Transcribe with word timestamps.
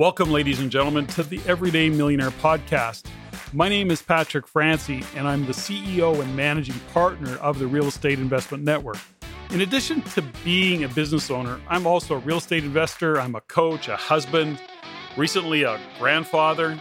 Welcome, 0.00 0.30
ladies 0.30 0.60
and 0.60 0.70
gentlemen, 0.70 1.06
to 1.08 1.22
the 1.22 1.42
Everyday 1.46 1.90
Millionaire 1.90 2.30
Podcast. 2.30 3.04
My 3.52 3.68
name 3.68 3.90
is 3.90 4.00
Patrick 4.00 4.46
Francey, 4.46 5.04
and 5.14 5.28
I'm 5.28 5.44
the 5.44 5.52
CEO 5.52 6.18
and 6.22 6.34
managing 6.34 6.80
partner 6.94 7.36
of 7.36 7.58
the 7.58 7.66
Real 7.66 7.84
Estate 7.84 8.18
Investment 8.18 8.64
Network. 8.64 8.96
In 9.50 9.60
addition 9.60 10.00
to 10.00 10.22
being 10.42 10.84
a 10.84 10.88
business 10.88 11.30
owner, 11.30 11.60
I'm 11.68 11.86
also 11.86 12.14
a 12.14 12.18
real 12.20 12.38
estate 12.38 12.64
investor, 12.64 13.20
I'm 13.20 13.34
a 13.34 13.42
coach, 13.42 13.88
a 13.88 13.96
husband, 13.96 14.58
recently 15.18 15.64
a 15.64 15.78
grandfather. 15.98 16.80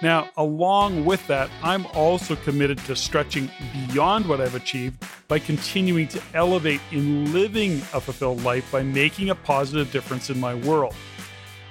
Now, 0.00 0.30
along 0.36 1.04
with 1.04 1.26
that, 1.26 1.50
I'm 1.64 1.84
also 1.86 2.36
committed 2.36 2.78
to 2.84 2.94
stretching 2.94 3.50
beyond 3.88 4.28
what 4.28 4.40
I've 4.40 4.54
achieved 4.54 5.04
by 5.26 5.40
continuing 5.40 6.06
to 6.08 6.22
elevate 6.32 6.80
in 6.92 7.32
living 7.32 7.78
a 7.92 8.00
fulfilled 8.00 8.44
life 8.44 8.70
by 8.70 8.84
making 8.84 9.30
a 9.30 9.34
positive 9.34 9.90
difference 9.90 10.30
in 10.30 10.38
my 10.38 10.54
world. 10.54 10.94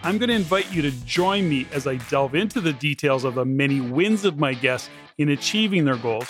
I'm 0.04 0.18
going 0.18 0.30
to 0.30 0.36
invite 0.36 0.74
you 0.74 0.82
to 0.82 0.92
join 1.06 1.48
me 1.48 1.68
as 1.72 1.86
I 1.86 1.98
delve 1.98 2.34
into 2.34 2.60
the 2.60 2.74
details 2.74 3.24
of 3.24 3.36
the 3.36 3.46
many 3.46 3.80
wins 3.80 4.26
of 4.26 4.40
my 4.40 4.56
guests 4.56 4.90
in 5.20 5.30
achieving 5.30 5.86
their 5.86 5.98
goals, 5.98 6.28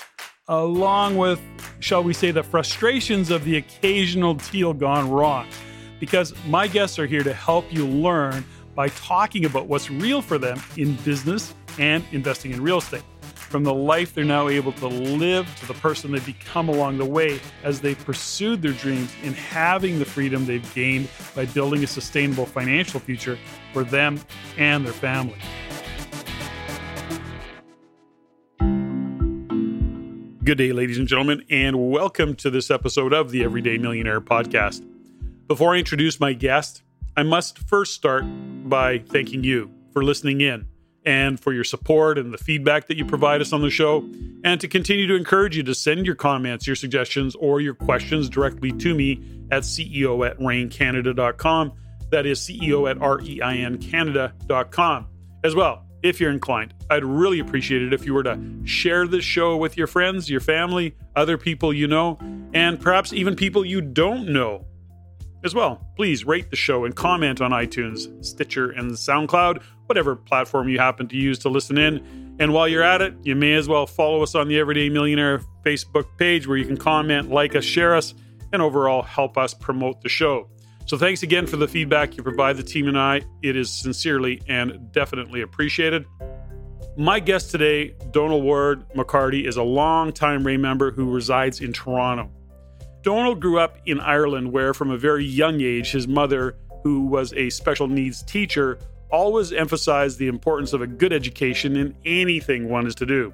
along 0.49 1.16
with, 1.16 1.39
shall 1.79 2.03
we 2.03 2.13
say, 2.13 2.31
the 2.31 2.43
frustrations 2.43 3.31
of 3.31 3.45
the 3.45 3.55
occasional 3.55 4.34
deal 4.34 4.73
gone 4.73 5.09
wrong. 5.09 5.48
Because 6.02 6.34
my 6.48 6.67
guests 6.67 6.99
are 6.99 7.05
here 7.05 7.23
to 7.23 7.34
help 7.34 7.71
you 7.71 7.88
learn 7.88 8.43
by 8.76 8.89
talking 8.89 9.45
about 9.45 9.67
what's 9.67 9.90
real 9.90 10.21
for 10.21 10.38
them 10.38 10.62
in 10.76 10.95
business 10.98 11.53
and 11.79 12.03
investing 12.12 12.51
in 12.51 12.62
real 12.62 12.79
estate 12.79 13.03
from 13.52 13.66
the 13.66 13.73
life 13.73 14.14
they're 14.14 14.23
now 14.23 14.48
able 14.48 14.72
to 14.72 14.88
live 14.88 15.46
to 15.58 15.68
the 15.68 15.73
person 15.76 16.14
they've 16.14 16.26
become 16.26 16.70
along 16.70 16.98
the 16.98 17.05
way 17.05 17.38
as 17.64 17.82
they've 17.82 18.04
pursued 18.05 18.62
their 18.62 18.72
dreams 18.72 19.14
in 19.24 19.34
having 19.34 20.00
the 20.00 20.05
freedom 20.05 20.46
they've 20.46 20.74
gained 20.74 21.10
by 21.36 21.46
building 21.48 21.84
a 21.84 21.88
sustainable 21.88 22.46
financial 22.46 22.98
future 22.98 23.38
for 23.74 23.84
them 23.84 24.18
and 24.58 24.85
their 24.85 24.93
family. 24.93 25.38
Good 30.46 30.58
day, 30.58 30.71
ladies 30.71 30.98
and 30.98 31.08
gentlemen, 31.08 31.43
and 31.49 31.91
welcome 31.91 32.36
to 32.36 32.49
this 32.49 32.71
episode 32.71 33.12
of 33.12 33.32
the 33.32 33.43
Everyday 33.43 33.77
Millionaire 33.77 34.21
podcast. 34.21 34.88
Before 35.48 35.76
I 35.76 35.80
introduce 35.80 36.21
my 36.21 36.32
guest, 36.32 36.84
I 37.18 37.24
must 37.24 37.60
first 37.60 37.96
start 37.96 38.24
by 38.70 38.99
thanking 38.99 39.43
you 39.43 39.70
for 39.91 40.05
listening 40.05 40.40
in 40.40 40.71
and 41.05 41.40
for 41.40 41.54
your 41.54 41.63
support 41.63 42.18
and 42.18 42.34
the 42.34 42.38
feedback 42.38 42.88
that 42.88 42.98
you 42.98 43.05
provide 43.05 43.41
us 43.41 43.54
on 43.54 43.62
the 43.62 43.70
show, 43.70 44.07
and 44.44 44.60
to 44.62 44.68
continue 44.68 45.08
to 45.08 45.16
encourage 45.16 45.58
you 45.58 45.63
to 45.63 45.74
send 45.74 46.05
your 46.05 46.16
comments, 46.16 46.68
your 46.68 46.76
suggestions, 46.76 47.35
or 47.35 47.62
your 47.62 47.74
questions 47.74 48.30
directly 48.30 48.71
to 48.71 48.93
me 48.93 49.24
at 49.52 49.63
CEO 49.63 50.27
at 50.27 50.38
reincanada.com. 50.40 51.74
That 52.12 52.26
is 52.26 52.40
CEO 52.40 52.90
at 52.90 52.98
REINCanada.com. 52.98 55.08
As 55.43 55.55
well, 55.55 55.85
if 56.04 56.20
you're 56.20 56.32
inclined, 56.32 56.74
I'd 56.90 57.04
really 57.04 57.40
appreciate 57.40 57.82
it 57.82 57.93
if 57.93 58.05
you 58.05 58.13
were 58.13 58.24
to 58.24 58.40
share 58.65 59.08
this 59.08 59.24
show 59.24 59.55
with 59.55 59.77
your 59.77 59.88
friends, 59.88 60.30
your 60.30 60.40
family, 60.40 60.96
other 61.15 61.38
people 61.38 61.74
you 61.74 61.88
know, 61.88 62.18
and 62.54 62.80
perhaps 62.80 63.13
even 63.13 63.36
people 63.36 63.63
you 63.63 63.82
don't 63.82 64.28
know 64.28 64.66
as 65.44 65.56
well, 65.56 65.88
please 65.96 66.25
rate 66.25 66.50
the 66.50 66.56
show 66.56 66.86
and 66.86 66.96
comment 66.96 67.41
on 67.41 67.52
iTunes, 67.52 68.24
Stitcher, 68.24 68.72
and 68.72 68.91
SoundCloud, 68.91 69.62
whatever 69.91 70.16
platform 70.16 70.69
you 70.69 70.79
happen 70.79 71.06
to 71.06 71.17
use 71.17 71.38
to 71.38 71.50
listen 71.50 71.78
in. 71.78 72.35
And 72.39 72.53
while 72.53 72.66
you're 72.66 72.81
at 72.81 73.01
it, 73.01 73.13
you 73.23 73.35
may 73.35 73.56
as 73.56 73.67
well 73.67 73.85
follow 73.85 74.23
us 74.23 74.35
on 74.35 74.47
the 74.47 74.57
Everyday 74.57 74.88
Millionaire 74.88 75.41
Facebook 75.66 76.06
page 76.17 76.47
where 76.47 76.56
you 76.56 76.63
can 76.63 76.78
comment, 76.78 77.29
like 77.29 77.57
us, 77.57 77.66
share 77.66 77.94
us, 77.94 78.13
and 78.53 78.62
overall 78.62 79.01
help 79.01 79.38
us 79.38 79.53
promote 79.53 80.00
the 80.00 80.07
show. 80.07 80.50
So 80.85 80.97
thanks 80.97 81.23
again 81.23 81.45
for 81.45 81.57
the 81.57 81.67
feedback 81.67 82.16
you 82.16 82.23
provide 82.23 82.56
the 82.56 82.63
team 82.63 82.88
and 82.88 82.97
I. 82.97 83.19
It 83.44 83.57
is 83.57 83.69
sincerely 83.69 84.41
and 84.47 84.94
definitely 84.94 85.41
appreciated. 85.41 86.06
My 86.95 87.19
guest 87.19 87.51
today, 87.51 87.94
Donal 88.12 88.41
Ward-McCarthy, 88.41 89.46
is 89.46 89.57
a 89.57 89.63
longtime 89.63 90.47
REIN 90.47 90.62
member 90.62 90.91
who 90.91 91.12
resides 91.12 91.59
in 91.59 91.74
Toronto. 91.74 92.31
Donal 93.01 93.35
grew 93.35 93.59
up 93.59 93.78
in 93.85 94.00
Ireland, 94.00 94.53
where 94.53 94.74
from 94.74 94.90
a 94.90 94.97
very 94.97 95.25
young 95.25 95.59
age, 95.59 95.91
his 95.91 96.07
mother, 96.07 96.56
who 96.85 97.07
was 97.07 97.34
a 97.34 97.50
special 97.50 97.90
needs 97.90 98.24
teacher, 98.24 98.80
always 99.12 99.52
emphasized 99.52 100.18
the 100.18 100.28
importance 100.28 100.74
of 100.74 100.82
a 100.82 100.88
good 100.88 101.14
education 101.14 101.76
in 101.76 101.96
anything 102.06 102.70
one 102.70 102.88
is 102.88 102.96
to 102.96 103.06
do. 103.06 103.34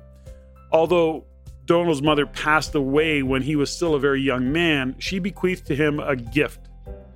Although 0.71 1.25
Donal's 1.65 2.01
mother 2.01 2.25
passed 2.25 2.75
away 2.75 3.23
when 3.23 3.41
he 3.41 3.55
was 3.55 3.69
still 3.69 3.95
a 3.95 3.99
very 3.99 4.21
young 4.21 4.51
man, 4.51 4.95
she 4.99 5.19
bequeathed 5.19 5.67
to 5.67 5.75
him 5.75 5.99
a 5.99 6.15
gift, 6.15 6.59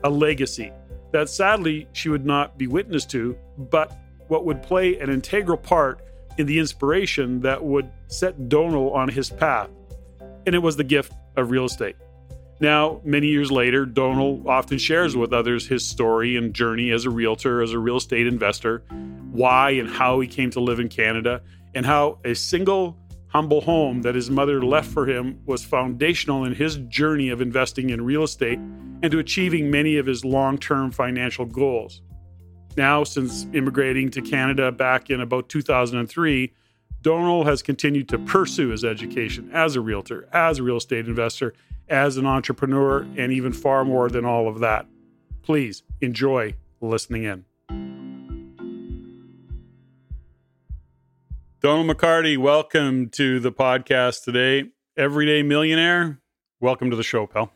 a 0.04 0.10
legacy 0.10 0.72
that 1.12 1.30
sadly 1.30 1.88
she 1.94 2.10
would 2.10 2.26
not 2.26 2.58
be 2.58 2.68
witness 2.68 3.06
to, 3.06 3.38
but 3.58 3.98
what 4.28 4.46
would 4.46 4.62
play 4.64 4.98
an 5.00 5.10
integral 5.10 5.58
part 5.58 6.02
in 6.38 6.48
the 6.48 6.60
inspiration 6.60 7.42
that 7.42 7.64
would 7.64 7.92
set 8.08 8.50
Donal 8.50 8.92
on 8.94 9.10
his 9.10 9.30
path. 9.30 9.70
And 10.46 10.56
it 10.56 10.60
was 10.60 10.78
the 10.78 10.84
gift 10.84 11.14
of 11.36 11.52
real 11.52 11.66
estate. 11.66 11.96
Now, 12.62 13.02
many 13.04 13.26
years 13.26 13.52
later, 13.52 13.88
Donal 13.88 14.48
often 14.48 14.78
shares 14.78 15.18
with 15.18 15.34
others 15.34 15.66
his 15.66 15.84
story 15.84 16.38
and 16.38 16.54
journey 16.54 16.92
as 16.92 17.06
a 17.06 17.10
realtor, 17.10 17.64
as 17.64 17.72
a 17.72 17.80
real 17.80 17.98
estate 17.98 18.28
investor, 18.28 18.84
why 19.32 19.72
and 19.72 19.90
how 19.90 20.20
he 20.20 20.28
came 20.28 20.52
to 20.52 20.60
live 20.60 20.80
in 20.80 20.88
Canada, 20.88 21.42
and 21.74 21.88
how 21.88 22.20
a 22.24 22.36
single 22.36 22.96
humble 23.30 23.62
home 23.62 24.04
that 24.04 24.14
his 24.14 24.30
mother 24.30 24.64
left 24.64 24.92
for 24.92 25.08
him 25.08 25.42
was 25.48 25.66
foundational 25.66 26.44
in 26.44 26.54
his 26.54 26.78
journey 26.88 27.30
of 27.30 27.42
investing 27.42 27.90
in 27.90 28.06
real 28.06 28.22
estate 28.22 28.60
and 28.60 29.10
to 29.10 29.18
achieving 29.18 29.72
many 29.72 29.98
of 29.98 30.06
his 30.06 30.24
long 30.24 30.56
term 30.56 30.92
financial 30.92 31.46
goals. 31.46 32.04
Now, 32.78 33.04
since 33.04 33.48
immigrating 33.54 34.12
to 34.12 34.22
Canada 34.22 34.72
back 34.72 35.10
in 35.10 35.22
about 35.22 35.50
2003, 35.50 36.54
Donal 37.02 37.44
has 37.44 37.64
continued 37.64 38.08
to 38.10 38.20
pursue 38.20 38.70
his 38.70 38.86
education 38.86 39.50
as 39.52 39.76
a 39.76 39.82
realtor, 39.82 40.30
as 40.32 40.60
a 40.60 40.64
real 40.64 40.78
estate 40.78 41.08
investor, 41.08 41.56
as 41.92 42.18
an 42.18 42.26
entrepreneur, 42.26 43.06
and 43.18 43.32
even 43.32 43.52
far 43.52 43.84
more 43.84 44.10
than 44.10 44.26
all 44.26 44.48
of 44.48 44.60
that. 44.60 44.88
Please 45.44 45.84
enjoy 46.00 46.56
listening 46.80 47.24
in. 47.26 47.46
Donal 51.62 51.84
McCarthy, 51.84 52.38
welcome 52.38 53.10
to 53.10 53.40
the 53.40 53.52
podcast 53.52 54.24
today. 54.24 54.72
Everyday 54.98 55.44
Millionaire, 55.44 56.20
welcome 56.60 56.90
to 56.90 56.96
the 56.96 57.04
show, 57.04 57.28
pal. 57.28 57.52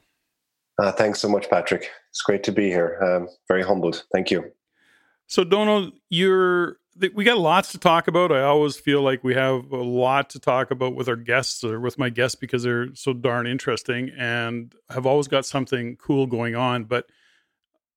Uh, 0.77 0.91
thanks 0.91 1.19
so 1.19 1.29
much, 1.29 1.49
Patrick. 1.49 1.89
It's 2.11 2.21
great 2.21 2.43
to 2.43 2.51
be 2.51 2.67
here. 2.67 2.99
Um, 3.01 3.29
very 3.47 3.63
humbled. 3.63 4.03
Thank 4.13 4.29
you. 4.29 4.51
So, 5.27 5.43
Donal, 5.43 5.91
you're 6.09 6.77
we 7.13 7.23
got 7.23 7.37
lots 7.37 7.71
to 7.71 7.77
talk 7.77 8.07
about. 8.07 8.31
I 8.31 8.41
always 8.43 8.77
feel 8.77 9.01
like 9.01 9.23
we 9.23 9.33
have 9.33 9.71
a 9.71 9.83
lot 9.83 10.29
to 10.31 10.39
talk 10.39 10.71
about 10.71 10.95
with 10.95 11.09
our 11.09 11.15
guests 11.15 11.63
or 11.63 11.79
with 11.79 11.97
my 11.97 12.09
guests 12.09 12.35
because 12.35 12.63
they're 12.63 12.93
so 12.95 13.13
darn 13.13 13.47
interesting 13.47 14.11
and 14.17 14.73
have 14.89 15.05
always 15.05 15.27
got 15.27 15.45
something 15.45 15.97
cool 15.97 16.25
going 16.25 16.55
on. 16.55 16.85
But 16.85 17.07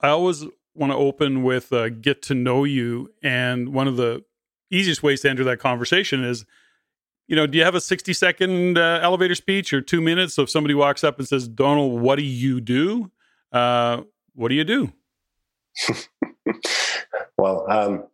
I 0.00 0.08
always 0.08 0.44
want 0.74 0.92
to 0.92 0.96
open 0.96 1.42
with 1.42 1.72
uh, 1.72 1.90
get 1.90 2.22
to 2.22 2.34
know 2.34 2.64
you. 2.64 3.12
And 3.22 3.72
one 3.72 3.86
of 3.86 3.96
the 3.96 4.24
easiest 4.70 5.02
ways 5.02 5.20
to 5.20 5.30
enter 5.30 5.44
that 5.44 5.58
conversation 5.58 6.24
is, 6.24 6.44
you 7.28 7.36
know, 7.36 7.46
do 7.46 7.58
you 7.58 7.64
have 7.64 7.74
a 7.74 7.80
60 7.80 8.12
second 8.12 8.78
uh, 8.78 9.00
elevator 9.02 9.34
speech 9.34 9.72
or 9.72 9.80
two 9.80 10.00
minutes? 10.00 10.34
So 10.34 10.42
if 10.42 10.50
somebody 10.50 10.74
walks 10.74 11.04
up 11.04 11.18
and 11.18 11.28
says, 11.28 11.46
Donal, 11.46 11.98
what 11.98 12.16
do 12.16 12.24
you 12.24 12.60
do? 12.60 13.12
Uh, 13.52 14.02
what 14.34 14.48
do 14.48 14.54
you 14.56 14.64
do? 14.64 14.92
well, 17.38 17.64
um, 17.70 18.04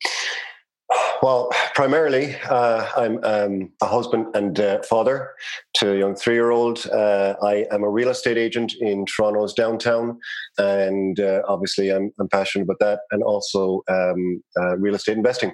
well, 1.24 1.48
primarily, 1.74 2.36
uh, 2.50 2.86
I'm 2.98 3.18
um, 3.24 3.72
a 3.80 3.86
husband 3.86 4.26
and 4.34 4.60
uh, 4.60 4.82
father 4.82 5.30
to 5.76 5.94
a 5.94 5.98
young 5.98 6.14
three 6.14 6.34
year 6.34 6.50
old. 6.50 6.86
Uh, 6.92 7.34
I 7.42 7.64
am 7.72 7.82
a 7.82 7.88
real 7.88 8.10
estate 8.10 8.36
agent 8.36 8.74
in 8.78 9.06
Toronto's 9.06 9.54
downtown, 9.54 10.18
and 10.58 11.18
uh, 11.18 11.40
obviously, 11.48 11.88
I'm, 11.88 12.12
I'm, 12.20 12.28
passionate 12.28 12.64
about 12.64 12.80
that 12.80 13.00
and 13.10 13.22
also 13.22 13.80
um, 13.88 14.42
uh, 14.60 14.76
real 14.76 14.94
estate 14.94 15.16
investing 15.16 15.52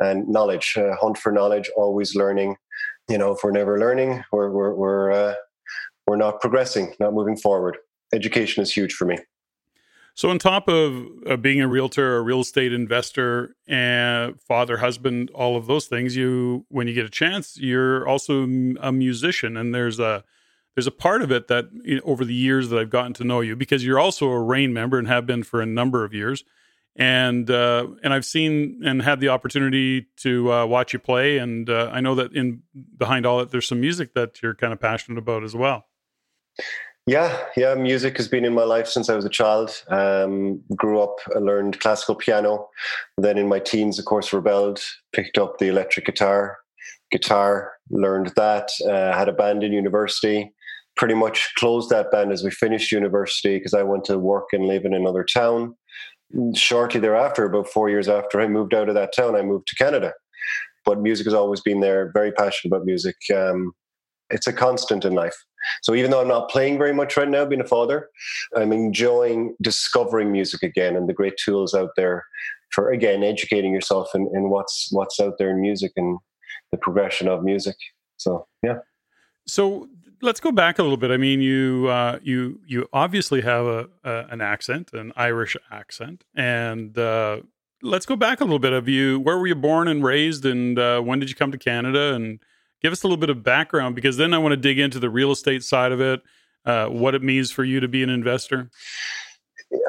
and 0.00 0.26
knowledge, 0.28 0.72
uh, 0.78 0.96
hunt 0.98 1.18
for 1.18 1.30
knowledge, 1.30 1.70
always 1.76 2.14
learning. 2.14 2.56
You 3.10 3.18
know, 3.18 3.32
if 3.32 3.40
we're 3.44 3.50
never 3.50 3.78
learning, 3.78 4.24
we're, 4.32 4.50
we're, 4.50 4.74
we're, 4.74 5.34
we're 6.06 6.16
not 6.16 6.40
progressing, 6.40 6.94
not 7.00 7.12
moving 7.12 7.36
forward. 7.36 7.76
Education 8.14 8.62
is 8.62 8.72
huge 8.72 8.94
for 8.94 9.04
me. 9.04 9.18
So, 10.16 10.30
on 10.30 10.38
top 10.38 10.66
of 10.66 11.06
uh, 11.26 11.36
being 11.36 11.60
a 11.60 11.68
realtor, 11.68 12.16
a 12.16 12.22
real 12.22 12.40
estate 12.40 12.72
investor, 12.72 13.54
and 13.68 14.40
father, 14.40 14.78
husband, 14.78 15.30
all 15.34 15.58
of 15.58 15.66
those 15.66 15.88
things, 15.88 16.16
you 16.16 16.64
when 16.70 16.88
you 16.88 16.94
get 16.94 17.04
a 17.04 17.10
chance, 17.10 17.58
you're 17.58 18.08
also 18.08 18.44
a 18.44 18.92
musician, 18.92 19.58
and 19.58 19.74
there's 19.74 20.00
a 20.00 20.24
there's 20.74 20.86
a 20.86 20.90
part 20.90 21.20
of 21.20 21.30
it 21.30 21.48
that 21.48 21.66
you 21.84 21.96
know, 21.96 22.00
over 22.06 22.24
the 22.24 22.32
years 22.32 22.70
that 22.70 22.78
I've 22.78 22.88
gotten 22.88 23.12
to 23.14 23.24
know 23.24 23.42
you 23.42 23.56
because 23.56 23.84
you're 23.84 23.98
also 23.98 24.30
a 24.30 24.40
REIN 24.40 24.72
member 24.72 24.98
and 24.98 25.06
have 25.06 25.26
been 25.26 25.42
for 25.42 25.60
a 25.60 25.66
number 25.66 26.02
of 26.02 26.14
years, 26.14 26.44
and 26.96 27.50
uh, 27.50 27.86
and 28.02 28.14
I've 28.14 28.24
seen 28.24 28.80
and 28.86 29.02
had 29.02 29.20
the 29.20 29.28
opportunity 29.28 30.06
to 30.20 30.50
uh, 30.50 30.64
watch 30.64 30.94
you 30.94 30.98
play, 30.98 31.36
and 31.36 31.68
uh, 31.68 31.90
I 31.92 32.00
know 32.00 32.14
that 32.14 32.32
in 32.32 32.62
behind 32.96 33.26
all 33.26 33.40
that, 33.40 33.50
there's 33.50 33.68
some 33.68 33.82
music 33.82 34.14
that 34.14 34.40
you're 34.42 34.54
kind 34.54 34.72
of 34.72 34.80
passionate 34.80 35.18
about 35.18 35.44
as 35.44 35.54
well. 35.54 35.84
Yeah, 37.06 37.40
yeah. 37.56 37.74
Music 37.76 38.16
has 38.16 38.26
been 38.26 38.44
in 38.44 38.52
my 38.52 38.64
life 38.64 38.88
since 38.88 39.08
I 39.08 39.14
was 39.14 39.24
a 39.24 39.30
child. 39.30 39.70
Um, 39.88 40.60
grew 40.74 41.00
up, 41.00 41.18
I 41.36 41.38
learned 41.38 41.78
classical 41.78 42.16
piano. 42.16 42.68
Then 43.16 43.38
in 43.38 43.48
my 43.48 43.60
teens, 43.60 44.00
of 44.00 44.06
course, 44.06 44.32
rebelled, 44.32 44.80
picked 45.12 45.38
up 45.38 45.58
the 45.58 45.68
electric 45.68 46.06
guitar, 46.06 46.58
guitar, 47.12 47.74
learned 47.90 48.32
that. 48.34 48.70
Uh, 48.84 49.16
had 49.16 49.28
a 49.28 49.32
band 49.32 49.62
in 49.62 49.72
university. 49.72 50.52
Pretty 50.96 51.14
much 51.14 51.52
closed 51.56 51.90
that 51.90 52.10
band 52.10 52.32
as 52.32 52.42
we 52.42 52.50
finished 52.50 52.90
university 52.90 53.56
because 53.56 53.74
I 53.74 53.84
went 53.84 54.04
to 54.06 54.18
work 54.18 54.48
and 54.52 54.66
live 54.66 54.84
in 54.84 54.92
another 54.94 55.22
town. 55.22 55.76
Shortly 56.56 56.98
thereafter, 56.98 57.44
about 57.44 57.68
four 57.68 57.88
years 57.88 58.08
after 58.08 58.40
I 58.40 58.48
moved 58.48 58.74
out 58.74 58.88
of 58.88 58.96
that 58.96 59.14
town, 59.14 59.36
I 59.36 59.42
moved 59.42 59.68
to 59.68 59.76
Canada. 59.76 60.12
But 60.84 61.00
music 61.00 61.26
has 61.26 61.34
always 61.34 61.60
been 61.60 61.80
there. 61.80 62.10
Very 62.12 62.32
passionate 62.32 62.74
about 62.74 62.84
music. 62.84 63.16
Um, 63.32 63.74
it's 64.30 64.48
a 64.48 64.52
constant 64.52 65.04
in 65.04 65.14
life. 65.14 65.36
So 65.82 65.94
even 65.94 66.10
though 66.10 66.20
I'm 66.20 66.28
not 66.28 66.50
playing 66.50 66.78
very 66.78 66.92
much 66.92 67.16
right 67.16 67.28
now, 67.28 67.44
being 67.44 67.60
a 67.60 67.66
father, 67.66 68.08
I'm 68.56 68.72
enjoying 68.72 69.54
discovering 69.62 70.32
music 70.32 70.62
again 70.62 70.96
and 70.96 71.08
the 71.08 71.14
great 71.14 71.34
tools 71.42 71.74
out 71.74 71.90
there 71.96 72.24
for 72.70 72.90
again 72.90 73.22
educating 73.22 73.72
yourself 73.72 74.08
in, 74.14 74.28
in 74.34 74.50
what's 74.50 74.88
what's 74.90 75.20
out 75.20 75.34
there 75.38 75.50
in 75.50 75.60
music 75.60 75.92
and 75.96 76.18
the 76.70 76.78
progression 76.78 77.28
of 77.28 77.42
music. 77.42 77.76
So 78.16 78.46
yeah. 78.62 78.78
So 79.46 79.88
let's 80.22 80.40
go 80.40 80.52
back 80.52 80.78
a 80.78 80.82
little 80.82 80.96
bit. 80.96 81.10
I 81.10 81.16
mean, 81.16 81.40
you 81.40 81.86
uh, 81.88 82.18
you 82.22 82.60
you 82.66 82.88
obviously 82.92 83.40
have 83.42 83.66
a, 83.66 83.88
a, 84.04 84.26
an 84.30 84.40
accent, 84.40 84.92
an 84.92 85.12
Irish 85.16 85.56
accent, 85.70 86.24
and 86.34 86.96
uh, 86.98 87.40
let's 87.82 88.06
go 88.06 88.16
back 88.16 88.40
a 88.40 88.44
little 88.44 88.58
bit. 88.58 88.72
Of 88.72 88.88
you, 88.88 89.20
where 89.20 89.38
were 89.38 89.46
you 89.46 89.54
born 89.54 89.88
and 89.88 90.04
raised, 90.04 90.44
and 90.44 90.78
uh, 90.78 91.00
when 91.00 91.18
did 91.18 91.28
you 91.28 91.36
come 91.36 91.52
to 91.52 91.58
Canada? 91.58 92.14
And 92.14 92.40
give 92.82 92.92
us 92.92 93.02
a 93.02 93.06
little 93.06 93.16
bit 93.16 93.30
of 93.30 93.42
background 93.42 93.94
because 93.94 94.16
then 94.16 94.34
I 94.34 94.38
want 94.38 94.52
to 94.52 94.56
dig 94.56 94.78
into 94.78 94.98
the 94.98 95.10
real 95.10 95.32
estate 95.32 95.62
side 95.62 95.92
of 95.92 96.00
it, 96.00 96.22
uh, 96.64 96.86
what 96.86 97.14
it 97.14 97.22
means 97.22 97.50
for 97.50 97.64
you 97.64 97.80
to 97.80 97.88
be 97.88 98.02
an 98.02 98.10
investor. 98.10 98.70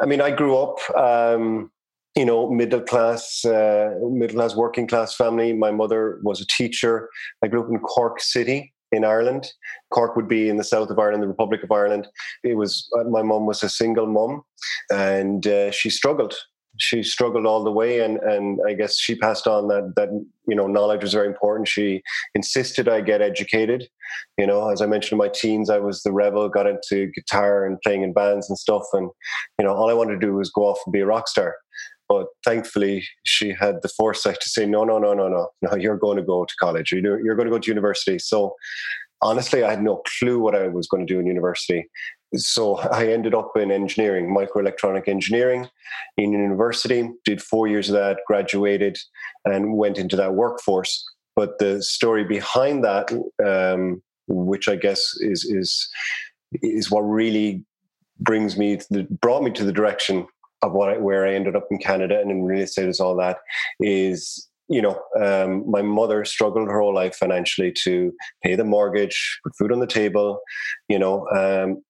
I 0.02 0.06
mean, 0.06 0.22
I 0.22 0.32
grew 0.32 0.58
up, 0.58 0.78
um, 0.98 1.72
you 2.16 2.26
know, 2.26 2.50
middle 2.50 2.82
class, 2.82 3.46
uh, 3.46 3.92
middle 4.02 4.38
class, 4.38 4.56
working 4.56 4.88
class 4.88 5.16
family. 5.16 5.54
My 5.54 5.72
mother 5.72 6.20
was 6.24 6.42
a 6.42 6.48
teacher. 6.48 7.10
I 7.44 7.48
grew 7.48 7.64
up 7.64 7.70
in 7.70 7.80
Cork 7.80 8.20
City 8.20 8.74
in 8.92 9.04
Ireland. 9.04 9.52
Cork 9.92 10.16
would 10.16 10.28
be 10.28 10.50
in 10.50 10.58
the 10.58 10.64
south 10.64 10.90
of 10.90 10.98
Ireland, 10.98 11.22
the 11.22 11.28
Republic 11.28 11.62
of 11.64 11.72
Ireland. 11.72 12.08
It 12.44 12.56
was 12.56 12.90
uh, 12.98 13.04
my 13.04 13.22
mom 13.22 13.46
was 13.46 13.62
a 13.64 13.70
single 13.70 14.08
mom, 14.08 14.44
and 14.92 15.46
uh, 15.46 15.72
she 15.72 15.90
struggled 15.90 16.36
she 16.80 17.04
struggled 17.04 17.46
all 17.46 17.64
the 17.64 17.72
way 17.72 18.00
and 18.00 18.18
and 18.20 18.60
I 18.68 18.74
guess 18.74 18.98
she 18.98 19.16
passed 19.16 19.48
on 19.48 19.68
that 19.68 19.94
that 19.96 20.10
you 20.48 20.56
know 20.56 20.68
knowledge 20.68 21.04
was 21.04 21.14
very 21.14 21.28
important. 21.28 21.68
She 21.68 22.02
insisted 22.36 22.88
I 22.88 23.02
get 23.02 23.22
educated. 23.22 23.88
You 24.38 24.48
know, 24.48 24.70
as 24.70 24.82
I 24.82 24.86
mentioned 24.86 25.14
in 25.14 25.26
my 25.26 25.32
teens, 25.34 25.70
I 25.70 25.80
was 25.80 26.04
the 26.04 26.12
rebel, 26.12 26.50
got 26.50 26.68
into 26.68 27.12
guitar 27.14 27.66
and 27.66 27.82
playing 27.82 28.04
in 28.04 28.14
bands 28.14 28.50
and 28.50 28.58
stuff, 28.58 28.84
and 28.94 29.10
you 29.60 29.66
know 29.66 29.74
all 29.74 29.90
I 29.90 29.94
wanted 29.94 30.20
to 30.20 30.26
do 30.28 30.34
was 30.34 30.50
go 30.50 30.64
off 30.64 30.80
and 30.86 30.94
be 30.94 31.02
a 31.02 31.06
rock 31.06 31.28
star. 31.28 31.56
But 32.10 32.28
thankfully, 32.46 33.06
she 33.24 33.52
had 33.52 33.82
the 33.82 33.90
foresight 33.90 34.40
to 34.40 34.50
say, 34.50 34.66
no, 34.66 34.86
no, 34.86 34.98
no, 34.98 35.14
no, 35.14 35.28
no, 35.28 35.50
no, 35.62 35.76
you're 35.76 35.98
going 35.98 36.16
to 36.16 36.24
go 36.24 36.46
to 36.46 36.54
college. 36.58 36.94
You're, 36.94 37.22
you're 37.22 37.36
going 37.36 37.48
to 37.48 37.52
go 37.52 37.60
to 37.60 37.70
university. 37.70 38.18
So 38.18 38.56
honestly, 39.22 39.64
I 39.64 39.72
had 39.72 39.84
no 39.84 40.02
clue 40.20 40.40
what 40.40 40.56
I 40.56 40.70
was 40.70 40.88
going 40.88 41.06
to 41.06 41.14
do 41.14 41.20
in 41.20 41.26
university 41.26 41.90
so 42.36 42.78
I 42.78 43.08
ended 43.08 43.34
up 43.34 43.52
in 43.56 43.72
engineering, 43.72 44.36
microelectronic 44.36 45.08
engineering 45.08 45.70
in 46.18 46.32
university, 46.32 47.10
did 47.26 47.42
four 47.42 47.68
years 47.68 47.90
of 47.90 47.96
that, 47.96 48.20
graduated, 48.28 48.98
and 49.46 49.76
went 49.78 49.98
into 49.98 50.16
that 50.18 50.36
workforce. 50.36 51.04
But 51.36 51.60
the 51.60 51.82
story 51.82 52.24
behind 52.24 52.84
that, 52.84 53.12
um, 53.46 54.02
which 54.28 54.68
I 54.68 54.76
guess 54.76 55.14
is 55.20 55.46
is 55.46 55.90
is 56.62 56.90
what 56.90 57.02
really 57.02 57.64
brings 58.20 58.58
me 58.58 58.80
the, 58.90 59.04
brought 59.22 59.44
me 59.44 59.52
to 59.52 59.64
the 59.64 59.72
direction 59.72 60.26
of 60.64 60.74
what 60.74 60.90
I, 60.90 60.98
where 60.98 61.28
I 61.28 61.36
ended 61.36 61.56
up 61.56 61.68
in 61.70 61.78
Canada 61.78 62.20
and 62.20 62.32
in 62.32 62.44
real 62.44 62.64
estate 62.64 62.90
is 62.90 63.00
all 63.00 63.16
that 63.18 63.38
is 63.80 64.48
you 64.70 64.82
know, 64.82 65.02
um, 65.20 65.70
my 65.70 65.82
mother 65.82 66.26
struggled 66.26 66.68
her 66.68 66.82
whole 66.82 66.94
life 66.94 67.16
financially 67.16 67.72
to 67.84 68.14
pay 68.44 68.56
the 68.56 68.66
mortgage, 68.66 69.40
put 69.44 69.56
food 69.56 69.72
on 69.72 69.80
the 69.80 69.88
table, 69.88 70.42
you 70.90 71.00
know, 71.00 71.26
um, 71.30 71.82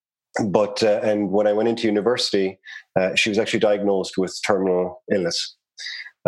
but 0.45 0.83
uh, 0.83 0.99
and 1.03 1.31
when 1.31 1.47
I 1.47 1.53
went 1.53 1.69
into 1.69 1.87
university, 1.87 2.59
uh, 2.99 3.15
she 3.15 3.29
was 3.29 3.39
actually 3.39 3.59
diagnosed 3.59 4.17
with 4.17 4.39
terminal 4.45 5.03
illness. 5.13 5.55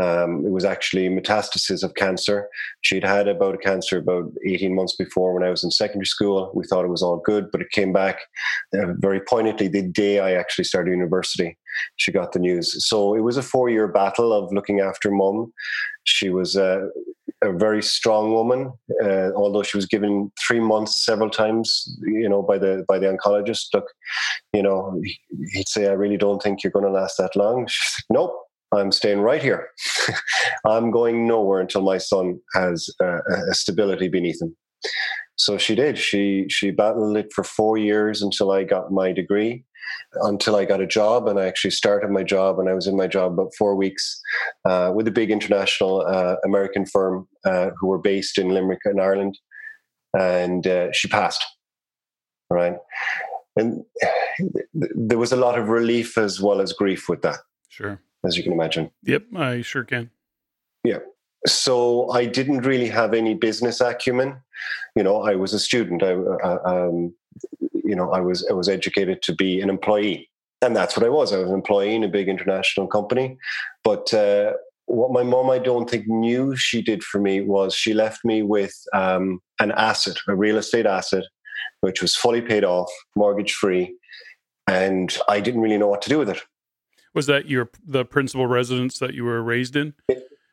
Um, 0.01 0.45
it 0.45 0.51
was 0.51 0.63
actually 0.63 1.09
metastasis 1.09 1.83
of 1.83 1.95
cancer. 1.95 2.47
She'd 2.81 3.03
had 3.03 3.27
about 3.27 3.55
a 3.55 3.57
cancer 3.57 3.97
about 3.97 4.31
18 4.47 4.73
months 4.73 4.95
before 4.95 5.33
when 5.33 5.43
I 5.43 5.49
was 5.49 5.63
in 5.63 5.71
secondary 5.71 6.05
school. 6.05 6.51
We 6.55 6.65
thought 6.65 6.85
it 6.85 6.89
was 6.89 7.03
all 7.03 7.21
good, 7.25 7.51
but 7.51 7.61
it 7.61 7.71
came 7.71 7.91
back 7.91 8.19
uh, 8.73 8.93
very 8.99 9.19
poignantly 9.19 9.67
the 9.67 9.81
day 9.81 10.19
I 10.19 10.33
actually 10.33 10.65
started 10.65 10.91
university. 10.91 11.57
She 11.97 12.11
got 12.11 12.31
the 12.31 12.39
news. 12.39 12.87
So 12.87 13.13
it 13.13 13.21
was 13.21 13.35
a 13.35 13.43
four 13.43 13.69
year 13.69 13.87
battle 13.87 14.31
of 14.31 14.53
looking 14.53 14.79
after 14.79 15.11
mum. 15.11 15.51
She 16.05 16.29
was 16.29 16.55
uh, 16.55 16.87
a 17.41 17.53
very 17.53 17.81
strong 17.81 18.33
woman, 18.33 18.73
uh, 19.03 19.31
although 19.35 19.63
she 19.63 19.77
was 19.77 19.85
given 19.85 20.31
three 20.45 20.59
months 20.59 21.05
several 21.05 21.29
times, 21.29 21.97
you 22.03 22.27
know, 22.27 22.41
by 22.41 22.57
the 22.57 22.85
by 22.87 22.99
the 22.99 23.07
oncologist. 23.07 23.67
Look, 23.73 23.85
you 24.53 24.63
know, 24.63 25.01
he'd 25.53 25.69
say, 25.69 25.87
"I 25.87 25.93
really 25.93 26.17
don't 26.17 26.41
think 26.41 26.63
you're 26.63 26.71
going 26.71 26.85
to 26.85 26.91
last 26.91 27.17
that 27.17 27.35
long." 27.35 27.67
She's 27.67 27.95
like, 27.97 28.17
"Nope, 28.17 28.33
I'm 28.73 28.91
staying 28.91 29.21
right 29.21 29.41
here. 29.41 29.69
I'm 30.65 30.91
going 30.91 31.27
nowhere 31.27 31.61
until 31.61 31.81
my 31.81 31.97
son 31.97 32.39
has 32.53 32.89
uh, 33.01 33.19
a 33.49 33.53
stability 33.53 34.09
beneath 34.09 34.41
him." 34.41 34.55
So 35.37 35.57
she 35.57 35.75
did. 35.75 35.97
She 35.97 36.45
she 36.49 36.71
battled 36.71 37.15
it 37.15 37.31
for 37.33 37.43
four 37.43 37.77
years 37.77 38.21
until 38.21 38.51
I 38.51 38.65
got 38.65 38.91
my 38.91 39.13
degree 39.13 39.63
until 40.13 40.55
I 40.55 40.65
got 40.65 40.81
a 40.81 40.87
job. 40.87 41.27
And 41.27 41.39
I 41.39 41.45
actually 41.45 41.71
started 41.71 42.09
my 42.09 42.23
job, 42.23 42.59
and 42.59 42.69
I 42.69 42.73
was 42.73 42.87
in 42.87 42.95
my 42.95 43.07
job 43.07 43.33
about 43.33 43.53
four 43.57 43.75
weeks 43.75 44.21
uh, 44.65 44.91
with 44.93 45.07
a 45.07 45.11
big 45.11 45.31
international 45.31 46.05
uh, 46.07 46.35
American 46.45 46.85
firm 46.85 47.27
uh, 47.45 47.69
who 47.79 47.87
were 47.87 47.99
based 47.99 48.37
in 48.37 48.49
Limerick 48.49 48.81
in 48.85 48.99
Ireland. 48.99 49.37
And 50.17 50.65
uh, 50.65 50.91
she 50.91 51.07
passed. 51.07 51.45
Right. 52.49 52.75
And 53.55 53.83
there 54.73 55.17
was 55.17 55.31
a 55.31 55.35
lot 55.35 55.59
of 55.59 55.69
relief 55.69 56.17
as 56.17 56.41
well 56.41 56.61
as 56.61 56.73
grief 56.73 57.09
with 57.09 57.21
that. 57.21 57.39
Sure. 57.67 58.01
As 58.25 58.35
you 58.35 58.43
can 58.43 58.53
imagine. 58.53 58.89
Yep, 59.03 59.23
I 59.35 59.61
sure 59.61 59.83
can. 59.83 60.09
Yeah 60.83 60.99
so 61.45 62.09
I 62.11 62.25
didn't 62.25 62.61
really 62.61 62.87
have 62.87 63.13
any 63.13 63.33
business 63.33 63.81
acumen. 63.81 64.41
You 64.95 65.03
know, 65.03 65.21
I 65.21 65.35
was 65.35 65.53
a 65.53 65.59
student. 65.59 66.03
I, 66.03 66.13
uh, 66.13 66.59
um, 66.65 67.13
you 67.89 67.95
know, 67.95 68.11
I 68.11 68.19
was 68.19 68.45
I 68.49 68.53
was 68.53 68.69
educated 68.69 69.21
to 69.23 69.33
be 69.33 69.61
an 69.61 69.69
employee, 69.69 70.29
and 70.61 70.75
that's 70.75 70.95
what 70.95 71.05
I 71.05 71.09
was. 71.09 71.33
I 71.33 71.39
was 71.39 71.49
an 71.49 71.55
employee 71.55 71.95
in 71.95 72.03
a 72.03 72.07
big 72.07 72.29
international 72.29 72.87
company. 72.87 73.37
But 73.83 74.13
uh, 74.13 74.53
what 74.85 75.11
my 75.11 75.23
mom, 75.23 75.49
I 75.49 75.57
don't 75.57 75.89
think, 75.89 76.07
knew 76.07 76.55
she 76.55 76.81
did 76.81 77.03
for 77.03 77.19
me 77.19 77.41
was 77.41 77.73
she 77.73 77.93
left 77.93 78.23
me 78.23 78.43
with 78.43 78.75
um, 78.93 79.39
an 79.59 79.71
asset, 79.71 80.17
a 80.27 80.35
real 80.35 80.57
estate 80.57 80.85
asset, 80.85 81.23
which 81.81 82.01
was 82.01 82.15
fully 82.15 82.41
paid 82.41 82.63
off, 82.63 82.91
mortgage 83.15 83.53
free, 83.53 83.95
and 84.67 85.17
I 85.27 85.39
didn't 85.39 85.61
really 85.61 85.77
know 85.77 85.87
what 85.87 86.03
to 86.03 86.09
do 86.09 86.19
with 86.19 86.29
it. 86.29 86.41
Was 87.15 87.25
that 87.25 87.49
your 87.49 87.71
the 87.83 88.05
principal 88.05 88.45
residence 88.45 88.99
that 88.99 89.15
you 89.15 89.23
were 89.23 89.41
raised 89.41 89.75
in? 89.75 89.95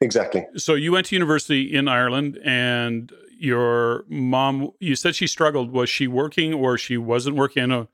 Exactly. 0.01 0.47
So 0.57 0.75
you 0.75 0.93
went 0.93 1.07
to 1.07 1.15
university 1.15 1.63
in 1.75 1.89
Ireland, 1.89 2.39
and 2.45 3.13
your 3.39 4.05
mom. 4.09 4.71
You 4.81 4.97
said 4.97 5.15
she 5.15 5.27
struggled. 5.27 5.71
Was 5.73 5.91
she 5.91 6.07
working, 6.07 6.55
or 6.55 6.79
she 6.79 6.97
wasn't 6.97 7.37
working? 7.37 7.73
I 7.73 7.87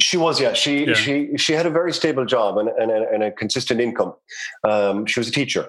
she 0.00 0.16
was, 0.16 0.40
yeah. 0.40 0.52
She 0.52 0.86
yeah. 0.86 0.94
she 0.94 1.36
she 1.36 1.52
had 1.52 1.66
a 1.66 1.70
very 1.70 1.92
stable 1.92 2.24
job 2.24 2.58
and 2.58 2.68
and, 2.68 2.90
and 2.90 3.22
a 3.22 3.30
consistent 3.30 3.80
income. 3.80 4.14
Um, 4.64 5.06
she 5.06 5.20
was 5.20 5.28
a 5.28 5.32
teacher. 5.32 5.68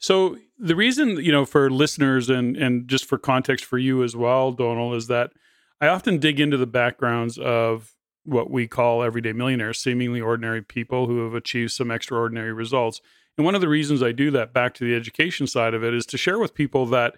So 0.00 0.36
the 0.58 0.76
reason, 0.76 1.16
you 1.24 1.32
know, 1.32 1.44
for 1.44 1.70
listeners 1.70 2.28
and 2.30 2.56
and 2.56 2.88
just 2.88 3.04
for 3.04 3.18
context 3.18 3.64
for 3.64 3.78
you 3.78 4.02
as 4.02 4.16
well, 4.16 4.52
Donal, 4.52 4.94
is 4.94 5.06
that 5.08 5.32
I 5.80 5.88
often 5.88 6.18
dig 6.18 6.40
into 6.40 6.56
the 6.56 6.66
backgrounds 6.66 7.38
of 7.38 7.94
what 8.24 8.50
we 8.50 8.66
call 8.66 9.02
everyday 9.02 9.32
millionaires, 9.32 9.78
seemingly 9.78 10.20
ordinary 10.20 10.62
people 10.62 11.06
who 11.06 11.24
have 11.24 11.34
achieved 11.34 11.70
some 11.70 11.90
extraordinary 11.90 12.52
results. 12.52 13.00
And 13.38 13.44
one 13.44 13.54
of 13.54 13.60
the 13.60 13.68
reasons 13.68 14.02
I 14.02 14.12
do 14.12 14.30
that 14.32 14.52
back 14.52 14.74
to 14.74 14.84
the 14.84 14.94
education 14.94 15.46
side 15.46 15.72
of 15.72 15.84
it 15.84 15.94
is 15.94 16.04
to 16.06 16.18
share 16.18 16.38
with 16.38 16.54
people 16.54 16.84
that 16.86 17.14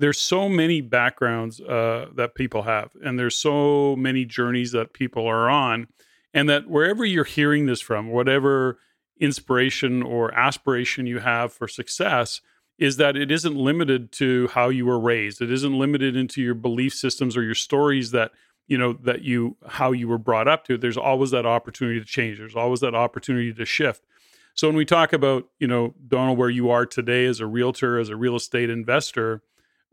there's 0.00 0.18
so 0.18 0.48
many 0.48 0.80
backgrounds 0.80 1.60
uh, 1.60 2.08
that 2.14 2.34
people 2.34 2.62
have, 2.62 2.90
and 3.04 3.18
there's 3.18 3.36
so 3.36 3.94
many 3.96 4.24
journeys 4.24 4.72
that 4.72 4.94
people 4.94 5.26
are 5.26 5.50
on, 5.50 5.88
and 6.32 6.48
that 6.48 6.68
wherever 6.68 7.04
you're 7.04 7.24
hearing 7.24 7.66
this 7.66 7.82
from, 7.82 8.08
whatever 8.08 8.78
inspiration 9.20 10.02
or 10.02 10.34
aspiration 10.34 11.06
you 11.06 11.18
have 11.18 11.52
for 11.52 11.68
success, 11.68 12.40
is 12.78 12.96
that 12.96 13.14
it 13.14 13.30
isn't 13.30 13.54
limited 13.54 14.10
to 14.12 14.48
how 14.48 14.70
you 14.70 14.86
were 14.86 14.98
raised. 14.98 15.42
It 15.42 15.52
isn't 15.52 15.78
limited 15.78 16.16
into 16.16 16.40
your 16.40 16.54
belief 16.54 16.94
systems 16.94 17.36
or 17.36 17.42
your 17.42 17.54
stories 17.54 18.10
that 18.12 18.32
you 18.66 18.78
know 18.78 18.94
that 18.94 19.20
you 19.20 19.58
how 19.68 19.92
you 19.92 20.08
were 20.08 20.18
brought 20.18 20.48
up 20.48 20.64
to. 20.64 20.78
There's 20.78 20.96
always 20.96 21.30
that 21.32 21.44
opportunity 21.44 22.00
to 22.00 22.06
change. 22.06 22.38
There's 22.38 22.56
always 22.56 22.80
that 22.80 22.94
opportunity 22.94 23.52
to 23.52 23.64
shift. 23.66 24.06
So 24.54 24.66
when 24.66 24.76
we 24.76 24.86
talk 24.86 25.12
about, 25.12 25.46
you 25.58 25.66
know, 25.66 25.94
Donal, 26.08 26.36
where 26.36 26.50
you 26.50 26.70
are 26.70 26.86
today 26.86 27.26
as 27.26 27.40
a 27.40 27.46
realtor, 27.46 27.98
as 27.98 28.08
a 28.08 28.16
real 28.16 28.36
estate 28.36 28.70
investor, 28.70 29.42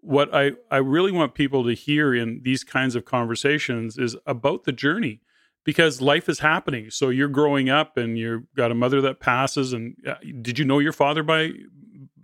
what 0.01 0.33
I, 0.33 0.51
I 0.71 0.77
really 0.77 1.11
want 1.11 1.33
people 1.35 1.63
to 1.65 1.73
hear 1.73 2.13
in 2.15 2.41
these 2.43 2.63
kinds 2.63 2.95
of 2.95 3.05
conversations 3.05 3.97
is 3.97 4.15
about 4.25 4.63
the 4.63 4.71
journey. 4.71 5.21
because 5.67 6.01
life 6.01 6.29
is 6.29 6.39
happening. 6.39 6.89
So 6.89 7.09
you're 7.09 7.27
growing 7.27 7.69
up, 7.69 7.97
and 7.97 8.17
you've 8.17 8.43
got 8.55 8.71
a 8.71 8.73
mother 8.73 9.01
that 9.01 9.19
passes. 9.19 9.73
And 9.73 9.97
uh, 10.07 10.15
did 10.41 10.57
you 10.57 10.63
know 10.63 10.79
your 10.79 10.93
father 10.93 11.23
by 11.23 11.51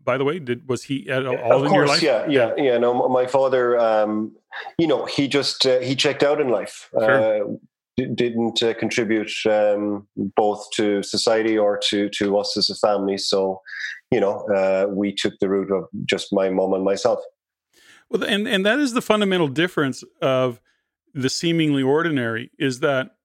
by 0.03 0.17
the 0.17 0.23
way? 0.23 0.39
Did 0.39 0.67
was 0.69 0.83
he 0.85 1.09
at 1.09 1.25
all 1.25 1.35
of 1.59 1.63
in 1.65 1.69
course, 1.69 1.73
your 1.73 1.87
life? 1.87 2.01
Yeah, 2.01 2.25
yeah, 2.29 2.53
yeah. 2.57 2.77
No, 2.77 3.07
my 3.09 3.27
father, 3.27 3.77
um, 3.77 4.31
you 4.79 4.87
know, 4.87 5.03
he 5.05 5.27
just 5.27 5.65
uh, 5.65 5.79
he 5.81 5.93
checked 5.93 6.23
out 6.23 6.39
in 6.39 6.49
life. 6.49 6.89
Sure. 6.97 7.43
Uh, 7.43 7.45
didn't 8.15 8.63
uh, 8.63 8.73
contribute 8.75 9.31
um, 9.45 10.07
both 10.37 10.65
to 10.75 11.03
society 11.03 11.57
or 11.57 11.77
to 11.89 12.09
to 12.09 12.37
us 12.37 12.55
as 12.57 12.69
a 12.69 12.75
family. 12.75 13.17
So, 13.17 13.61
you 14.09 14.21
know, 14.21 14.47
uh, 14.55 14.87
we 14.89 15.13
took 15.13 15.33
the 15.41 15.49
route 15.49 15.69
of 15.69 15.83
just 16.05 16.31
my 16.31 16.49
mom 16.49 16.73
and 16.73 16.85
myself. 16.85 17.19
Well, 18.13 18.23
and 18.23 18.47
and 18.47 18.65
that 18.65 18.79
is 18.79 18.93
the 18.93 19.01
fundamental 19.01 19.47
difference 19.47 20.03
of 20.21 20.61
the 21.13 21.29
seemingly 21.29 21.83
ordinary 21.83 22.51
is 22.57 22.79
that 22.79 23.15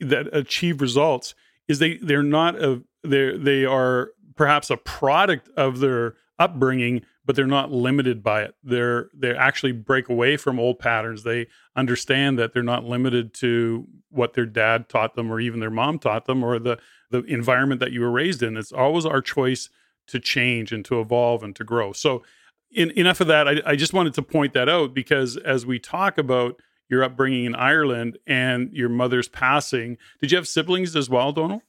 that 0.00 0.28
achieve 0.34 0.80
results 0.80 1.34
is 1.66 1.78
they 1.78 1.96
they're 1.96 2.22
not 2.22 2.62
a 2.62 2.82
they 3.02 3.36
they 3.36 3.64
are 3.64 4.10
perhaps 4.36 4.70
a 4.70 4.76
product 4.76 5.48
of 5.56 5.80
their 5.80 6.14
upbringing 6.38 7.02
but 7.30 7.36
they're 7.36 7.46
not 7.46 7.70
limited 7.70 8.24
by 8.24 8.42
it. 8.42 8.56
They're 8.64 9.08
they 9.14 9.34
actually 9.34 9.70
break 9.70 10.08
away 10.08 10.36
from 10.36 10.58
old 10.58 10.80
patterns. 10.80 11.22
They 11.22 11.46
understand 11.76 12.40
that 12.40 12.52
they're 12.52 12.62
not 12.64 12.82
limited 12.82 13.34
to 13.34 13.86
what 14.08 14.32
their 14.32 14.46
dad 14.46 14.88
taught 14.88 15.14
them 15.14 15.30
or 15.30 15.38
even 15.38 15.60
their 15.60 15.70
mom 15.70 16.00
taught 16.00 16.26
them 16.26 16.42
or 16.42 16.58
the 16.58 16.78
the 17.10 17.22
environment 17.24 17.80
that 17.80 17.92
you 17.92 18.00
were 18.00 18.10
raised 18.10 18.42
in. 18.42 18.56
It's 18.56 18.72
always 18.72 19.06
our 19.06 19.22
choice 19.22 19.68
to 20.08 20.18
change 20.18 20.72
and 20.72 20.84
to 20.86 21.00
evolve 21.00 21.44
and 21.44 21.54
to 21.54 21.62
grow. 21.62 21.92
So 21.92 22.24
in, 22.72 22.90
enough 22.92 23.20
of 23.20 23.26
that 23.28 23.48
I, 23.48 23.60
I 23.66 23.76
just 23.76 23.92
wanted 23.92 24.14
to 24.14 24.22
point 24.22 24.52
that 24.54 24.68
out 24.68 24.94
because 24.94 25.36
as 25.36 25.66
we 25.66 25.78
talk 25.78 26.18
about 26.18 26.60
your 26.90 27.04
upbringing 27.04 27.44
in 27.44 27.54
Ireland 27.54 28.18
and 28.26 28.70
your 28.72 28.88
mother's 28.88 29.28
passing. 29.28 29.96
Did 30.20 30.32
you 30.32 30.36
have 30.36 30.48
siblings 30.48 30.96
as 30.96 31.08
well, 31.08 31.32
Donal? 31.32 31.62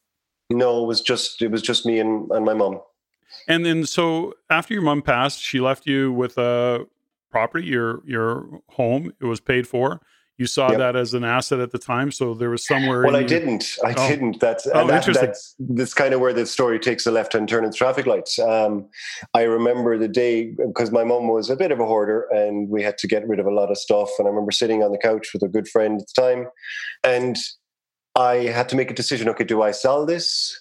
No, 0.50 0.84
it 0.84 0.88
was 0.88 1.00
just 1.00 1.42
it 1.42 1.50
was 1.50 1.62
just 1.62 1.86
me 1.86 2.00
and, 2.00 2.30
and 2.32 2.44
my 2.44 2.54
mom. 2.54 2.82
And 3.48 3.66
then 3.66 3.86
so 3.86 4.34
after 4.50 4.74
your 4.74 4.84
mom 4.84 5.02
passed, 5.02 5.40
she 5.40 5.62
left 5.62 5.86
you 5.86 6.12
with 6.12 6.38
a 6.38 6.86
property, 7.30 7.68
your 7.68 8.02
your 8.06 8.62
home. 8.70 9.14
It 9.22 9.26
was 9.26 9.40
paid 9.40 9.68
for. 9.68 10.02
You 10.42 10.48
saw 10.48 10.70
yep. 10.70 10.80
that 10.80 10.96
as 10.96 11.14
an 11.14 11.24
asset 11.24 11.60
at 11.60 11.70
the 11.70 11.78
time, 11.78 12.12
so 12.12 12.34
there 12.34 12.50
was 12.50 12.66
somewhere. 12.66 13.04
Well, 13.04 13.16
I 13.16 13.22
didn't. 13.22 13.78
I 13.86 13.94
oh. 13.96 14.10
didn't. 14.10 14.40
That's 14.40 14.66
oh, 14.66 14.88
that, 14.88 14.96
interesting. 14.96 15.28
That's, 15.28 15.56
that's 15.60 15.94
kind 15.94 16.16
of 16.16 16.20
where 16.20 16.34
the 16.34 16.48
story 16.48 16.80
takes 16.80 17.06
a 17.06 17.12
left-hand 17.12 17.48
turn 17.48 17.64
in 17.64 17.72
traffic 17.72 18.08
lights. 18.08 18.40
Um, 18.40 18.90
I 19.36 19.44
remember 19.44 20.00
the 20.00 20.08
day 20.08 20.56
because 20.58 20.90
my 20.90 21.04
mom 21.04 21.28
was 21.28 21.52
a 21.52 21.56
bit 21.56 21.72
of 21.72 21.80
a 21.80 21.86
hoarder, 21.86 22.26
and 22.32 22.70
we 22.70 22.82
had 22.82 22.98
to 22.98 23.08
get 23.08 23.28
rid 23.28 23.40
of 23.40 23.46
a 23.46 23.52
lot 23.52 23.70
of 23.70 23.78
stuff. 23.78 24.10
And 24.18 24.28
I 24.28 24.32
remember 24.32 24.52
sitting 24.52 24.82
on 24.82 24.92
the 24.92 24.98
couch 24.98 25.30
with 25.32 25.44
a 25.44 25.48
good 25.48 25.68
friend 25.68 26.02
at 26.02 26.08
the 26.08 26.20
time, 26.20 26.48
and 27.04 27.38
I 28.16 28.38
had 28.48 28.68
to 28.70 28.76
make 28.76 28.90
a 28.90 28.96
decision. 28.96 29.30
Okay, 29.30 29.44
do 29.44 29.62
I 29.62 29.70
sell 29.70 30.08
this 30.08 30.60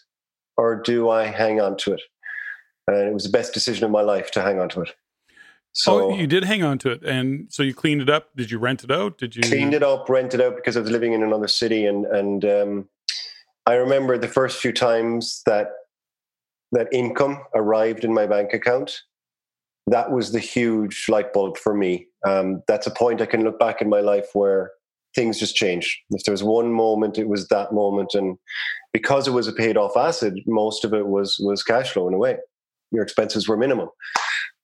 or 0.59 0.77
do 0.77 1.09
I 1.09 1.25
hang 1.25 1.59
on 1.59 1.79
to 1.79 1.95
it? 1.95 2.03
And 2.87 3.09
it 3.09 3.15
was 3.15 3.25
the 3.25 3.31
best 3.31 3.55
decision 3.55 3.87
of 3.87 3.91
my 3.91 4.03
life 4.03 4.31
to 4.33 4.43
hang 4.43 4.61
on 4.61 4.69
to 4.71 4.83
it. 4.83 4.91
So 5.73 6.11
oh, 6.11 6.17
you 6.17 6.27
did 6.27 6.45
hang 6.45 6.65
on 6.65 6.79
to 6.79 6.91
it, 6.91 7.05
and 7.05 7.47
so 7.49 7.63
you 7.63 7.75
cleaned 7.75 8.03
it 8.03 8.11
up. 8.11 8.31
Did 8.37 8.51
you 8.51 8.59
rent 8.59 8.83
it 8.83 8.91
out? 8.91 9.19
Did 9.19 9.37
you 9.37 9.43
cleaned 9.43 9.75
it 9.75 9.85
up, 9.85 10.09
rented 10.09 10.41
out 10.41 10.57
because 10.57 10.77
I 10.77 10.81
was 10.81 10.91
living 10.91 11.13
in 11.13 11.23
another 11.23 11.47
city, 11.47 11.87
and 11.87 12.07
and 12.07 12.45
um, 12.45 12.89
I 13.67 13.75
remember 13.75 14.19
the 14.19 14.29
first 14.29 14.61
few 14.61 14.73
times 14.73 15.43
that 15.47 15.69
that 16.73 16.89
income 16.93 17.43
arrived 17.55 18.05
in 18.05 18.13
my 18.13 18.27
bank 18.27 18.53
account. 18.53 19.01
That 19.87 20.11
was 20.11 20.33
the 20.33 20.41
huge 20.41 21.07
light 21.09 21.33
bulb 21.33 21.57
for 21.57 21.75
me. 21.75 22.09
Um, 22.27 22.63
that's 22.67 22.87
a 22.87 22.93
point 22.93 23.21
I 23.21 23.27
can 23.27 23.45
look 23.45 23.59
back 23.59 23.81
in 23.81 23.89
my 23.89 24.01
life 24.01 24.29
where 24.35 24.73
things 25.15 25.39
just 25.39 25.57
changed. 25.57 25.97
If 26.11 26.25
there 26.25 26.33
was 26.33 26.45
one 26.45 26.73
moment, 26.73 27.19
it 27.19 27.29
was 27.29 27.47
that 27.49 27.73
moment, 27.73 28.15
and 28.15 28.39
because 28.93 29.29
it 29.29 29.33
was 29.33 29.47
a 29.47 29.53
paid 29.53 29.77
off 29.77 29.97
asset, 29.97 30.33
most 30.47 30.85
of 30.85 30.93
it 30.95 31.07
was 31.07 31.37
was 31.41 31.63
cash 31.63 31.93
flow 31.93 32.09
in 32.09 32.15
a 32.15 32.19
way. 32.19 32.39
Your 32.91 33.05
expenses 33.05 33.47
were 33.47 33.57
minimal. 33.57 33.95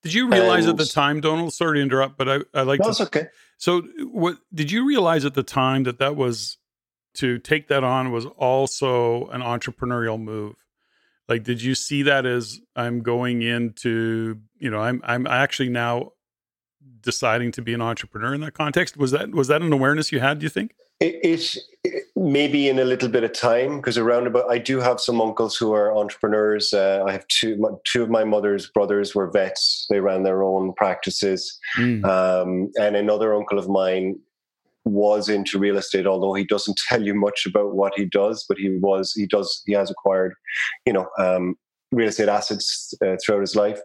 Did 0.06 0.14
you 0.14 0.30
realize 0.30 0.66
and, 0.66 0.78
at 0.78 0.86
the 0.86 0.92
time, 0.92 1.20
Donal? 1.20 1.50
Sorry 1.50 1.78
to 1.78 1.82
interrupt, 1.82 2.16
but 2.16 2.28
I, 2.28 2.38
I 2.54 2.62
like. 2.62 2.78
No, 2.80 2.92
to, 2.92 3.02
okay. 3.04 3.26
So, 3.58 3.82
what 3.98 4.38
did 4.54 4.70
you 4.70 4.86
realize 4.86 5.25
at 5.25 5.34
the 5.34 5.42
time 5.42 5.82
that 5.82 5.98
that 5.98 6.14
was 6.14 6.58
to 7.14 7.38
take 7.38 7.66
that 7.68 7.82
on 7.82 8.12
was 8.12 8.25
also 8.25 9.26
an 9.28 9.40
entrepreneurial 9.40 10.20
move? 10.20 10.54
Like, 11.28 11.42
did 11.42 11.60
you 11.60 11.75
see 11.75 12.02
that 12.02 12.25
as 12.25 12.60
I'm 12.76 13.02
going 13.02 13.42
into, 13.42 14.38
you 14.58 14.70
know, 14.70 14.78
I'm 14.78 15.00
I'm 15.04 15.26
actually 15.26 15.70
now 15.70 16.12
deciding 17.00 17.50
to 17.52 17.62
be 17.62 17.75
an 17.75 17.82
entrepreneur 17.82 18.32
in 18.32 18.42
that 18.42 18.54
context? 18.54 18.96
Was 18.96 19.10
that 19.10 19.32
was 19.32 19.48
that 19.48 19.60
an 19.60 19.72
awareness 19.72 20.12
you 20.12 20.20
had? 20.20 20.38
Do 20.38 20.44
you 20.44 20.50
think? 20.50 20.76
It, 21.00 21.58
it 21.84 22.04
maybe 22.16 22.68
in 22.68 22.78
a 22.78 22.85
little 22.85 23.11
bit 23.11 23.25
of 23.25 23.32
time 23.35 23.76
because 23.76 23.99
around 23.99 24.26
about 24.26 24.50
I 24.50 24.58
do 24.58 24.80
have 24.80 25.00
some 25.00 25.20
uncles 25.20 25.56
who 25.56 25.75
are 25.75 25.94
entrepreneurs. 25.94 26.73
Uh, 26.73 27.04
I 27.06 27.12
have 27.12 27.26
two 27.28 27.78
two 27.85 28.02
of 28.02 28.11
my 28.11 28.25
mother's 28.25 28.68
brothers 28.70 29.14
were 29.14 29.30
vets. 29.30 29.87
They 29.90 30.00
ran 30.00 30.23
their 30.23 30.42
own 30.42 30.73
practices, 30.73 31.58
mm. 31.76 32.04
um, 32.04 32.70
and 32.80 32.96
another 32.96 33.35
uncle 33.35 33.58
of 33.58 33.68
mine 33.68 34.18
was 34.85 35.28
into 35.28 35.58
real 35.58 35.76
estate. 35.76 36.06
Although 36.06 36.35
he 36.35 36.44
doesn't 36.44 36.80
tell 36.88 37.02
you 37.02 37.14
much 37.14 37.44
about 37.46 37.75
what 37.75 37.92
he 37.96 38.06
does, 38.06 38.44
but 38.49 38.56
he 38.58 38.70
was 38.70 39.12
he 39.12 39.26
does 39.26 39.62
he 39.66 39.75
has 39.75 39.90
acquired, 39.90 40.35
you 40.87 40.94
know, 40.94 41.08
um, 41.18 41.54
real 41.92 42.08
estate 42.08 42.30
assets 42.30 42.94
uh, 43.04 43.16
throughout 43.25 43.42
his 43.42 43.56
life. 43.56 43.80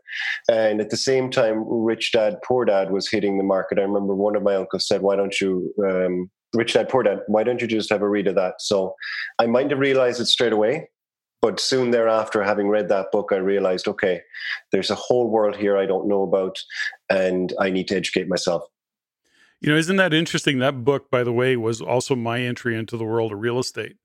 And 0.49 0.79
at 0.79 0.89
the 0.89 0.97
same 0.97 1.29
time, 1.29 1.65
Rich 1.67 2.13
Dad 2.13 2.37
Poor 2.45 2.63
Dad 2.63 2.91
was 2.91 3.09
hitting 3.09 3.37
the 3.37 3.43
market. 3.43 3.77
I 3.77 3.83
remember 3.83 4.15
one 4.15 4.37
of 4.37 4.43
my 4.43 4.55
uncles 4.55 4.87
said, 4.87 5.01
"Why 5.01 5.17
don't 5.17 5.41
you?" 5.41 5.73
Um, 5.85 6.31
Rich 6.53 6.73
Dad 6.73 6.89
Poor 6.89 7.03
Dad, 7.03 7.21
why 7.27 7.43
don't 7.43 7.61
you 7.61 7.67
just 7.67 7.89
have 7.89 8.01
a 8.01 8.09
read 8.09 8.27
of 8.27 8.35
that? 8.35 8.55
So 8.59 8.95
I 9.39 9.45
might 9.45 9.69
have 9.69 9.79
realized 9.79 10.19
it 10.19 10.25
straight 10.25 10.53
away, 10.53 10.89
but 11.41 11.59
soon 11.59 11.91
thereafter, 11.91 12.43
having 12.43 12.67
read 12.67 12.89
that 12.89 13.11
book, 13.11 13.29
I 13.31 13.37
realized, 13.37 13.87
okay, 13.87 14.21
there's 14.71 14.89
a 14.89 14.95
whole 14.95 15.29
world 15.29 15.55
here 15.55 15.77
I 15.77 15.85
don't 15.85 16.07
know 16.07 16.23
about, 16.23 16.59
and 17.09 17.53
I 17.59 17.69
need 17.69 17.87
to 17.87 17.95
educate 17.95 18.27
myself. 18.27 18.63
You 19.61 19.71
know, 19.71 19.77
isn't 19.77 19.95
that 19.97 20.13
interesting? 20.13 20.59
That 20.59 20.83
book, 20.83 21.09
by 21.09 21.23
the 21.23 21.31
way, 21.31 21.55
was 21.55 21.81
also 21.81 22.15
my 22.15 22.41
entry 22.41 22.75
into 22.75 22.97
the 22.97 23.03
world 23.03 23.31
of 23.31 23.39
real 23.39 23.59
estate. 23.59 23.95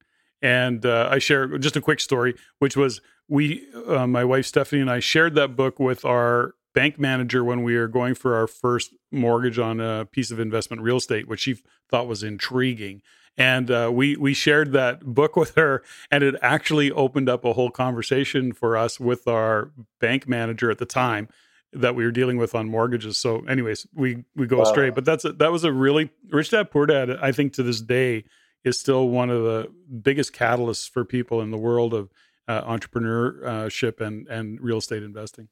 And 0.43 0.85
uh, 0.85 1.09
I 1.11 1.19
share 1.19 1.59
just 1.59 1.77
a 1.77 1.81
quick 1.81 2.01
story, 2.01 2.35
which 2.59 2.77
was 2.77 3.01
we, 3.29 3.67
uh, 3.87 4.07
my 4.07 4.23
wife 4.25 4.47
Stephanie 4.47 4.83
and 4.83 4.91
I 4.91 5.01
shared 5.01 5.35
that 5.35 5.57
book 5.57 5.81
with 5.81 6.05
our 6.05 6.55
bank 6.77 6.99
manager 6.99 7.43
when 7.43 7.63
we 7.63 7.75
were 7.75 7.89
going 7.89 8.15
for 8.15 8.37
our 8.37 8.47
first 8.47 8.93
mortgage 9.11 9.59
on 9.59 9.81
a 9.81 10.05
piece 10.05 10.31
of 10.31 10.39
investment 10.39 10.83
real 10.83 10.99
estate, 10.99 11.27
which 11.27 11.41
she 11.41 11.57
thought 11.91 12.07
was 12.07 12.23
intriguing. 12.23 13.01
And 13.39 13.71
uh, 13.71 13.91
we 13.93 14.15
we 14.17 14.35
shared 14.35 14.73
that 14.73 15.01
book 15.01 15.37
with 15.37 15.55
her, 15.57 15.83
and 16.11 16.23
it 16.23 16.35
actually 16.43 16.91
opened 16.93 17.31
up 17.31 17.45
a 17.47 17.55
whole 17.55 17.71
conversation 17.71 18.53
for 18.53 18.77
us 18.77 19.01
with 19.01 19.27
our 19.27 19.73
bank 20.01 20.29
manager 20.29 20.71
at 20.71 20.77
the 20.77 20.87
time 20.87 21.29
that 21.73 21.95
we 21.95 22.05
were 22.05 22.11
dealing 22.11 22.37
with 22.37 22.55
on 22.55 22.69
mortgages. 22.69 23.17
So, 23.17 23.41
anyways, 23.47 23.87
we 23.95 24.25
we 24.35 24.47
go 24.47 24.59
wow. 24.59 24.65
straight. 24.65 24.95
But 24.95 25.07
that's 25.07 25.25
a, 25.25 25.33
that 25.33 25.53
was 25.53 25.65
a 25.65 25.73
really 25.73 26.11
rich 26.31 26.51
dad 26.51 26.71
poor 26.71 26.85
dad. 26.87 27.11
I 27.11 27.33
think 27.33 27.55
to 27.55 27.63
this 27.63 27.81
day 27.81 28.25
is 28.65 28.79
still 28.79 29.09
one 29.09 29.31
of 29.31 29.43
the 29.43 29.73
biggest 30.03 30.35
catalysts 30.35 30.91
for 30.91 31.05
people 31.05 31.41
in 31.41 31.51
the 31.51 31.59
world 31.59 31.95
of 31.95 32.11
uh, 32.49 32.63
entrepreneurship 32.63 34.01
and 34.01 34.27
and 34.29 34.61
real 34.61 34.79
estate 34.79 35.03
investing. 35.03 35.49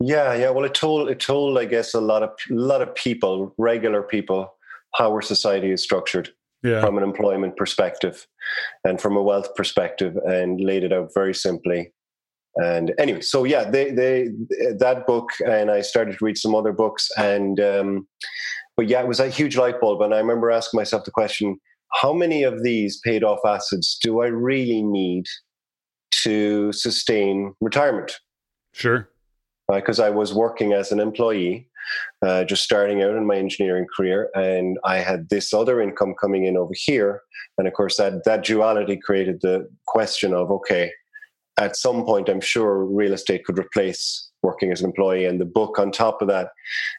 Yeah, 0.00 0.34
yeah. 0.34 0.50
Well, 0.50 0.64
it 0.64 0.74
told 0.74 1.10
it 1.10 1.20
told, 1.20 1.58
I 1.58 1.66
guess, 1.66 1.92
a 1.92 2.00
lot 2.00 2.22
of 2.22 2.30
a 2.50 2.54
lot 2.54 2.80
of 2.80 2.94
people, 2.94 3.54
regular 3.58 4.02
people, 4.02 4.54
how 4.94 5.10
our 5.10 5.20
society 5.20 5.70
is 5.70 5.82
structured 5.82 6.30
yeah. 6.62 6.80
from 6.80 6.96
an 6.96 7.04
employment 7.04 7.56
perspective 7.58 8.26
and 8.82 8.98
from 8.98 9.16
a 9.16 9.22
wealth 9.22 9.54
perspective, 9.54 10.16
and 10.24 10.60
laid 10.60 10.84
it 10.84 10.92
out 10.92 11.10
very 11.12 11.34
simply. 11.34 11.92
And 12.56 12.94
anyway, 12.98 13.20
so 13.20 13.44
yeah, 13.44 13.68
they 13.70 13.90
they 13.90 14.28
that 14.78 15.06
book, 15.06 15.28
and 15.46 15.70
I 15.70 15.82
started 15.82 16.18
to 16.18 16.24
read 16.24 16.38
some 16.38 16.54
other 16.54 16.72
books, 16.72 17.10
and 17.18 17.60
um, 17.60 18.08
but 18.78 18.88
yeah, 18.88 19.02
it 19.02 19.08
was 19.08 19.20
a 19.20 19.28
huge 19.28 19.58
light 19.58 19.82
bulb. 19.82 20.00
And 20.00 20.14
I 20.14 20.18
remember 20.18 20.50
asking 20.50 20.78
myself 20.78 21.04
the 21.04 21.10
question: 21.10 21.60
How 22.00 22.14
many 22.14 22.42
of 22.42 22.62
these 22.62 22.98
paid 23.04 23.22
off 23.22 23.40
assets 23.46 23.98
do 24.02 24.22
I 24.22 24.28
really 24.28 24.82
need 24.82 25.26
to 26.22 26.72
sustain 26.72 27.52
retirement? 27.60 28.18
Sure 28.72 29.10
because 29.74 30.00
uh, 30.00 30.06
I 30.06 30.10
was 30.10 30.34
working 30.34 30.72
as 30.72 30.92
an 30.92 31.00
employee, 31.00 31.68
uh, 32.22 32.44
just 32.44 32.62
starting 32.62 33.02
out 33.02 33.16
in 33.16 33.26
my 33.26 33.36
engineering 33.36 33.86
career, 33.94 34.30
and 34.34 34.78
I 34.84 34.96
had 34.96 35.28
this 35.28 35.52
other 35.52 35.80
income 35.80 36.14
coming 36.20 36.44
in 36.44 36.56
over 36.56 36.72
here, 36.74 37.22
and 37.58 37.66
of 37.66 37.74
course 37.74 37.96
that 37.96 38.24
that 38.24 38.44
duality 38.44 38.96
created 38.96 39.40
the 39.40 39.68
question 39.86 40.34
of 40.34 40.50
okay, 40.50 40.90
at 41.58 41.76
some 41.76 42.04
point 42.04 42.28
I'm 42.28 42.40
sure 42.40 42.84
real 42.84 43.12
estate 43.12 43.44
could 43.44 43.58
replace 43.58 44.28
working 44.42 44.72
as 44.72 44.80
an 44.80 44.86
employee, 44.86 45.26
and 45.26 45.40
the 45.40 45.44
book 45.44 45.78
on 45.78 45.90
top 45.90 46.22
of 46.22 46.28
that 46.28 46.48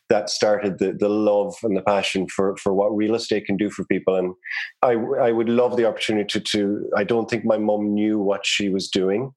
that 0.09 0.29
started 0.29 0.79
the 0.79 0.93
the 0.93 1.09
love 1.09 1.55
and 1.63 1.75
the 1.75 1.81
passion 1.81 2.27
for 2.27 2.55
for 2.57 2.73
what 2.73 2.95
real 2.95 3.15
estate 3.15 3.45
can 3.45 3.57
do 3.57 3.69
for 3.69 3.85
people, 3.85 4.15
and 4.15 4.33
I 4.81 4.93
I 4.93 5.31
would 5.31 5.49
love 5.49 5.77
the 5.77 5.85
opportunity 5.85 6.27
to 6.27 6.39
to 6.39 6.89
I 6.95 7.03
don't 7.03 7.29
think 7.29 7.45
my 7.45 7.57
mom 7.57 7.93
knew 7.93 8.19
what 8.19 8.45
she 8.45 8.69
was 8.69 8.89
doing 8.89 9.33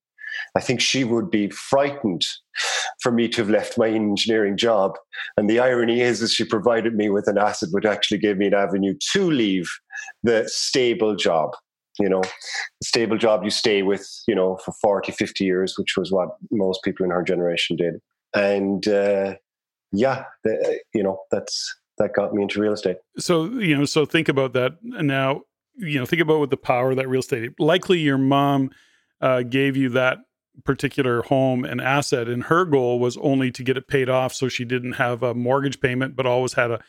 I 0.56 0.60
think 0.60 0.80
she 0.80 1.04
would 1.04 1.30
be 1.30 1.50
frightened 1.50 2.24
for 3.00 3.10
me 3.12 3.28
to 3.28 3.42
have 3.42 3.50
left 3.50 3.78
my 3.78 3.88
engineering 3.88 4.56
job. 4.56 4.92
And 5.36 5.48
the 5.48 5.58
irony 5.58 6.00
is, 6.00 6.22
is 6.22 6.32
she 6.32 6.44
provided 6.44 6.94
me 6.94 7.10
with 7.10 7.28
an 7.28 7.38
asset 7.38 7.70
which 7.72 7.84
actually 7.84 8.18
gave 8.18 8.36
me 8.36 8.46
an 8.46 8.54
avenue 8.54 8.94
to 9.12 9.30
leave 9.30 9.68
the 10.22 10.44
stable 10.48 11.16
job. 11.16 11.50
you 11.98 12.08
know, 12.08 12.22
stable 12.82 13.16
job 13.16 13.44
you 13.44 13.50
stay 13.50 13.82
with, 13.82 14.08
you 14.26 14.34
know, 14.34 14.58
for 14.64 14.72
40, 14.82 15.12
50 15.12 15.44
years, 15.44 15.78
which 15.78 15.96
was 15.96 16.10
what 16.10 16.30
most 16.50 16.82
people 16.82 17.04
in 17.04 17.10
her 17.10 17.22
generation 17.22 17.76
did. 17.76 17.94
And 18.34 18.86
uh, 18.88 19.34
yeah, 19.92 20.24
the, 20.42 20.80
you 20.92 21.02
know, 21.02 21.20
that's 21.30 21.76
that 21.98 22.12
got 22.14 22.34
me 22.34 22.42
into 22.42 22.60
real 22.60 22.72
estate. 22.72 22.96
So, 23.18 23.44
you 23.44 23.76
know, 23.76 23.84
so 23.84 24.04
think 24.04 24.28
about 24.28 24.52
that 24.54 24.72
now, 24.82 25.42
you 25.76 25.98
know, 25.98 26.06
think 26.06 26.20
about 26.20 26.40
what 26.40 26.50
the 26.50 26.56
power 26.56 26.90
of 26.90 26.96
that 26.96 27.08
real 27.08 27.20
estate. 27.20 27.52
Likely 27.60 28.00
your 28.00 28.18
mom 28.18 28.70
uh, 29.20 29.42
gave 29.42 29.76
you 29.76 29.88
that 29.90 30.18
particular 30.64 31.22
home 31.22 31.64
and 31.64 31.80
asset. 31.80 32.28
And 32.28 32.44
her 32.44 32.64
goal 32.64 32.98
was 32.98 33.16
only 33.18 33.50
to 33.52 33.64
get 33.64 33.76
it 33.76 33.88
paid 33.88 34.08
off 34.08 34.32
so 34.32 34.48
she 34.48 34.64
didn't 34.64 34.92
have 34.92 35.22
a 35.22 35.34
mortgage 35.34 35.80
payment 35.80 36.14
but 36.14 36.26
always 36.26 36.52
had 36.52 36.70
a, 36.70 36.80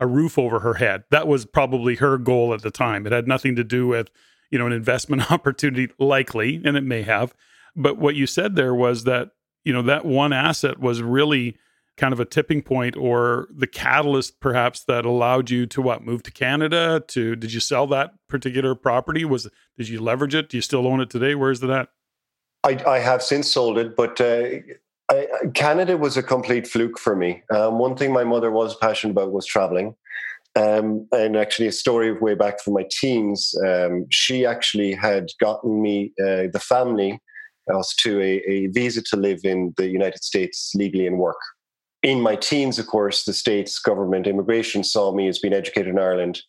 a 0.00 0.06
roof 0.06 0.38
over 0.38 0.60
her 0.60 0.74
head. 0.74 1.04
That 1.10 1.28
was 1.28 1.44
probably 1.46 1.96
her 1.96 2.18
goal 2.18 2.52
at 2.52 2.62
the 2.62 2.70
time. 2.70 3.06
It 3.06 3.12
had 3.12 3.28
nothing 3.28 3.54
to 3.56 3.64
do 3.64 3.86
with 3.86 4.10
you 4.50 4.58
know 4.58 4.66
an 4.66 4.72
investment 4.72 5.30
opportunity 5.30 5.92
likely 5.98 6.60
and 6.64 6.76
it 6.76 6.84
may 6.84 7.02
have. 7.02 7.34
But 7.76 7.98
what 7.98 8.16
you 8.16 8.26
said 8.26 8.56
there 8.56 8.74
was 8.74 9.04
that 9.04 9.30
you 9.64 9.72
know 9.72 9.82
that 9.82 10.04
one 10.04 10.32
asset 10.32 10.80
was 10.80 11.02
really 11.02 11.56
kind 11.96 12.12
of 12.12 12.20
a 12.20 12.24
tipping 12.24 12.62
point 12.62 12.96
or 12.96 13.48
the 13.54 13.66
catalyst 13.66 14.40
perhaps 14.40 14.84
that 14.84 15.04
allowed 15.04 15.50
you 15.50 15.66
to 15.66 15.82
what 15.82 16.02
move 16.04 16.22
to 16.22 16.30
canada 16.30 17.02
to 17.06 17.36
did 17.36 17.52
you 17.52 17.60
sell 17.60 17.86
that 17.86 18.12
particular 18.28 18.74
property 18.74 19.24
was 19.24 19.48
did 19.76 19.88
you 19.88 20.00
leverage 20.00 20.34
it 20.34 20.48
do 20.48 20.56
you 20.56 20.62
still 20.62 20.86
own 20.86 21.00
it 21.00 21.10
today 21.10 21.34
where's 21.34 21.62
it 21.62 21.70
at 21.70 21.88
I, 22.64 22.78
I 22.86 22.98
have 23.00 23.22
since 23.22 23.50
sold 23.50 23.78
it, 23.78 23.96
but 23.96 24.20
uh, 24.20 24.44
I, 25.10 25.26
Canada 25.54 25.96
was 25.96 26.16
a 26.16 26.22
complete 26.22 26.66
fluke 26.66 26.98
for 26.98 27.16
me. 27.16 27.42
Um, 27.52 27.78
one 27.78 27.96
thing 27.96 28.12
my 28.12 28.24
mother 28.24 28.50
was 28.50 28.76
passionate 28.76 29.12
about 29.12 29.32
was 29.32 29.46
traveling. 29.46 29.96
Um, 30.54 31.08
and 31.12 31.36
actually, 31.36 31.68
a 31.68 31.72
story 31.72 32.12
way 32.12 32.34
back 32.34 32.60
from 32.60 32.74
my 32.74 32.86
teens, 32.90 33.54
um, 33.66 34.06
she 34.10 34.44
actually 34.44 34.92
had 34.92 35.28
gotten 35.40 35.80
me, 35.80 36.12
uh, 36.20 36.52
the 36.52 36.62
family, 36.62 37.18
us 37.74 37.94
to 38.00 38.20
a, 38.20 38.42
a, 38.46 38.66
visa 38.66 39.00
to 39.02 39.16
live 39.16 39.40
in 39.44 39.72
the 39.76 39.86
United 39.86 40.22
States 40.22 40.72
legally 40.74 41.06
and 41.06 41.18
work. 41.18 41.38
In 42.02 42.20
my 42.20 42.34
teens, 42.36 42.78
of 42.78 42.86
course, 42.86 43.24
the 43.24 43.32
state's 43.32 43.78
government 43.78 44.26
immigration 44.26 44.82
saw 44.82 45.12
me 45.12 45.28
as 45.28 45.38
being 45.38 45.54
educated 45.54 45.88
in 45.88 45.98
Ireland. 45.98 46.40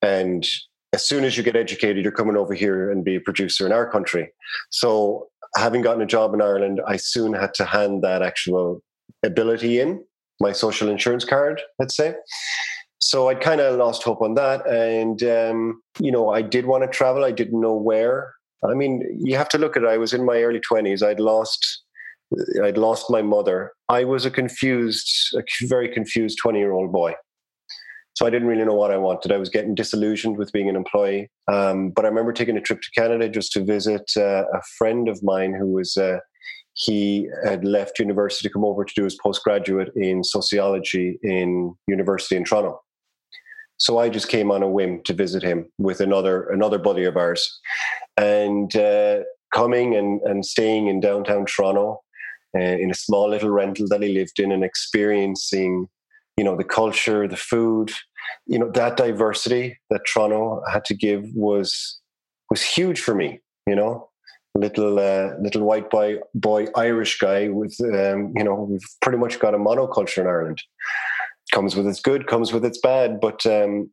And 0.00 0.46
as 0.92 1.06
soon 1.06 1.24
as 1.24 1.36
you 1.36 1.42
get 1.42 1.56
educated, 1.56 2.02
you're 2.02 2.12
coming 2.12 2.36
over 2.36 2.54
here 2.54 2.90
and 2.90 3.04
be 3.04 3.16
a 3.16 3.20
producer 3.20 3.66
in 3.66 3.72
our 3.72 3.90
country. 3.90 4.32
So 4.70 5.28
having 5.56 5.82
gotten 5.82 6.02
a 6.02 6.06
job 6.06 6.34
in 6.34 6.42
Ireland, 6.42 6.80
I 6.86 6.96
soon 6.96 7.34
had 7.34 7.54
to 7.54 7.64
hand 7.64 8.02
that 8.02 8.22
actual 8.22 8.82
ability 9.22 9.80
in, 9.80 10.02
my 10.40 10.52
social 10.52 10.88
insurance 10.88 11.24
card, 11.24 11.60
let's 11.78 11.96
say. 11.96 12.14
So 12.98 13.28
I'd 13.28 13.40
kind 13.40 13.60
of 13.60 13.78
lost 13.78 14.02
hope 14.02 14.22
on 14.22 14.34
that. 14.34 14.66
And, 14.66 15.22
um, 15.24 15.82
you 15.98 16.12
know, 16.12 16.30
I 16.30 16.40
did 16.40 16.66
want 16.66 16.84
to 16.84 16.88
travel. 16.88 17.24
I 17.24 17.32
didn't 17.32 17.60
know 17.60 17.74
where. 17.74 18.32
I 18.64 18.74
mean, 18.74 19.02
you 19.20 19.36
have 19.36 19.48
to 19.50 19.58
look 19.58 19.76
at 19.76 19.82
it. 19.82 19.88
I 19.88 19.98
was 19.98 20.14
in 20.14 20.24
my 20.24 20.40
early 20.42 20.60
20s. 20.60 21.02
I'd 21.02 21.20
lost. 21.20 21.81
I'd 22.62 22.78
lost 22.78 23.10
my 23.10 23.22
mother. 23.22 23.72
I 23.88 24.04
was 24.04 24.24
a 24.24 24.30
confused, 24.30 25.08
a 25.36 25.42
very 25.66 25.88
confused 25.88 26.38
20 26.42 26.58
year 26.58 26.72
old 26.72 26.92
boy. 26.92 27.14
So 28.14 28.26
I 28.26 28.30
didn't 28.30 28.48
really 28.48 28.64
know 28.64 28.74
what 28.74 28.90
I 28.90 28.98
wanted. 28.98 29.32
I 29.32 29.38
was 29.38 29.48
getting 29.48 29.74
disillusioned 29.74 30.36
with 30.36 30.52
being 30.52 30.68
an 30.68 30.76
employee. 30.76 31.30
Um, 31.50 31.90
but 31.90 32.04
I 32.04 32.08
remember 32.08 32.32
taking 32.32 32.56
a 32.56 32.60
trip 32.60 32.80
to 32.82 33.00
Canada 33.00 33.28
just 33.28 33.52
to 33.52 33.64
visit 33.64 34.02
uh, 34.16 34.44
a 34.52 34.60
friend 34.76 35.08
of 35.08 35.22
mine 35.22 35.54
who 35.58 35.72
was, 35.72 35.96
uh, 35.96 36.18
he 36.74 37.28
had 37.44 37.64
left 37.64 37.98
university 37.98 38.46
to 38.46 38.52
come 38.52 38.64
over 38.64 38.84
to 38.84 38.94
do 38.94 39.04
his 39.04 39.18
postgraduate 39.22 39.90
in 39.96 40.22
sociology 40.24 41.18
in 41.22 41.74
university 41.86 42.36
in 42.36 42.44
Toronto. 42.44 42.80
So 43.78 43.98
I 43.98 44.10
just 44.10 44.28
came 44.28 44.50
on 44.50 44.62
a 44.62 44.68
whim 44.68 45.02
to 45.04 45.12
visit 45.12 45.42
him 45.42 45.66
with 45.78 46.00
another 46.00 46.44
another 46.50 46.78
buddy 46.78 47.02
of 47.02 47.16
ours, 47.16 47.60
and 48.16 48.74
uh, 48.76 49.22
coming 49.52 49.96
and, 49.96 50.20
and 50.22 50.46
staying 50.46 50.86
in 50.86 51.00
downtown 51.00 51.46
Toronto 51.46 52.00
uh, 52.56 52.76
in 52.82 52.90
a 52.90 52.94
small 52.94 53.30
little 53.30 53.50
rental 53.50 53.86
that 53.88 54.02
he 54.02 54.12
lived 54.12 54.38
in 54.38 54.52
and 54.52 54.64
experiencing 54.64 55.86
you 56.36 56.44
know 56.44 56.56
the 56.56 56.64
culture 56.64 57.28
the 57.28 57.36
food 57.36 57.90
you 58.46 58.58
know 58.58 58.70
that 58.70 58.96
diversity 58.96 59.78
that 59.90 60.00
toronto 60.06 60.62
had 60.70 60.84
to 60.84 60.94
give 60.94 61.24
was 61.34 62.00
was 62.50 62.62
huge 62.62 63.00
for 63.00 63.14
me 63.14 63.40
you 63.66 63.76
know? 63.76 64.08
Little 64.54 64.98
uh, 64.98 65.30
little 65.40 65.62
white 65.62 65.88
boy 65.88 66.18
boy 66.34 66.66
irish 66.76 67.18
guy 67.18 67.48
with 67.48 67.74
um, 67.80 68.34
you 68.36 68.44
know 68.44 68.66
we've 68.68 68.86
pretty 69.00 69.16
much 69.16 69.38
got 69.38 69.54
a 69.54 69.58
monoculture 69.58 70.18
in 70.18 70.26
ireland. 70.26 70.58
Comes 71.52 71.74
with 71.74 71.86
its 71.86 72.00
good 72.00 72.26
comes 72.26 72.52
with 72.52 72.62
its 72.62 72.78
bad 72.78 73.18
but 73.18 73.46
um, 73.46 73.90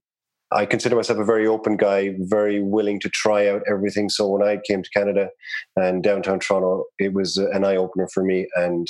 i 0.52 0.66
consider 0.66 0.96
myself 0.96 1.20
a 1.20 1.26
very 1.26 1.48
open 1.48 1.78
guy 1.78 2.16
very 2.20 2.62
willing 2.62 3.00
to 3.00 3.10
try 3.10 3.48
out 3.48 3.62
everything 3.70 4.10
so 4.10 4.28
when 4.28 4.48
i 4.48 4.58
came 4.68 4.84
to 4.84 4.90
canada 4.90 5.30
and 5.76 6.04
downtown 6.04 6.40
toronto 6.40 6.84
it 6.98 7.14
was 7.14 7.38
an 7.38 7.64
eye-opener 7.64 8.08
for 8.14 8.24
me 8.24 8.48
and 8.56 8.88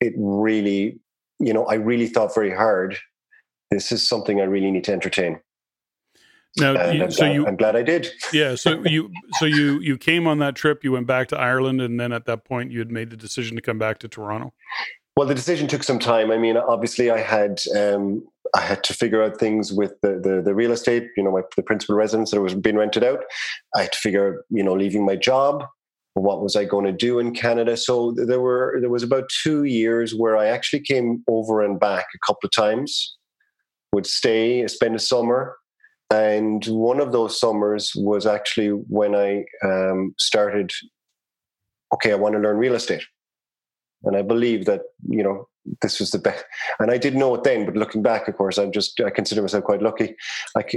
it 0.00 0.12
really 0.16 0.98
you 1.40 1.52
know, 1.52 1.64
I 1.66 1.74
really 1.74 2.06
thought 2.06 2.34
very 2.34 2.54
hard. 2.54 2.98
This 3.70 3.92
is 3.92 4.06
something 4.06 4.40
I 4.40 4.44
really 4.44 4.70
need 4.70 4.84
to 4.84 4.92
entertain. 4.92 5.40
Now, 6.56 6.90
you, 6.90 7.02
I'm 7.02 7.10
so 7.10 7.18
glad, 7.18 7.34
you, 7.34 7.46
I'm 7.46 7.56
glad 7.56 7.76
I 7.76 7.82
did. 7.82 8.08
yeah. 8.32 8.54
So 8.54 8.84
you, 8.84 9.10
so 9.38 9.44
you, 9.44 9.80
you 9.80 9.98
came 9.98 10.26
on 10.26 10.38
that 10.38 10.54
trip. 10.54 10.84
You 10.84 10.92
went 10.92 11.06
back 11.06 11.28
to 11.28 11.38
Ireland, 11.38 11.80
and 11.80 11.98
then 11.98 12.12
at 12.12 12.26
that 12.26 12.44
point, 12.44 12.70
you 12.70 12.78
had 12.78 12.92
made 12.92 13.10
the 13.10 13.16
decision 13.16 13.56
to 13.56 13.62
come 13.62 13.78
back 13.78 13.98
to 14.00 14.08
Toronto. 14.08 14.54
Well, 15.16 15.28
the 15.28 15.34
decision 15.34 15.68
took 15.68 15.84
some 15.84 16.00
time. 16.00 16.30
I 16.32 16.38
mean, 16.38 16.56
obviously, 16.56 17.10
I 17.10 17.20
had 17.20 17.60
um, 17.76 18.26
I 18.54 18.60
had 18.60 18.82
to 18.84 18.94
figure 18.94 19.22
out 19.22 19.38
things 19.38 19.72
with 19.72 20.00
the, 20.00 20.20
the, 20.20 20.42
the 20.42 20.54
real 20.54 20.72
estate. 20.72 21.08
You 21.16 21.22
know, 21.22 21.30
my, 21.30 21.42
the 21.56 21.62
principal 21.62 21.94
residence 21.94 22.32
that 22.32 22.40
was 22.40 22.54
being 22.54 22.76
rented 22.76 23.04
out. 23.04 23.20
I 23.76 23.82
had 23.82 23.92
to 23.92 23.98
figure 23.98 24.44
you 24.50 24.62
know, 24.62 24.74
leaving 24.74 25.06
my 25.06 25.16
job 25.16 25.64
what 26.14 26.40
was 26.40 26.54
I 26.54 26.64
going 26.64 26.84
to 26.86 26.92
do 26.92 27.18
in 27.18 27.34
Canada? 27.34 27.76
So 27.76 28.12
there 28.12 28.40
were 28.40 28.78
there 28.80 28.90
was 28.90 29.02
about 29.02 29.28
two 29.42 29.64
years 29.64 30.14
where 30.14 30.36
I 30.36 30.46
actually 30.46 30.80
came 30.80 31.24
over 31.28 31.60
and 31.60 31.78
back 31.78 32.06
a 32.14 32.26
couple 32.26 32.46
of 32.46 32.52
times, 32.52 33.16
would 33.92 34.06
stay, 34.06 34.66
spend 34.68 34.94
a 34.94 35.00
summer, 35.00 35.56
and 36.10 36.64
one 36.66 37.00
of 37.00 37.12
those 37.12 37.38
summers 37.38 37.92
was 37.96 38.26
actually 38.26 38.68
when 38.68 39.14
I 39.14 39.44
um, 39.64 40.14
started. 40.18 40.70
Okay, 41.92 42.12
I 42.12 42.16
want 42.16 42.34
to 42.34 42.40
learn 42.40 42.56
real 42.56 42.74
estate, 42.74 43.04
and 44.04 44.16
I 44.16 44.22
believe 44.22 44.64
that 44.66 44.82
you 45.08 45.22
know 45.22 45.48
this 45.80 45.98
was 45.98 46.10
the 46.10 46.18
best. 46.18 46.44
And 46.78 46.90
I 46.90 46.98
didn't 46.98 47.20
know 47.20 47.34
it 47.34 47.44
then, 47.44 47.64
but 47.64 47.76
looking 47.76 48.02
back, 48.02 48.28
of 48.28 48.36
course, 48.36 48.58
I'm 48.58 48.72
just 48.72 49.00
I 49.00 49.10
consider 49.10 49.42
myself 49.42 49.64
quite 49.64 49.82
lucky. 49.82 50.14
Like 50.54 50.76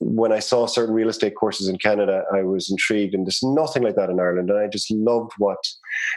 when 0.00 0.32
I 0.32 0.38
saw 0.38 0.66
certain 0.66 0.94
real 0.94 1.08
estate 1.08 1.34
courses 1.34 1.68
in 1.68 1.78
Canada, 1.78 2.24
I 2.32 2.42
was 2.42 2.70
intrigued, 2.70 3.14
and 3.14 3.26
there's 3.26 3.42
nothing 3.42 3.82
like 3.82 3.96
that 3.96 4.10
in 4.10 4.20
Ireland. 4.20 4.50
And 4.50 4.58
I 4.58 4.66
just 4.68 4.90
loved 4.90 5.32
what, 5.38 5.58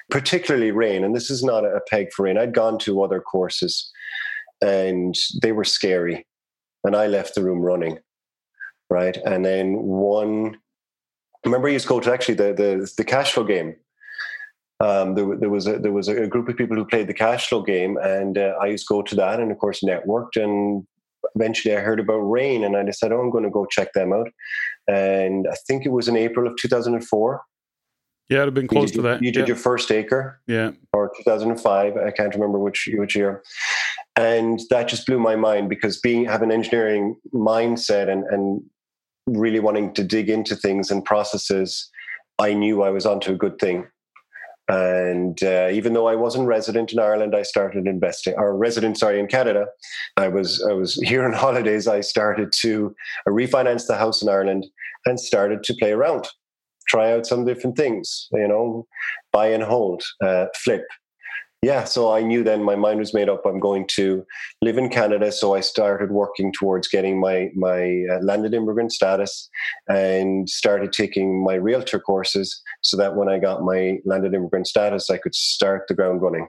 particularly 0.10 0.72
REIN. 0.72 1.04
And 1.04 1.16
this 1.16 1.30
is 1.30 1.44
not 1.44 1.66
a 1.66 1.82
peg 1.90 2.12
for 2.14 2.24
REIN. 2.24 2.38
I'd 2.38 2.54
gone 2.54 2.78
to 2.80 3.02
other 3.02 3.22
courses, 3.22 3.90
and 4.62 5.16
they 5.42 5.52
were 5.52 5.64
scary, 5.64 6.26
and 6.84 6.96
I 6.96 7.08
left 7.08 7.36
the 7.36 7.44
room 7.44 7.62
running. 7.62 8.00
Right, 8.90 9.18
and 9.18 9.46
then 9.46 9.76
one. 9.84 10.58
Remember, 11.46 11.70
you 11.70 11.74
used 11.74 11.86
to 11.86 11.90
go 11.90 12.00
to 12.02 12.14
actually 12.14 12.36
the 12.36 12.54
the 12.54 12.92
the 12.98 13.06
cash 13.06 13.32
flow 13.32 13.46
game 13.46 13.76
um, 14.82 15.15
there, 15.15 15.36
there, 15.38 15.50
was 15.50 15.67
a, 15.67 15.78
there 15.78 15.91
was 15.91 16.08
a 16.08 16.28
group 16.28 16.50
of 16.50 16.58
people 16.58 16.76
who 16.76 16.86
played 16.86 17.08
the 17.08 17.13
cash 17.13 17.48
flow 17.48 17.62
game, 17.62 17.98
and 17.98 18.38
uh, 18.38 18.56
I 18.62 18.67
used 18.67 18.88
to 18.88 18.94
go 18.94 19.02
to 19.04 19.15
that, 19.15 19.39
and 19.39 19.52
of 19.52 19.60
course 19.60 19.82
networked. 19.82 20.41
And 20.41 20.86
eventually, 21.36 21.76
I 21.76 21.82
heard 21.82 22.00
about 22.00 22.17
REIN, 22.17 22.63
and 22.63 22.76
I 22.76 22.84
decided, 22.84 23.15
oh, 23.15 23.22
I'm 23.22 23.30
going 23.30 23.44
to 23.44 23.50
go 23.50 23.65
check 23.65 23.94
them 23.94 24.12
out. 24.12 24.30
And 24.88 25.48
I 25.48 25.56
think 25.67 25.86
it 25.86 25.91
was 25.91 26.08
in 26.08 26.17
April 26.17 26.48
of 26.48 26.56
2004. 26.58 27.41
Yeah, 28.30 28.38
it'd 28.38 28.48
have 28.48 28.54
been 28.54 28.67
close 28.67 28.91
did, 28.91 28.98
to 28.98 29.02
that. 29.04 29.22
You 29.22 29.32
did 29.32 29.41
yeah. 29.41 29.48
your 29.48 29.56
first 29.58 29.91
ACRE, 29.91 30.39
yeah, 30.48 30.72
or 30.94 31.12
2005. 31.17 31.98
I 31.98 32.12
can't 32.12 32.34
remember 32.34 32.60
which 32.60 32.89
which 32.94 33.15
year. 33.15 33.44
And 34.15 34.62
that 34.70 34.88
just 34.88 35.06
blew 35.06 35.20
my 35.20 35.36
mind 35.36 35.70
because 35.70 36.00
being 36.00 36.26
have 36.26 36.41
an 36.41 36.52
engineering 36.52 37.17
mindset 37.34 38.10
and 38.10 38.24
and 38.26 38.63
really 39.28 39.60
wanting 39.60 39.94
to 39.94 40.04
dig 40.04 40.30
into 40.30 40.56
things 40.56 40.89
and 40.89 41.06
processes, 41.06 41.89
I 42.39 42.54
knew 42.54 42.82
I 42.82 42.89
was 42.89 43.06
onto 43.06 43.32
a 43.32 43.36
good 43.36 43.60
thing. 43.60 43.86
And 44.72 45.44
uh, 45.44 45.68
even 45.70 45.92
though 45.92 46.08
I 46.08 46.16
wasn't 46.16 46.48
resident 46.48 46.94
in 46.94 47.00
Ireland, 47.00 47.36
I 47.36 47.42
started 47.42 47.88
investing, 47.88 48.36
or 48.38 48.56
resident, 48.56 48.98
sorry, 48.98 49.20
in 49.20 49.28
Canada. 49.28 49.66
I 50.16 50.30
was 50.30 50.66
I 50.70 50.72
was 50.72 50.96
here 51.04 51.26
on 51.26 51.34
holidays. 51.34 51.90
I 51.90 52.00
started 52.00 52.54
to 52.62 52.96
uh, 53.28 53.32
refinance 53.32 53.86
the 53.86 53.98
house 53.98 54.22
in 54.22 54.30
Ireland 54.30 54.66
and 55.06 55.20
started 55.20 55.64
to 55.64 55.74
play 55.74 55.92
around, 55.92 56.30
try 56.88 57.12
out 57.12 57.26
some 57.26 57.44
different 57.44 57.76
things. 57.76 58.30
You 58.32 58.48
know, 58.48 58.88
buy 59.34 59.48
and 59.48 59.64
hold, 59.64 60.04
uh, 60.24 60.46
flip, 60.56 60.86
yeah, 61.62 61.84
so 61.84 62.12
I 62.12 62.21
knew 62.24 62.43
then 62.43 62.63
my 62.63 62.76
mind 62.76 63.00
was 63.00 63.13
made 63.13 63.30
up. 63.30 63.45
I'm 63.45 63.60
going 63.60 63.86
to 63.89 64.26
live 64.62 64.78
in 64.80 64.89
Canada. 64.89 65.32
So 65.32 65.54
I 65.54 65.62
started 65.62 66.12
working 66.12 66.52
towards 66.52 66.88
getting 66.88 67.19
my 67.19 67.50
my 67.56 68.04
uh, 68.12 68.19
landed 68.21 68.54
immigrant 68.54 68.91
status, 68.91 69.50
and 69.88 70.50
started 70.50 70.91
taking 70.91 71.43
my 71.43 71.54
realtor 71.54 72.00
courses, 72.00 72.62
so 72.82 72.97
that 72.97 73.15
when 73.15 73.30
I 73.30 73.38
got 73.38 73.62
my 73.62 74.00
landed 74.06 74.34
immigrant 74.34 74.67
status, 74.67 75.10
I 75.10 75.17
could 75.17 75.36
start 75.36 75.84
the 75.88 75.93
ground 75.93 76.21
running. 76.21 76.47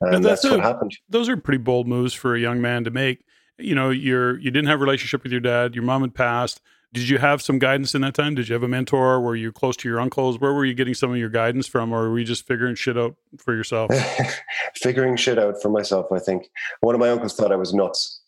And 0.00 0.24
that's, 0.24 0.42
that's 0.42 0.52
what 0.52 0.60
happened. 0.60 0.96
Those 1.08 1.28
are 1.28 1.36
pretty 1.36 1.62
bold 1.62 1.86
moves 1.86 2.12
for 2.12 2.34
a 2.34 2.40
young 2.40 2.60
man 2.60 2.84
to 2.84 2.90
make. 2.90 3.24
You 3.58 3.74
know, 3.74 3.90
you're 3.90 4.38
you 4.38 4.50
didn't 4.50 4.68
have 4.68 4.80
a 4.80 4.84
relationship 4.84 5.22
with 5.22 5.32
your 5.32 5.42
dad. 5.42 5.74
Your 5.74 5.84
mom 5.84 6.00
had 6.00 6.14
passed. 6.14 6.60
Did 6.92 7.08
you 7.08 7.16
have 7.18 7.40
some 7.40 7.58
guidance 7.58 7.94
in 7.94 8.02
that 8.02 8.12
time? 8.12 8.34
Did 8.34 8.48
you 8.48 8.52
have 8.52 8.62
a 8.62 8.68
mentor? 8.68 9.18
Were 9.20 9.34
you 9.34 9.50
close 9.50 9.76
to 9.78 9.88
your 9.88 9.98
uncles? 9.98 10.38
Where 10.38 10.52
were 10.52 10.66
you 10.66 10.74
getting 10.74 10.92
some 10.92 11.10
of 11.10 11.16
your 11.16 11.30
guidance 11.30 11.66
from, 11.66 11.90
or 11.90 12.10
were 12.10 12.18
you 12.18 12.24
just 12.24 12.46
figuring 12.46 12.74
shit 12.74 12.98
out 12.98 13.16
for 13.38 13.54
yourself? 13.54 13.90
figuring 14.74 15.16
shit 15.16 15.38
out 15.38 15.60
for 15.62 15.70
myself, 15.70 16.12
I 16.12 16.18
think. 16.18 16.50
One 16.80 16.94
of 16.94 17.00
my 17.00 17.08
uncles 17.08 17.34
thought 17.34 17.50
I 17.50 17.56
was 17.56 17.72
nuts. 17.72 18.22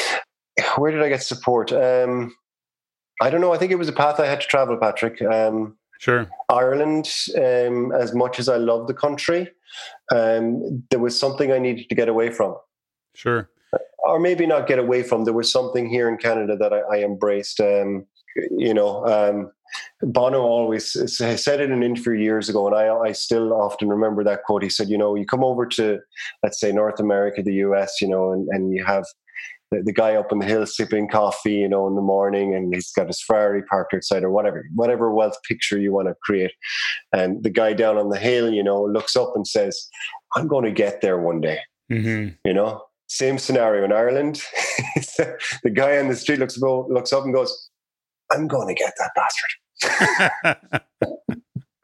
Where 0.76 0.90
did 0.90 1.02
I 1.02 1.10
get 1.10 1.22
support? 1.22 1.70
Um, 1.70 2.34
I 3.20 3.28
don't 3.28 3.42
know. 3.42 3.52
I 3.52 3.58
think 3.58 3.72
it 3.72 3.76
was 3.76 3.88
a 3.88 3.92
path 3.92 4.18
I 4.18 4.26
had 4.26 4.40
to 4.40 4.46
travel, 4.46 4.78
Patrick. 4.78 5.20
Um, 5.20 5.76
sure. 5.98 6.30
Ireland, 6.48 7.12
um, 7.36 7.92
as 7.92 8.14
much 8.14 8.38
as 8.38 8.48
I 8.48 8.56
love 8.56 8.86
the 8.86 8.94
country, 8.94 9.50
um, 10.10 10.82
there 10.90 10.98
was 10.98 11.18
something 11.18 11.52
I 11.52 11.58
needed 11.58 11.90
to 11.90 11.94
get 11.94 12.08
away 12.08 12.30
from. 12.30 12.56
Sure 13.14 13.50
or 14.04 14.18
maybe 14.18 14.46
not 14.46 14.66
get 14.66 14.78
away 14.78 15.02
from. 15.02 15.24
There 15.24 15.34
was 15.34 15.52
something 15.52 15.88
here 15.88 16.08
in 16.08 16.16
Canada 16.16 16.56
that 16.56 16.72
I, 16.72 16.80
I 16.80 17.04
embraced. 17.04 17.60
Um, 17.60 18.06
you 18.50 18.74
know, 18.74 19.04
um, 19.06 19.50
Bono 20.02 20.40
always 20.40 20.92
said 21.16 21.60
it 21.60 21.64
in 21.64 21.72
an 21.72 21.82
interview 21.82 22.22
years 22.22 22.48
ago, 22.48 22.66
and 22.66 22.76
I, 22.76 22.94
I 22.94 23.12
still 23.12 23.52
often 23.52 23.88
remember 23.88 24.24
that 24.24 24.44
quote. 24.44 24.62
He 24.62 24.68
said, 24.68 24.88
"You 24.88 24.98
know, 24.98 25.14
you 25.14 25.26
come 25.26 25.44
over 25.44 25.66
to, 25.66 25.98
let's 26.42 26.60
say, 26.60 26.72
North 26.72 27.00
America, 27.00 27.42
the 27.42 27.54
U.S., 27.54 28.00
you 28.00 28.08
know, 28.08 28.32
and, 28.32 28.48
and 28.50 28.72
you 28.72 28.84
have 28.84 29.04
the, 29.70 29.82
the, 29.82 29.92
guy 29.92 30.14
up 30.14 30.32
on 30.32 30.38
the 30.38 30.46
hill 30.46 30.66
sipping 30.66 31.08
coffee, 31.08 31.54
you 31.54 31.68
know, 31.68 31.86
in 31.86 31.94
the 31.94 32.02
morning, 32.02 32.54
and 32.54 32.74
he's 32.74 32.92
got 32.92 33.06
his 33.06 33.20
Ferrari 33.20 33.62
parked 33.62 33.94
outside, 33.94 34.24
or 34.24 34.30
whatever, 34.30 34.64
whatever 34.74 35.12
wealth 35.12 35.36
picture 35.48 35.78
you 35.78 35.92
want 35.92 36.08
to 36.08 36.14
create. 36.22 36.52
And 37.12 37.42
the 37.42 37.50
guy 37.50 37.72
down 37.72 37.96
on 37.96 38.10
the 38.10 38.18
hill, 38.18 38.52
you 38.52 38.62
know, 38.62 38.82
looks 38.82 39.16
up 39.16 39.32
and 39.34 39.46
says, 39.46 39.88
"I'm 40.36 40.48
going 40.48 40.64
to 40.64 40.72
get 40.72 41.00
there 41.00 41.18
one 41.18 41.40
day." 41.40 41.60
Mm-hmm. 41.90 42.34
You 42.44 42.54
know, 42.54 42.82
same 43.12 43.38
scenario 43.38 43.84
in 43.84 43.92
Ireland. 43.92 44.42
the 45.62 45.70
guy 45.72 45.98
on 45.98 46.08
the 46.08 46.16
street 46.16 46.38
looks 46.38 46.58
looks 46.58 47.12
up 47.12 47.24
and 47.24 47.34
goes, 47.34 47.70
"I'm 48.30 48.48
going 48.48 48.68
to 48.68 48.74
get 48.74 48.94
that 48.98 49.12
bastard." 49.14 50.82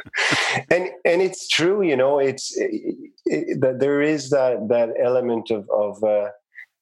and 0.71 0.89
and 1.05 1.23
it's 1.23 1.49
true, 1.49 1.83
you 1.83 1.97
know. 1.97 2.19
It's 2.19 2.55
it, 2.57 3.61
that 3.61 3.81
there 3.81 4.01
is 4.01 4.31
that 4.31 4.69
that 4.69 4.91
element 5.03 5.51
of 5.51 5.69
of 5.71 6.03
uh, 6.03 6.31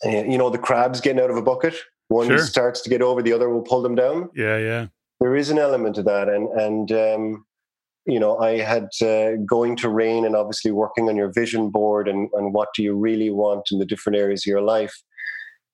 you 0.05 0.39
know 0.39 0.51
the 0.51 0.59
crabs 0.59 1.01
getting 1.01 1.23
out 1.23 1.31
of 1.31 1.37
a 1.37 1.43
bucket. 1.43 1.75
One 2.09 2.29
sure. 2.29 2.39
starts 2.39 2.83
to 2.83 2.91
get 2.91 3.03
over, 3.03 3.21
the 3.21 3.33
other 3.33 3.51
will 3.51 3.63
pull 3.63 3.83
them 3.83 3.97
down. 3.97 4.31
Yeah, 4.33 4.59
yeah. 4.59 4.87
There 5.19 5.35
is 5.35 5.51
an 5.51 5.59
element 5.59 5.99
of 5.99 6.05
that, 6.05 6.29
and 6.29 6.49
and 6.51 6.93
um, 6.93 7.47
you 8.07 8.21
know, 8.21 8.39
I 8.39 8.59
had 8.59 8.89
uh, 9.03 9.33
going 9.49 9.77
to 9.77 9.89
REIN 9.89 10.25
and 10.25 10.37
obviously 10.37 10.71
working 10.71 11.09
on 11.09 11.17
your 11.17 11.33
vision 11.33 11.71
board 11.71 12.09
and, 12.09 12.31
and 12.35 12.55
what 12.55 12.69
do 12.75 12.83
you 12.83 12.95
really 12.95 13.31
want 13.31 13.69
in 13.73 13.79
the 13.79 13.85
different 13.85 14.17
areas 14.17 14.47
of 14.47 14.51
your 14.51 14.63
life. 14.63 14.95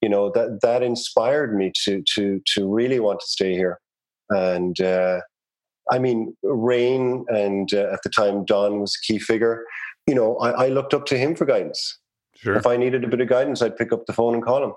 You 0.00 0.08
know 0.08 0.32
that 0.34 0.58
that 0.62 0.82
inspired 0.82 1.54
me 1.56 1.70
to 1.84 2.02
to 2.14 2.40
to 2.54 2.68
really 2.68 2.98
want 2.98 3.20
to 3.20 3.26
stay 3.26 3.52
here, 3.52 3.78
and 4.30 4.80
uh, 4.80 5.20
I 5.92 6.00
mean 6.00 6.36
REIN 6.42 7.24
and 7.28 7.72
uh, 7.72 7.92
at 7.92 8.00
the 8.02 8.10
time 8.10 8.44
Don 8.44 8.80
was 8.80 8.96
a 8.96 9.06
key 9.06 9.20
figure. 9.20 9.64
You 10.08 10.16
know, 10.16 10.36
I, 10.38 10.64
I 10.64 10.68
looked 10.70 10.92
up 10.92 11.06
to 11.06 11.16
him 11.16 11.36
for 11.36 11.44
guidance. 11.44 12.00
Sure. 12.34 12.56
If 12.56 12.66
I 12.66 12.76
needed 12.76 13.04
a 13.04 13.08
bit 13.08 13.20
of 13.20 13.28
guidance, 13.28 13.62
I'd 13.62 13.76
pick 13.76 13.92
up 13.92 14.06
the 14.06 14.12
phone 14.12 14.34
and 14.34 14.42
call 14.42 14.64
him. 14.64 14.72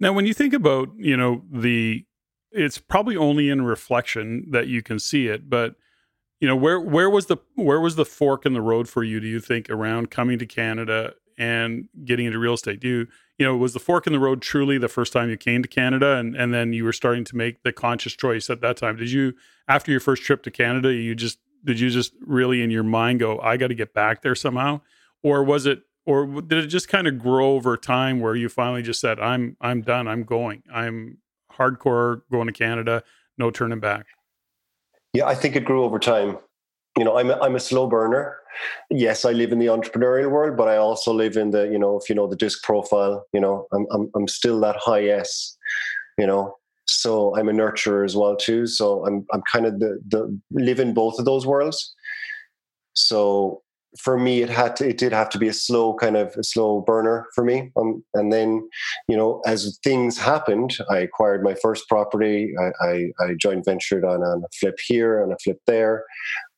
Now, 0.00 0.12
when 0.12 0.26
you 0.26 0.34
think 0.34 0.52
about 0.52 0.88
you 0.96 1.16
know 1.16 1.42
the, 1.48 2.04
it's 2.50 2.78
probably 2.78 3.16
only 3.16 3.48
in 3.48 3.62
reflection 3.62 4.50
that 4.50 4.66
you 4.66 4.82
can 4.82 4.98
see 4.98 5.28
it, 5.28 5.48
but 5.48 5.76
you 6.40 6.48
know 6.48 6.56
where 6.56 6.80
where 6.80 7.10
was 7.10 7.26
the 7.26 7.36
where 7.54 7.80
was 7.80 7.96
the 7.96 8.04
fork 8.04 8.44
in 8.46 8.52
the 8.52 8.62
road 8.62 8.88
for 8.88 9.02
you 9.02 9.20
do 9.20 9.26
you 9.26 9.40
think 9.40 9.70
around 9.70 10.10
coming 10.10 10.38
to 10.38 10.46
canada 10.46 11.14
and 11.38 11.88
getting 12.04 12.26
into 12.26 12.38
real 12.38 12.54
estate? 12.54 12.80
Do 12.80 12.88
you 12.88 13.06
you 13.38 13.46
know 13.46 13.56
was 13.56 13.74
the 13.74 13.80
fork 13.80 14.06
in 14.06 14.12
the 14.12 14.18
road 14.18 14.40
truly 14.40 14.78
the 14.78 14.88
first 14.88 15.12
time 15.12 15.28
you 15.28 15.36
came 15.36 15.62
to 15.62 15.68
canada 15.68 16.16
and 16.16 16.34
and 16.34 16.52
then 16.54 16.72
you 16.72 16.84
were 16.84 16.92
starting 16.92 17.24
to 17.24 17.36
make 17.36 17.62
the 17.62 17.72
conscious 17.72 18.14
choice 18.14 18.48
at 18.50 18.60
that 18.62 18.76
time? 18.76 18.96
Did 18.96 19.10
you 19.10 19.34
after 19.68 19.90
your 19.90 20.00
first 20.00 20.22
trip 20.22 20.42
to 20.44 20.50
canada 20.50 20.92
you 20.92 21.14
just 21.14 21.38
did 21.64 21.80
you 21.80 21.90
just 21.90 22.12
really 22.20 22.62
in 22.62 22.70
your 22.70 22.84
mind 22.84 23.20
go 23.20 23.40
i 23.40 23.56
got 23.56 23.68
to 23.68 23.74
get 23.74 23.92
back 23.92 24.22
there 24.22 24.34
somehow 24.34 24.80
or 25.22 25.42
was 25.42 25.66
it 25.66 25.82
or 26.04 26.26
did 26.42 26.64
it 26.64 26.68
just 26.68 26.88
kind 26.88 27.08
of 27.08 27.18
grow 27.18 27.54
over 27.54 27.76
time 27.76 28.20
where 28.20 28.36
you 28.36 28.48
finally 28.48 28.82
just 28.82 29.00
said 29.00 29.18
i'm 29.20 29.56
i'm 29.60 29.82
done. 29.82 30.06
I'm 30.08 30.24
going. 30.24 30.62
I'm 30.72 31.18
hardcore 31.52 32.22
going 32.30 32.46
to 32.46 32.52
canada. 32.52 33.02
No 33.38 33.50
turning 33.50 33.80
back 33.80 34.06
yeah, 35.16 35.26
I 35.26 35.34
think 35.34 35.56
it 35.56 35.64
grew 35.64 35.82
over 35.82 35.98
time. 35.98 36.36
You 36.98 37.04
know, 37.04 37.18
I'm 37.18 37.30
a, 37.30 37.38
I'm 37.40 37.56
a 37.56 37.60
slow 37.60 37.86
burner. 37.86 38.36
Yes, 38.90 39.24
I 39.24 39.32
live 39.32 39.50
in 39.50 39.58
the 39.58 39.66
entrepreneurial 39.66 40.30
world, 40.30 40.56
but 40.58 40.68
I 40.68 40.76
also 40.76 41.12
live 41.12 41.36
in 41.36 41.50
the, 41.52 41.64
you 41.68 41.78
know, 41.78 41.96
if 41.96 42.08
you 42.08 42.14
know 42.14 42.26
the 42.26 42.36
disc 42.36 42.62
profile, 42.62 43.26
you 43.32 43.40
know, 43.40 43.66
I'm 43.72 43.86
I'm, 43.92 44.10
I'm 44.14 44.28
still 44.28 44.60
that 44.60 44.76
high 44.76 45.06
S, 45.06 45.56
you 46.18 46.26
know. 46.26 46.56
So 46.86 47.34
I'm 47.36 47.48
a 47.48 47.52
nurturer 47.52 48.04
as 48.04 48.14
well 48.14 48.36
too. 48.36 48.66
So 48.66 49.06
I'm 49.06 49.26
I'm 49.32 49.42
kind 49.50 49.64
of 49.64 49.80
the 49.80 49.98
the 50.06 50.38
live 50.50 50.80
in 50.80 50.92
both 50.92 51.18
of 51.18 51.24
those 51.24 51.46
worlds. 51.46 51.94
So 52.94 53.62
for 53.98 54.18
me, 54.18 54.42
it 54.42 54.50
had 54.50 54.76
to, 54.76 54.88
it 54.88 54.98
did 54.98 55.12
have 55.12 55.28
to 55.30 55.38
be 55.38 55.48
a 55.48 55.52
slow 55.52 55.94
kind 55.94 56.16
of 56.16 56.34
a 56.36 56.42
slow 56.42 56.80
burner 56.80 57.26
for 57.34 57.44
me. 57.44 57.72
Um, 57.76 58.04
and 58.14 58.32
then, 58.32 58.68
you 59.08 59.16
know, 59.16 59.40
as 59.46 59.78
things 59.82 60.18
happened, 60.18 60.76
I 60.90 60.98
acquired 60.98 61.42
my 61.42 61.54
first 61.54 61.88
property. 61.88 62.52
I, 62.60 62.86
I, 62.86 63.06
I 63.20 63.34
joint 63.38 63.64
ventured 63.64 64.04
on, 64.04 64.22
on 64.22 64.42
a 64.44 64.48
flip 64.58 64.78
here 64.86 65.22
and 65.22 65.32
a 65.32 65.38
flip 65.42 65.60
there. 65.66 66.04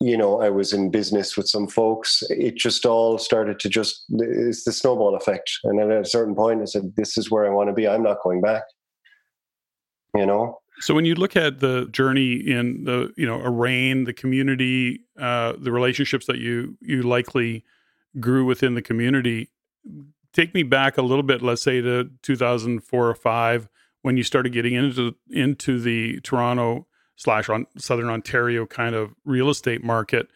You 0.01 0.17
know, 0.17 0.41
I 0.41 0.51
was 0.51 0.73
in 0.73 0.91
business 0.91 1.37
with 1.37 1.49
some 1.49 1.69
folks. 1.69 2.23
It 2.31 2.57
just 2.57 2.85
all 2.85 3.19
started 3.19 3.61
to 3.61 3.69
just, 3.69 4.05
it's 4.11 4.65
the 4.65 4.73
snowball 4.73 5.15
effect. 5.15 5.51
And 5.65 5.79
then 5.79 5.93
at 5.93 6.03
a 6.03 6.09
certain 6.09 6.35
point, 6.35 6.63
I 6.63 6.65
said, 6.65 6.95
this 6.97 7.17
is 7.17 7.31
where 7.31 7.47
I 7.47 7.55
want 7.55 7.69
to 7.69 7.75
be. 7.75 7.87
I'm 7.87 8.03
not 8.03 8.23
going 8.23 8.41
back. 8.41 8.63
You 10.15 10.27
know, 10.27 10.59
so 10.81 10.95
when 10.95 11.05
you 11.05 11.15
look 11.15 11.37
at 11.37 11.61
the 11.61 11.87
journey 11.91 12.35
in 12.35 12.85
the 12.85 13.13
you 13.17 13.27
know 13.27 13.41
a 13.41 13.51
REIN, 13.51 14.05
the 14.05 14.13
community, 14.13 15.01
uh, 15.19 15.55
the 15.59 15.73
relationships 15.73 16.27
that 16.27 16.39
you 16.39 16.77
you 16.81 17.03
likely 17.03 17.65
grew 18.21 18.45
within 18.45 18.75
the 18.75 18.83
community, 18.83 19.51
take 20.33 20.55
me 20.55 20.63
back 20.63 20.99
a 20.99 21.03
little 21.03 21.23
bit. 21.23 21.43
Let's 21.43 21.63
say 21.63 21.81
to 21.81 22.11
2004 22.23 23.09
or 23.09 23.15
five 23.15 23.69
when 24.03 24.17
you 24.17 24.23
started 24.23 24.53
getting 24.53 24.75
into 24.75 25.15
into 25.31 25.81
the 25.81 26.21
Toronto 26.21 26.87
slash 27.17 27.49
on 27.49 27.67
Southern 27.77 28.09
Ontario 28.09 28.67
kind 28.67 28.95
of 28.95 29.15
real 29.25 29.51
estate 29.51 29.83
market. 29.83 30.29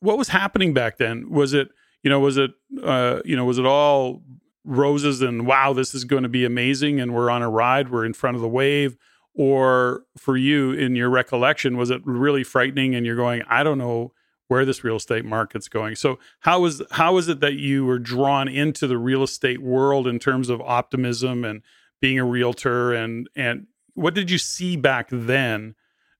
What 0.00 0.18
was 0.18 0.28
happening 0.28 0.74
back 0.74 0.98
then? 0.98 1.30
Was 1.30 1.52
it 1.52 1.68
you 2.02 2.10
know 2.10 2.20
was 2.20 2.36
it 2.36 2.52
uh, 2.82 3.20
you 3.24 3.36
know 3.36 3.44
was 3.44 3.58
it 3.58 3.66
all 3.66 4.22
roses 4.64 5.22
and 5.22 5.44
wow 5.44 5.72
this 5.72 5.92
is 5.92 6.04
going 6.04 6.22
to 6.22 6.28
be 6.28 6.44
amazing 6.44 7.00
and 7.00 7.12
we're 7.12 7.28
on 7.28 7.42
a 7.42 7.50
ride 7.50 7.90
we're 7.90 8.04
in 8.04 8.12
front 8.12 8.36
of 8.36 8.40
the 8.40 8.48
wave 8.48 8.96
or 9.34 10.04
for 10.16 10.36
you 10.36 10.72
in 10.72 10.94
your 10.94 11.08
recollection 11.08 11.76
was 11.76 11.90
it 11.90 12.00
really 12.04 12.44
frightening 12.44 12.94
and 12.94 13.06
you're 13.06 13.16
going 13.16 13.42
i 13.48 13.62
don't 13.62 13.78
know 13.78 14.12
where 14.52 14.66
this 14.66 14.84
real 14.84 14.96
estate 14.96 15.24
market's 15.24 15.66
going. 15.66 15.96
So 15.96 16.18
how 16.40 16.66
is 16.66 16.82
how 16.90 17.16
is 17.16 17.26
it 17.26 17.40
that 17.40 17.54
you 17.54 17.86
were 17.86 17.98
drawn 17.98 18.48
into 18.48 18.86
the 18.86 18.98
real 18.98 19.22
estate 19.22 19.62
world 19.62 20.06
in 20.06 20.18
terms 20.18 20.50
of 20.50 20.60
optimism 20.60 21.42
and 21.42 21.62
being 22.02 22.18
a 22.18 22.24
realtor? 22.26 22.92
And 22.92 23.30
and 23.34 23.66
what 23.94 24.12
did 24.12 24.30
you 24.30 24.36
see 24.36 24.76
back 24.76 25.08
then 25.10 25.74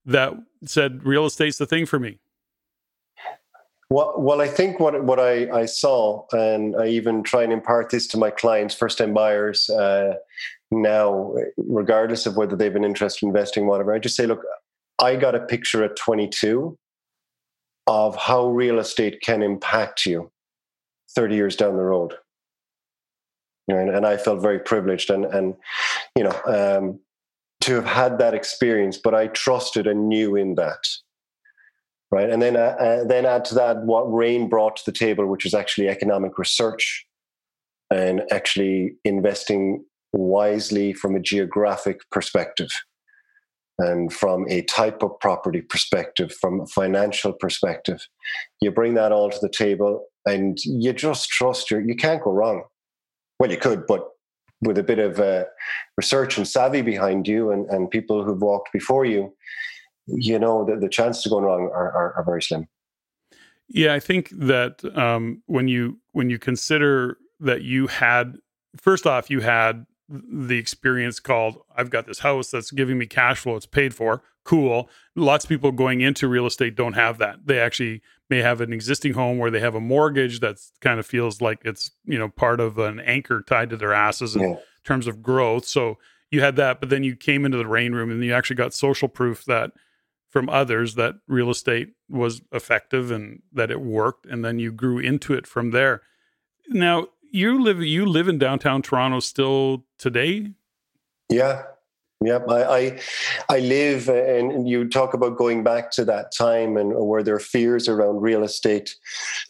that 0.07 0.33
said 0.65 1.05
real 1.05 1.27
estate's 1.27 1.59
the 1.59 1.67
thing 1.67 1.85
for 1.85 1.99
me 1.99 2.21
well, 3.93 4.15
well, 4.17 4.41
I 4.41 4.49
think 4.49 4.81
what 4.81 5.05
what 5.05 5.21
I, 5.21 5.51
I 5.51 5.67
saw, 5.67 6.25
and 6.33 6.75
I 6.77 6.87
even 6.87 7.23
try 7.23 7.43
and 7.43 7.53
impart 7.53 7.91
this 7.91 8.07
to 8.09 8.17
my 8.17 8.31
clients, 8.31 8.75
first 8.75 8.97
time 8.97 9.13
buyers, 9.13 9.69
uh, 9.69 10.15
now, 10.73 11.35
regardless 11.57 12.25
of 12.25 12.37
whether 12.37 12.57
they've 12.57 12.73
been 12.73 12.85
interested 12.85 13.25
in 13.25 13.29
investing, 13.29 13.67
whatever, 13.67 13.93
I 13.93 13.99
just 13.99 14.17
say, 14.17 14.27
look, 14.27 14.43
I 14.99 15.17
got 15.17 15.35
a 15.35 15.41
picture 15.41 15.85
at 15.85 15.97
22 15.97 16.79
of 17.87 18.17
how 18.17 18.47
real 18.49 18.79
estate 18.79 19.21
can 19.23 19.43
impact 19.43 20.07
you 20.07 20.31
30 21.15 21.35
years 21.35 21.57
down 21.57 21.77
the 21.77 21.83
road. 21.83 22.15
And, 23.69 23.91
and 23.91 24.07
I 24.07 24.17
felt 24.17 24.41
very 24.41 24.61
privileged 24.61 25.11
and, 25.11 25.27
and 25.27 25.55
you 26.17 26.25
know, 26.25 26.41
um, 26.47 27.01
to 27.63 27.75
have 27.75 27.87
had 27.87 28.19
that 28.19 28.35
experience, 28.35 28.97
but 28.97 29.15
I 29.15 29.29
trusted 29.29 29.87
and 29.87 30.09
knew 30.09 30.37
in 30.37 30.55
that. 30.55 30.85
Right. 32.11 32.29
And 32.29 32.43
then, 32.43 32.57
uh, 32.57 32.77
uh, 32.79 33.05
then 33.05 33.25
add 33.25 33.45
to 33.47 33.55
that 33.55 33.85
what 33.85 34.13
REIN 34.13 34.49
brought 34.49 34.77
to 34.77 34.83
the 34.85 34.97
table, 34.97 35.27
which 35.27 35.47
is 35.47 35.55
actually 35.55 35.89
economic 35.89 36.39
research 36.39 37.07
and 37.91 38.23
actually 38.31 38.97
investing 39.05 39.85
wisely 40.13 40.93
from 40.93 41.15
a 41.15 41.21
geographic 41.21 42.01
perspective 42.11 42.71
and 43.79 44.13
from 44.13 44.47
a 44.49 44.63
type 44.63 45.03
of 45.03 45.19
property 45.21 45.63
perspective, 45.63 46.33
from 46.41 46.61
a 46.61 46.67
financial 46.67 47.33
perspective. 47.33 48.07
You 48.61 48.71
bring 48.71 48.95
that 48.95 49.13
all 49.13 49.31
to 49.31 49.39
the 49.41 49.49
table 49.49 50.07
and 50.27 50.59
you 50.65 50.93
just 50.93 51.29
trust 51.31 51.71
your, 51.71 51.81
you 51.81 51.97
can't 51.97 52.23
go 52.23 52.33
wrong. 52.33 52.65
Well, 53.39 53.51
you 53.51 53.57
could, 53.57 53.87
but 53.87 54.09
with 54.61 54.79
a 54.79 54.83
bit 54.83 54.99
of 54.99 55.19
uh, 55.19 55.45
research 55.97 56.37
and 56.37 56.47
savvy 56.47 56.83
behind 56.83 57.27
you 57.27 57.51
and, 57.51 57.67
and 57.71 57.91
people 57.91 58.23
who've 58.23 58.41
walked 58.41 58.73
before 58.73 59.05
you, 59.05 59.35
you 60.07 60.39
know, 60.39 60.65
the, 60.65 60.77
the 60.77 60.89
chances 60.89 61.27
of 61.27 61.33
going 61.33 61.45
wrong 61.45 61.71
are, 61.73 61.93
are, 61.93 62.15
are 62.15 62.25
very 62.25 62.43
slim. 62.43 62.69
Yeah, 63.69 63.95
I 63.95 64.01
think 64.01 64.29
that 64.33 64.85
um, 64.97 65.43
when 65.47 65.67
you 65.67 65.99
when 66.13 66.29
you 66.29 66.39
consider 66.39 67.17
that 67.41 67.63
you 67.63 67.87
had 67.87 68.37
first 68.77 69.07
off 69.07 69.31
you 69.31 69.41
had 69.41 69.87
the 70.13 70.59
experience 70.59 71.19
called 71.21 71.59
I've 71.77 71.91
got 71.91 72.07
this 72.07 72.21
house 72.21 72.51
that's 72.51 72.71
giving 72.71 72.99
me 72.99 73.07
cash 73.07 73.41
flow, 73.41 73.57
it's 73.57 73.67
paid 73.67 73.95
for. 73.95 74.23
Cool. 74.45 74.91
Lots 75.15 75.45
of 75.45 75.49
people 75.49 75.73
going 75.73 76.01
into 76.01 76.29
real 76.29 76.47
estate 76.47 76.75
don't 76.75 76.95
have 76.95 77.19
that. 77.19 77.47
They 77.47 77.61
actually 77.61 78.03
may 78.29 78.39
have 78.39 78.61
an 78.61 78.73
existing 78.73 79.15
home 79.15 79.39
where 79.39 79.51
they 79.51 79.61
have 79.61 79.75
a 79.75 79.81
mortgage 79.81 80.41
that 80.41 80.57
kind 80.81 80.99
of 80.99 81.07
feels 81.07 81.41
like 81.41 81.61
it's, 81.65 81.93
you 82.05 82.19
know, 82.19 82.29
part 82.29 82.61
of 82.61 82.79
an 82.79 82.99
anchor 83.01 83.41
tied 83.41 83.71
to 83.71 83.77
their 83.77 83.93
asses 83.93 84.35
in 84.35 84.43
yeah. 84.43 84.57
terms 84.85 85.07
of 85.07 85.23
growth. 85.23 85.65
So 85.65 85.99
you 86.31 86.41
had 86.41 86.57
that, 86.57 86.81
but 86.81 86.91
then 86.91 87.05
you 87.05 87.15
came 87.15 87.45
into 87.45 87.59
the 87.59 87.67
REIN 87.67 87.95
room 87.95 88.11
and 88.11 88.23
you 88.25 88.35
actually 88.35 88.57
got 88.57 88.75
social 88.75 89.09
proof 89.09 89.45
that 89.45 89.73
from 90.33 90.49
others 90.49 90.95
that 90.95 91.17
real 91.29 91.51
estate 91.51 91.91
was 92.09 92.41
effective 92.53 93.11
and 93.11 93.43
that 93.53 93.71
it 93.71 93.83
worked 93.83 94.25
and 94.27 94.43
then 94.43 94.59
you 94.59 94.73
grew 94.73 94.99
into 94.99 95.35
it 95.35 95.47
from 95.47 95.71
there 95.71 96.01
now 96.69 97.07
you 97.31 97.63
live 97.63 97.83
you 97.83 98.07
live 98.07 98.29
in 98.29 98.39
downtown 98.39 98.81
toronto 98.81 99.21
still 99.21 99.85
today 100.03 100.51
yeah 101.31 101.63
Yep, 102.25 102.49
I, 102.49 102.63
I, 102.63 103.01
I 103.49 103.59
live, 103.59 104.09
uh, 104.09 104.15
and 104.15 104.69
you 104.69 104.89
talk 104.89 105.15
about 105.15 105.37
going 105.37 105.65
back 105.65 105.91
to 105.93 106.05
that 106.05 106.33
time 106.37 106.77
and 106.77 106.93
uh, 106.93 107.03
where 107.03 107.23
there 107.23 107.35
are 107.35 107.41
fears 107.41 107.89
around 107.89 108.23
real 108.23 108.45
estate. 108.45 108.95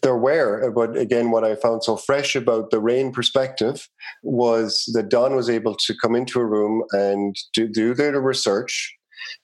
There 0.01 0.17
were, 0.17 0.67
uh, 0.67 0.71
but 0.71 0.97
again, 0.97 1.31
what 1.31 1.43
I 1.43 1.55
found 1.55 1.83
so 1.83 1.97
fresh 1.97 2.35
about 2.35 2.71
the 2.71 2.79
REIN 2.79 3.11
perspective 3.11 3.87
was 4.23 4.89
that 4.93 5.09
Don 5.09 5.35
was 5.35 5.49
able 5.49 5.75
to 5.75 5.95
come 6.01 6.15
into 6.15 6.39
a 6.39 6.45
room 6.45 6.83
and 6.91 7.35
do, 7.53 7.67
do 7.67 7.93
the 7.93 8.19
research, 8.19 8.95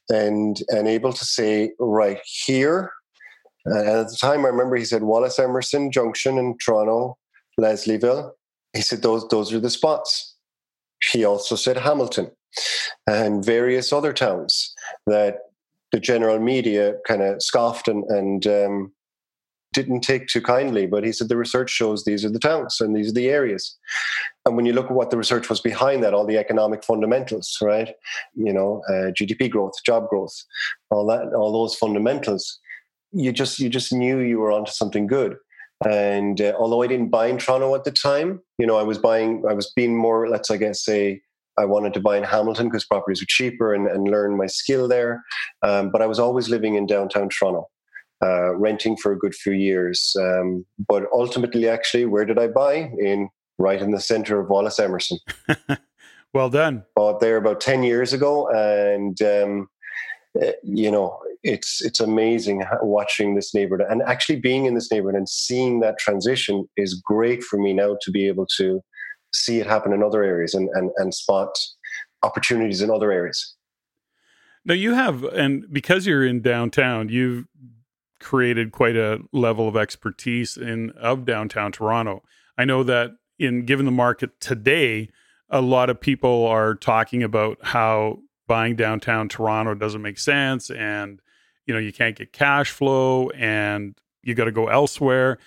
and 0.09 0.57
and 0.69 0.87
able 0.87 1.13
to 1.13 1.25
say 1.25 1.71
right 1.79 2.19
here. 2.25 2.91
And 3.65 3.87
at 3.87 4.07
the 4.07 4.17
time, 4.19 4.45
I 4.45 4.49
remember 4.49 4.75
he 4.75 4.85
said 4.85 5.03
Wallace 5.03 5.37
Emerson 5.37 5.91
Junction 5.91 6.37
in 6.37 6.57
Toronto, 6.63 7.17
Leslieville. 7.59 8.31
He 8.73 8.81
said 8.81 9.01
those 9.01 9.27
those 9.27 9.53
are 9.53 9.59
the 9.59 9.69
spots. 9.69 10.35
He 11.11 11.23
also 11.23 11.55
said 11.55 11.77
Hamilton 11.77 12.31
and 13.07 13.45
various 13.45 13.93
other 13.93 14.13
towns 14.13 14.73
that 15.07 15.39
the 15.91 15.99
general 15.99 16.39
media 16.39 16.95
kind 17.07 17.21
of 17.21 17.41
scoffed 17.41 17.87
and, 17.87 18.03
and 18.05 18.47
um, 18.47 18.91
didn't 19.73 20.01
take 20.01 20.27
too 20.27 20.41
kindly. 20.41 20.85
But 20.87 21.03
he 21.03 21.11
said 21.11 21.29
the 21.29 21.37
research 21.37 21.69
shows 21.69 22.03
these 22.03 22.25
are 22.25 22.29
the 22.29 22.39
towns 22.39 22.79
and 22.81 22.95
these 22.95 23.09
are 23.09 23.13
the 23.13 23.29
areas. 23.29 23.77
And 24.45 24.55
when 24.55 24.65
you 24.65 24.73
look 24.73 24.87
at 24.87 24.91
what 24.91 25.09
the 25.09 25.17
research 25.17 25.49
was 25.49 25.61
behind 25.61 26.03
that, 26.03 26.13
all 26.13 26.25
the 26.25 26.37
economic 26.37 26.83
fundamentals, 26.83 27.57
right? 27.61 27.93
You 28.35 28.53
know, 28.53 28.81
uh, 28.89 29.11
GDP 29.11 29.49
growth, 29.49 29.73
job 29.85 30.09
growth, 30.09 30.35
all 30.89 31.05
that, 31.07 31.33
all 31.33 31.51
those 31.51 31.75
fundamentals, 31.75 32.59
you 33.11 33.31
just 33.31 33.59
you 33.59 33.69
just 33.69 33.91
knew 33.91 34.19
you 34.19 34.39
were 34.39 34.51
onto 34.51 34.71
something 34.71 35.07
good. 35.07 35.37
And 35.87 36.41
uh, 36.41 36.53
although 36.59 36.81
I 36.81 36.87
didn't 36.87 37.09
buy 37.09 37.27
in 37.27 37.37
Toronto 37.37 37.73
at 37.75 37.85
the 37.85 37.91
time, 37.91 38.41
you 38.57 38.67
know, 38.67 38.77
I 38.77 38.83
was 38.83 38.97
buying, 38.97 39.43
I 39.49 39.53
was 39.53 39.71
being 39.75 39.97
more, 39.97 40.27
let's 40.27 40.51
I 40.51 40.57
guess 40.57 40.83
say, 40.83 41.21
I 41.57 41.65
wanted 41.65 41.93
to 41.93 41.99
buy 41.99 42.17
in 42.17 42.23
Hamilton 42.23 42.67
because 42.67 42.85
properties 42.85 43.21
were 43.21 43.27
cheaper 43.27 43.73
and, 43.73 43.87
and 43.87 44.07
learn 44.07 44.37
my 44.37 44.45
skill 44.45 44.87
there. 44.87 45.23
Um, 45.61 45.89
but 45.91 46.01
I 46.01 46.05
was 46.05 46.19
always 46.19 46.49
living 46.49 46.75
in 46.75 46.85
downtown 46.85 47.29
Toronto. 47.29 47.67
Uh, 48.21 48.53
renting 48.55 48.97
for 48.97 49.13
a 49.13 49.17
good 49.17 49.33
few 49.33 49.53
years. 49.53 50.13
Um, 50.19 50.65
but 50.89 51.05
ultimately, 51.13 51.69
actually, 51.69 52.03
where 52.03 52.25
did 52.25 52.37
I 52.37 52.47
buy? 52.47 52.91
In 52.99 53.29
right 53.57 53.81
in 53.81 53.91
the 53.91 54.01
center 54.01 54.41
of 54.41 54.49
Wallace 54.49 54.77
Emerson. 54.77 55.19
well 56.33 56.49
done. 56.49 56.83
Bought 56.97 57.21
there 57.21 57.37
about 57.37 57.61
ten 57.61 57.81
years 57.81 58.11
ago, 58.11 58.49
and 58.49 59.21
um, 59.21 59.69
Uh, 60.39 60.51
you 60.63 60.91
know 60.91 61.19
it's 61.41 61.81
it's 61.81 61.99
amazing 61.99 62.63
watching 62.81 63.35
this 63.35 63.53
neighborhood 63.55 63.87
and 63.89 64.01
actually 64.03 64.35
being 64.35 64.65
in 64.65 64.75
this 64.75 64.91
neighborhood 64.91 65.15
and 65.15 65.27
seeing 65.27 65.79
that 65.79 65.97
transition 65.97 66.67
is 66.77 66.93
great 66.93 67.41
for 67.41 67.57
me 67.57 67.73
now 67.73 67.97
to 68.01 68.11
be 68.11 68.27
able 68.27 68.45
to 68.45 68.81
see 69.33 69.59
it 69.59 69.65
happen 69.65 69.93
in 69.93 70.03
other 70.03 70.23
areas 70.23 70.53
and 70.53 70.69
and, 70.73 70.91
and 70.97 71.13
spot 71.13 71.49
opportunities 72.23 72.81
in 72.81 72.91
other 72.91 73.11
areas. 73.11 73.55
Now 74.65 74.73
you 74.73 74.93
have, 74.93 75.23
and 75.23 75.65
because 75.71 76.05
you're 76.05 76.25
in 76.25 76.41
downtown, 76.41 77.09
you've 77.09 77.45
created 78.19 78.71
quite 78.71 78.97
a 78.97 79.19
level 79.31 79.67
of 79.67 79.77
expertise 79.77 80.57
in 80.57 80.91
of 80.91 81.25
downtown 81.25 81.71
Toronto. 81.71 82.23
I 82.57 82.65
know 82.65 82.83
that 82.83 83.11
in 83.37 83.65
given 83.65 83.85
the 83.85 83.91
market 83.91 84.39
today, 84.41 85.09
a 85.49 85.61
lot 85.61 85.89
of 85.89 85.99
people 85.99 86.45
are 86.45 86.75
talking 86.75 87.23
about 87.23 87.57
how 87.61 88.19
buying 88.49 88.75
downtown 88.75 89.29
Toronto 89.29 89.75
doesn't 89.75 90.01
make 90.01 90.17
sense 90.17 90.71
and 90.71 91.21
you 91.65 91.73
know 91.73 91.79
you 91.79 91.93
can't 91.93 92.17
get 92.17 92.33
cash 92.33 92.71
flow 92.71 93.29
and 93.29 93.95
you 94.23 94.33
got 94.33 94.45
to 94.45 94.51
go 94.51 94.67
elsewhere. 94.67 95.37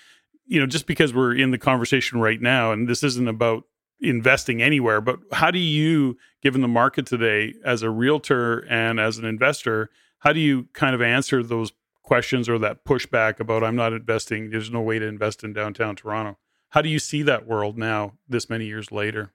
You 0.45 0.59
know, 0.59 0.65
just 0.65 0.87
because 0.87 1.13
we're 1.13 1.35
in 1.35 1.51
the 1.51 1.57
conversation 1.57 2.19
right 2.19 2.41
now 2.41 2.71
and 2.71 2.87
this 2.87 3.03
isn't 3.03 3.27
about 3.27 3.65
investing 3.99 4.61
anywhere, 4.61 5.01
but 5.01 5.19
how 5.33 5.51
do 5.51 5.59
you 5.59 6.17
given 6.41 6.61
the 6.61 6.67
market 6.67 7.05
today 7.05 7.53
as 7.63 7.83
a 7.83 7.89
realtor 7.89 8.65
and 8.69 8.99
as 8.99 9.17
an 9.17 9.25
investor, 9.25 9.89
how 10.19 10.33
do 10.33 10.39
you 10.39 10.67
kind 10.73 10.95
of 10.95 11.01
answer 11.01 11.43
those 11.43 11.73
questions 12.03 12.47
or 12.47 12.59
that 12.59 12.83
pushback 12.85 13.39
about 13.39 13.63
I'm 13.63 13.75
not 13.75 13.93
investing. 13.93 14.49
There's 14.49 14.69
no 14.69 14.81
way 14.81 14.99
to 14.99 15.07
invest 15.07 15.43
in 15.43 15.53
downtown 15.53 15.95
Toronto. 15.95 16.37
How 16.69 16.81
do 16.81 16.89
you 16.89 16.99
see 16.99 17.23
that 17.23 17.47
world 17.47 17.77
now, 17.77 18.13
this 18.27 18.49
many 18.49 18.65
years 18.65 18.91
later? 18.91 19.31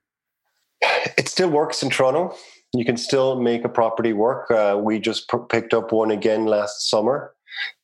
It 1.16 1.28
still 1.28 1.50
works 1.50 1.82
in 1.82 1.90
Toronto. 1.90 2.34
You 2.74 2.84
can 2.84 2.96
still 2.96 3.40
make 3.40 3.64
a 3.64 3.68
property 3.68 4.12
work. 4.12 4.50
Uh, 4.50 4.78
we 4.82 4.98
just 4.98 5.30
p- 5.30 5.38
picked 5.48 5.72
up 5.72 5.92
one 5.92 6.10
again 6.10 6.46
last 6.46 6.90
summer. 6.90 7.34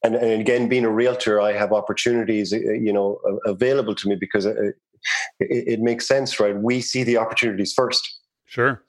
And, 0.05 0.15
and, 0.15 0.41
again, 0.41 0.69
being 0.69 0.85
a 0.85 0.91
realtor, 0.91 1.41
I 1.41 1.53
have 1.53 1.73
opportunities, 1.73 2.53
uh, 2.53 2.59
you 2.59 2.93
know, 2.93 3.19
available 3.47 3.95
to 3.95 4.09
me 4.09 4.15
because 4.15 4.45
it, 4.47 4.57
it, 5.41 5.65
it 5.67 5.81
makes 5.81 6.07
sense, 6.07 6.39
right? 6.39 6.57
We 6.57 6.81
see 6.81 7.03
the 7.03 7.17
opportunities 7.17 7.73
first. 7.73 8.21
Sure 8.45 8.83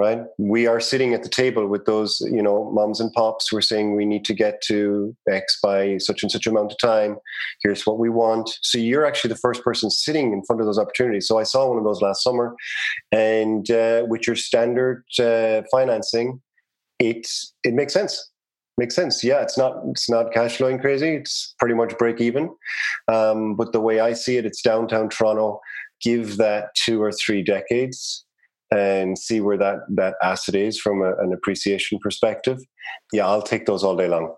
right? 0.00 0.22
We 0.38 0.66
are 0.66 0.80
sitting 0.80 1.12
at 1.12 1.22
the 1.22 1.28
table 1.28 1.66
with 1.66 1.84
those, 1.84 2.22
you 2.32 2.42
know, 2.42 2.70
moms 2.72 3.00
and 3.00 3.12
pops. 3.12 3.52
We're 3.52 3.60
saying 3.60 3.96
we 3.96 4.06
need 4.06 4.24
to 4.24 4.34
get 4.34 4.62
to 4.62 5.14
X 5.28 5.58
by 5.62 5.98
such 5.98 6.22
and 6.22 6.32
such 6.32 6.46
amount 6.46 6.72
of 6.72 6.78
time. 6.78 7.18
Here's 7.62 7.84
what 7.84 7.98
we 7.98 8.08
want. 8.08 8.48
So 8.62 8.78
you're 8.78 9.04
actually 9.04 9.28
the 9.28 9.44
first 9.46 9.62
person 9.62 9.90
sitting 9.90 10.32
in 10.32 10.42
front 10.46 10.62
of 10.62 10.66
those 10.66 10.78
opportunities. 10.78 11.28
So 11.28 11.38
I 11.38 11.42
saw 11.42 11.68
one 11.68 11.76
of 11.76 11.84
those 11.84 12.00
last 12.00 12.24
summer, 12.24 12.54
and 13.12 13.70
uh, 13.70 14.06
with 14.08 14.26
your 14.26 14.36
standard 14.36 15.04
uh, 15.18 15.62
financing, 15.70 16.40
it 16.98 17.28
it 17.62 17.74
makes 17.74 17.92
sense. 17.92 18.30
Makes 18.78 18.96
sense. 18.96 19.22
Yeah, 19.22 19.42
it's 19.42 19.58
not 19.58 19.74
it's 19.90 20.08
not 20.08 20.32
cash 20.32 20.56
flowing 20.56 20.78
crazy. 20.78 21.10
It's 21.16 21.54
pretty 21.58 21.74
much 21.74 21.98
break 21.98 22.22
even. 22.22 22.48
Um, 23.06 23.54
but 23.54 23.72
the 23.72 23.80
way 23.80 24.00
I 24.00 24.14
see 24.14 24.38
it, 24.38 24.46
it's 24.46 24.62
downtown 24.62 25.10
Toronto. 25.10 25.60
Give 26.02 26.38
that 26.38 26.70
two 26.74 27.02
or 27.02 27.12
three 27.12 27.42
decades 27.42 28.24
and 28.70 29.18
see 29.18 29.40
where 29.40 29.56
that 29.56 29.80
that 29.96 30.14
asset 30.22 30.54
is 30.54 30.78
from 30.78 31.02
a, 31.02 31.14
an 31.16 31.32
appreciation 31.32 31.98
perspective, 31.98 32.58
yeah, 33.12 33.26
I'll 33.26 33.42
take 33.42 33.66
those 33.66 33.82
all 33.82 33.96
day 33.96 34.08
long. 34.08 34.34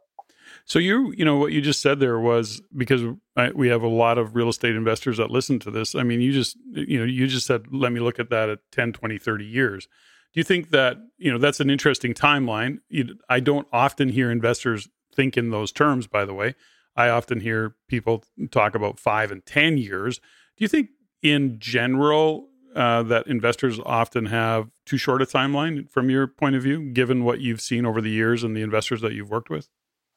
So 0.65 0.79
you, 0.79 1.13
you 1.17 1.25
know, 1.25 1.37
what 1.37 1.53
you 1.53 1.61
just 1.61 1.81
said 1.81 1.99
there 1.99 2.19
was 2.19 2.63
because 2.77 3.03
I, 3.37 3.51
we 3.51 3.69
have 3.69 3.83
a 3.83 3.89
lot 3.89 4.19
of 4.19 4.37
real 4.37 4.49
estate 4.49 4.77
investors 4.77 5.17
that 5.17 5.31
listen 5.31 5.59
to 5.61 5.71
this. 5.71 5.95
I 5.95 6.03
mean, 6.03 6.21
you 6.21 6.33
just, 6.33 6.57
you 6.71 6.99
know, 6.99 7.05
you 7.05 7.27
just 7.27 7.47
said, 7.47 7.67
let 7.73 7.93
me 7.93 8.01
look 8.01 8.21
at 8.21 8.31
that 8.31 8.49
at 8.49 8.61
10, 8.71 8.93
20, 8.93 9.19
30 9.19 9.45
years. 9.45 9.87
Do 10.33 10.41
you 10.41 10.45
think 10.45 10.71
that, 10.71 10.99
you 11.19 11.31
know, 11.31 11.39
that's 11.39 11.61
an 11.61 11.69
interesting 11.69 12.15
timeline? 12.15 12.79
You, 12.89 13.17
I 13.29 13.41
don't 13.41 13.67
often 13.73 14.09
hear 14.09 14.31
investors 14.31 14.89
think 15.15 15.37
in 15.37 15.51
those 15.51 15.73
terms, 15.73 16.07
by 16.07 16.25
the 16.25 16.35
way. 16.35 16.55
I 16.95 17.09
often 17.09 17.41
hear 17.41 17.75
people 17.89 18.25
talk 18.51 18.75
about 18.75 18.99
five 18.99 19.31
and 19.31 19.45
10 19.45 19.79
years. 19.79 20.19
Do 20.19 20.65
you 20.65 20.69
think 20.69 20.91
in 21.23 21.59
general, 21.59 22.49
uh, 22.75 23.03
that 23.05 23.27
investors 23.27 23.79
often 23.85 24.27
have 24.27 24.71
too 24.87 24.97
short 24.97 25.23
a 25.23 25.27
timeline 25.27 25.91
from 25.91 26.11
your 26.11 26.27
point 26.27 26.57
of 26.57 26.63
view, 26.63 26.91
given 26.91 27.25
what 27.25 27.41
you've 27.41 27.61
seen 27.61 27.87
over 27.87 28.01
the 28.01 28.11
years 28.11 28.43
and 28.43 28.57
the 28.57 28.63
investors 28.63 29.01
that 29.01 29.13
you've 29.13 29.31
worked 29.31 29.51
with? 29.51 29.69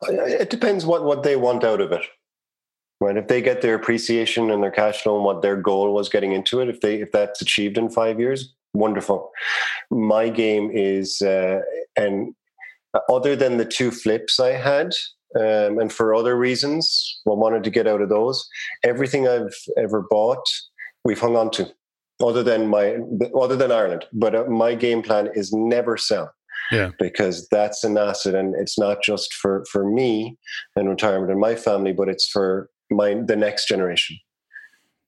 It 0.03 0.49
depends 0.49 0.85
what, 0.85 1.03
what 1.03 1.23
they 1.23 1.35
want 1.35 1.63
out 1.63 1.81
of 1.81 1.91
it. 1.91 2.05
Right. 3.01 3.17
If 3.17 3.27
they 3.27 3.41
get 3.41 3.61
their 3.61 3.75
appreciation 3.75 4.49
and 4.49 4.63
their 4.63 4.71
cash 4.71 5.01
flow 5.01 5.17
and 5.17 5.25
what 5.25 5.41
their 5.41 5.57
goal 5.57 5.93
was 5.93 6.07
getting 6.07 6.31
into 6.31 6.61
it, 6.61 6.69
if 6.69 6.79
they 6.79 7.01
if 7.01 7.11
that's 7.11 7.41
achieved 7.41 7.77
in 7.77 7.89
five 7.89 8.19
years, 8.19 8.53
wonderful. 8.73 9.31
My 9.91 10.29
game 10.29 10.71
is 10.73 11.21
uh, 11.21 11.59
and 11.97 12.33
other 13.09 13.35
than 13.35 13.57
the 13.57 13.65
two 13.65 13.91
flips 13.91 14.39
I 14.39 14.51
had, 14.51 14.93
um, 15.37 15.79
and 15.79 15.91
for 15.91 16.15
other 16.15 16.37
reasons, 16.37 17.19
I 17.27 17.31
wanted 17.31 17.65
to 17.65 17.69
get 17.69 17.87
out 17.87 18.01
of 18.01 18.07
those. 18.07 18.47
Everything 18.83 19.27
I've 19.27 19.53
ever 19.77 20.05
bought, 20.09 20.45
we've 21.03 21.19
hung 21.19 21.35
on 21.35 21.51
to 21.51 21.69
other 22.23 22.43
than 22.43 22.67
my 22.67 22.97
other 23.39 23.55
than 23.55 23.71
Ireland. 23.71 24.05
But 24.13 24.35
uh, 24.35 24.45
my 24.45 24.75
game 24.75 25.01
plan 25.01 25.29
is 25.33 25.51
never 25.53 25.97
sell. 25.97 26.31
Yeah. 26.71 26.91
Because 26.97 27.47
that's 27.49 27.83
an 27.83 27.97
asset, 27.97 28.33
and 28.33 28.55
it's 28.55 28.79
not 28.79 29.03
just 29.03 29.33
for 29.33 29.63
for 29.71 29.89
me 29.89 30.37
and 30.75 30.89
retirement 30.89 31.31
and 31.31 31.39
my 31.39 31.55
family, 31.55 31.93
but 31.93 32.09
it's 32.09 32.27
for 32.27 32.69
my 32.89 33.15
the 33.25 33.35
next 33.35 33.67
generation. 33.67 34.17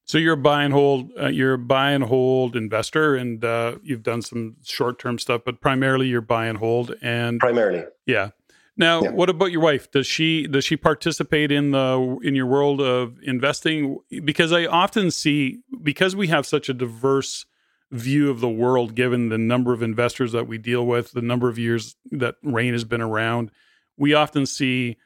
So 0.06 0.18
you're 0.18 0.36
a 0.36 0.38
buy 0.38 0.64
and 0.64 0.74
hold. 0.74 1.12
Uh, 1.20 1.28
you're 1.28 1.56
a 1.56 1.58
buy 1.58 1.92
and 1.92 2.04
hold 2.04 2.56
investor, 2.56 3.16
and 3.16 3.44
uh, 3.44 3.78
you've 3.84 4.04
done 4.04 4.22
some 4.22 4.56
short 4.64 5.00
term 5.00 5.20
stuff, 5.20 5.42
but 5.46 5.60
primarily 5.60 6.08
you're 6.08 6.22
buy 6.22 6.46
and 6.46 6.58
hold. 6.60 6.96
And 7.02 7.40
primarily, 7.40 7.84
yeah. 8.06 8.30
Now, 8.78 9.02
yeah. 9.02 9.10
what 9.10 9.30
about 9.30 9.52
your 9.52 9.62
wife? 9.62 9.90
Does 9.92 10.06
she 10.06 10.48
does 10.48 10.64
she 10.64 10.78
participate 10.78 11.52
in 11.52 11.72
the 11.72 12.18
in 12.24 12.36
your 12.36 12.46
world 12.46 12.80
of 12.80 13.18
investing? 13.24 13.98
Because 14.24 14.52
I 14.52 14.66
often 14.66 15.10
see 15.10 15.60
because 15.82 16.16
we 16.16 16.28
have 16.28 16.46
such 16.46 16.70
a 16.70 16.74
diverse 16.74 17.46
view 17.92 18.30
of 18.30 18.40
the 18.40 18.50
world, 18.50 18.96
given 18.96 19.30
the 19.30 19.38
number 19.38 19.74
of 19.74 19.82
investors 19.82 20.32
that 20.34 20.48
we 20.48 20.58
deal 20.58 20.86
with, 20.86 21.12
the 21.14 21.22
number 21.22 21.50
of 21.50 21.58
years 21.58 21.96
that 22.12 22.36
REIN 22.44 22.74
has 22.74 22.84
been 22.84 23.02
around. 23.02 23.50
We 23.98 24.14
often 24.14 24.46
see 24.46 24.98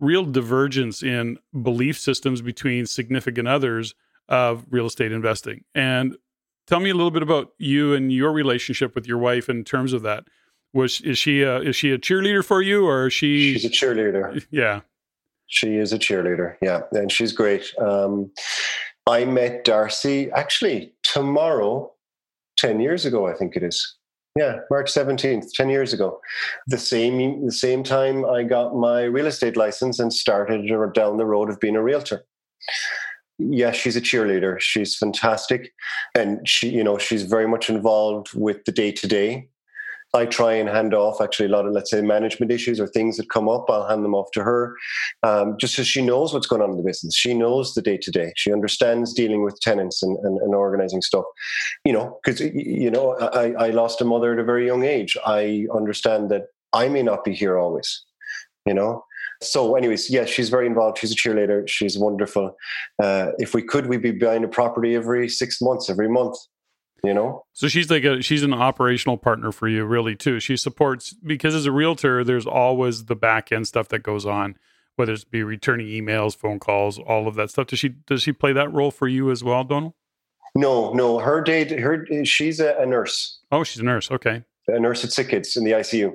real 0.00 0.24
divergence 0.24 1.02
in 1.02 1.38
belief 1.62 1.98
systems 1.98 2.42
between 2.42 2.86
significant 2.86 3.46
others 3.46 3.94
of 4.28 4.64
real 4.70 4.86
estate 4.86 5.12
investing. 5.12 5.64
And 5.74 6.16
tell 6.66 6.80
me 6.80 6.90
a 6.90 6.94
little 6.94 7.10
bit 7.10 7.22
about 7.22 7.52
you 7.58 7.94
and 7.94 8.12
your 8.12 8.32
relationship 8.32 8.94
with 8.94 9.06
your 9.06 9.18
wife 9.18 9.48
in 9.48 9.62
terms 9.62 9.92
of 9.92 10.02
that. 10.02 10.24
Was 10.72 11.00
is 11.00 11.18
she 11.18 11.42
a, 11.42 11.60
is 11.60 11.76
she 11.76 11.90
a 11.90 11.98
cheerleader 11.98 12.44
for 12.44 12.62
you 12.62 12.86
or 12.86 13.08
is 13.08 13.12
she 13.12 13.54
She's 13.54 13.64
a 13.64 13.70
cheerleader. 13.70 14.44
Yeah. 14.50 14.80
She 15.46 15.76
is 15.76 15.92
a 15.92 15.98
cheerleader. 15.98 16.56
Yeah, 16.62 16.82
and 16.92 17.10
she's 17.10 17.32
great. 17.32 17.74
Um, 17.80 18.30
I 19.08 19.24
met 19.24 19.64
Darcy 19.64 20.30
actually 20.30 20.92
tomorrow 21.02 21.92
10 22.58 22.78
years 22.78 23.04
ago, 23.04 23.26
I 23.26 23.34
think 23.34 23.56
it 23.56 23.64
is. 23.64 23.96
Yeah, 24.38 24.58
March 24.70 24.92
17th, 24.92 25.52
10 25.54 25.70
years 25.70 25.92
ago. 25.92 26.20
The 26.68 26.78
same 26.78 27.44
the 27.44 27.52
same 27.52 27.82
time 27.82 28.24
I 28.24 28.44
got 28.44 28.76
my 28.76 29.02
real 29.02 29.26
estate 29.26 29.56
license 29.56 29.98
and 29.98 30.12
started 30.12 30.68
down 30.94 31.16
the 31.16 31.26
road 31.26 31.50
of 31.50 31.58
being 31.58 31.74
a 31.74 31.82
realtor. 31.82 32.24
Yeah, 33.38 33.72
she's 33.72 33.96
a 33.96 34.00
cheerleader. 34.00 34.60
She's 34.60 34.96
fantastic. 34.96 35.72
And 36.14 36.46
she, 36.48 36.68
you 36.68 36.84
know, 36.84 36.96
she's 36.96 37.24
very 37.24 37.48
much 37.48 37.68
involved 37.68 38.28
with 38.34 38.64
the 38.66 38.72
day 38.72 38.92
to 38.92 39.08
day 39.08 39.48
I 40.12 40.26
try 40.26 40.54
and 40.54 40.68
hand 40.68 40.92
off 40.92 41.20
actually 41.20 41.46
a 41.46 41.50
lot 41.50 41.66
of, 41.66 41.72
let's 41.72 41.90
say, 41.90 42.00
management 42.02 42.50
issues 42.50 42.80
or 42.80 42.86
things 42.88 43.16
that 43.16 43.30
come 43.30 43.48
up. 43.48 43.66
I'll 43.68 43.86
hand 43.86 44.04
them 44.04 44.14
off 44.14 44.30
to 44.32 44.42
her 44.42 44.74
um, 45.22 45.56
just 45.58 45.74
so 45.74 45.82
she 45.82 46.02
knows 46.02 46.34
what's 46.34 46.46
going 46.46 46.62
on 46.62 46.70
in 46.70 46.76
the 46.76 46.82
business. 46.82 47.16
She 47.16 47.32
knows 47.32 47.74
the 47.74 47.82
day 47.82 47.96
to 47.98 48.10
day. 48.10 48.32
She 48.36 48.52
understands 48.52 49.14
dealing 49.14 49.44
with 49.44 49.60
tenants 49.60 50.02
and, 50.02 50.16
and, 50.24 50.38
and 50.38 50.54
organizing 50.54 51.02
stuff. 51.02 51.24
You 51.84 51.92
know, 51.92 52.18
because, 52.24 52.40
you 52.40 52.90
know, 52.90 53.12
I, 53.18 53.66
I 53.66 53.70
lost 53.70 54.00
a 54.00 54.04
mother 54.04 54.32
at 54.32 54.38
a 54.38 54.44
very 54.44 54.66
young 54.66 54.84
age. 54.84 55.16
I 55.24 55.66
understand 55.74 56.30
that 56.30 56.46
I 56.72 56.88
may 56.88 57.02
not 57.02 57.24
be 57.24 57.34
here 57.34 57.58
always, 57.58 58.04
you 58.66 58.74
know? 58.74 59.04
So, 59.42 59.74
anyways, 59.74 60.10
yes, 60.10 60.28
she's 60.28 60.50
very 60.50 60.66
involved. 60.66 60.98
She's 60.98 61.12
a 61.12 61.16
cheerleader. 61.16 61.66
She's 61.66 61.96
wonderful. 61.96 62.54
Uh, 63.02 63.28
if 63.38 63.54
we 63.54 63.62
could, 63.62 63.86
we'd 63.86 64.02
be 64.02 64.10
buying 64.10 64.44
a 64.44 64.48
property 64.48 64.94
every 64.94 65.28
six 65.28 65.62
months, 65.62 65.88
every 65.88 66.08
month 66.08 66.36
you 67.04 67.14
know? 67.14 67.44
So 67.52 67.68
she's 67.68 67.90
like 67.90 68.04
a 68.04 68.22
she's 68.22 68.42
an 68.42 68.54
operational 68.54 69.16
partner 69.16 69.52
for 69.52 69.68
you 69.68 69.84
really 69.84 70.16
too. 70.16 70.40
She 70.40 70.56
supports 70.56 71.12
because 71.12 71.54
as 71.54 71.66
a 71.66 71.72
realtor 71.72 72.24
there's 72.24 72.46
always 72.46 73.06
the 73.06 73.16
back 73.16 73.52
end 73.52 73.66
stuff 73.66 73.88
that 73.88 74.02
goes 74.02 74.26
on 74.26 74.56
whether 75.00 75.14
it's 75.14 75.24
be 75.24 75.42
returning 75.42 75.86
emails 75.86 76.36
phone 76.36 76.58
calls 76.58 76.98
all 76.98 77.26
of 77.26 77.34
that 77.34 77.48
stuff. 77.50 77.68
Does 77.68 77.78
she 77.78 77.88
does 77.88 78.22
she 78.22 78.32
play 78.32 78.52
that 78.52 78.70
role 78.70 78.90
for 78.90 79.08
you 79.08 79.30
as 79.30 79.42
well 79.42 79.64
donald? 79.64 79.94
No 80.54 80.92
no. 80.92 81.18
Her 81.18 81.40
day 81.40 81.80
her 81.80 82.06
she's 82.24 82.60
a, 82.60 82.76
a 82.76 82.86
nurse. 82.86 83.40
Oh 83.50 83.64
she's 83.64 83.80
a 83.80 83.84
nurse. 83.84 84.10
Okay. 84.10 84.44
A 84.68 84.78
nurse 84.78 85.02
at 85.02 85.10
sick 85.10 85.30
kids 85.30 85.56
in 85.56 85.64
the 85.64 85.72
icu 85.72 86.14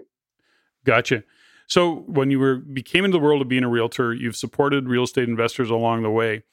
gotcha. 0.85 1.23
So 1.67 2.03
when 2.05 2.29
you 2.29 2.39
were 2.39 2.57
became 2.57 3.05
into 3.05 3.17
the 3.17 3.23
world 3.23 3.41
of 3.41 3.47
being 3.47 3.63
a 3.63 3.69
realtor 3.69 4.13
you've 4.13 4.35
supported 4.35 4.87
real 4.87 5.03
estate 5.03 5.27
investors 5.27 5.69
along 5.69 6.03
the 6.03 6.11
way. 6.11 6.43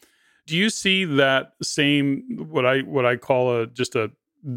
Do 0.46 0.56
you 0.56 0.70
see 0.70 1.04
that 1.04 1.52
same 1.62 2.24
what 2.48 2.66
i 2.66 2.80
what 2.80 3.04
i 3.04 3.16
call 3.16 3.60
a 3.60 3.66
just 3.66 3.94
a 3.94 4.10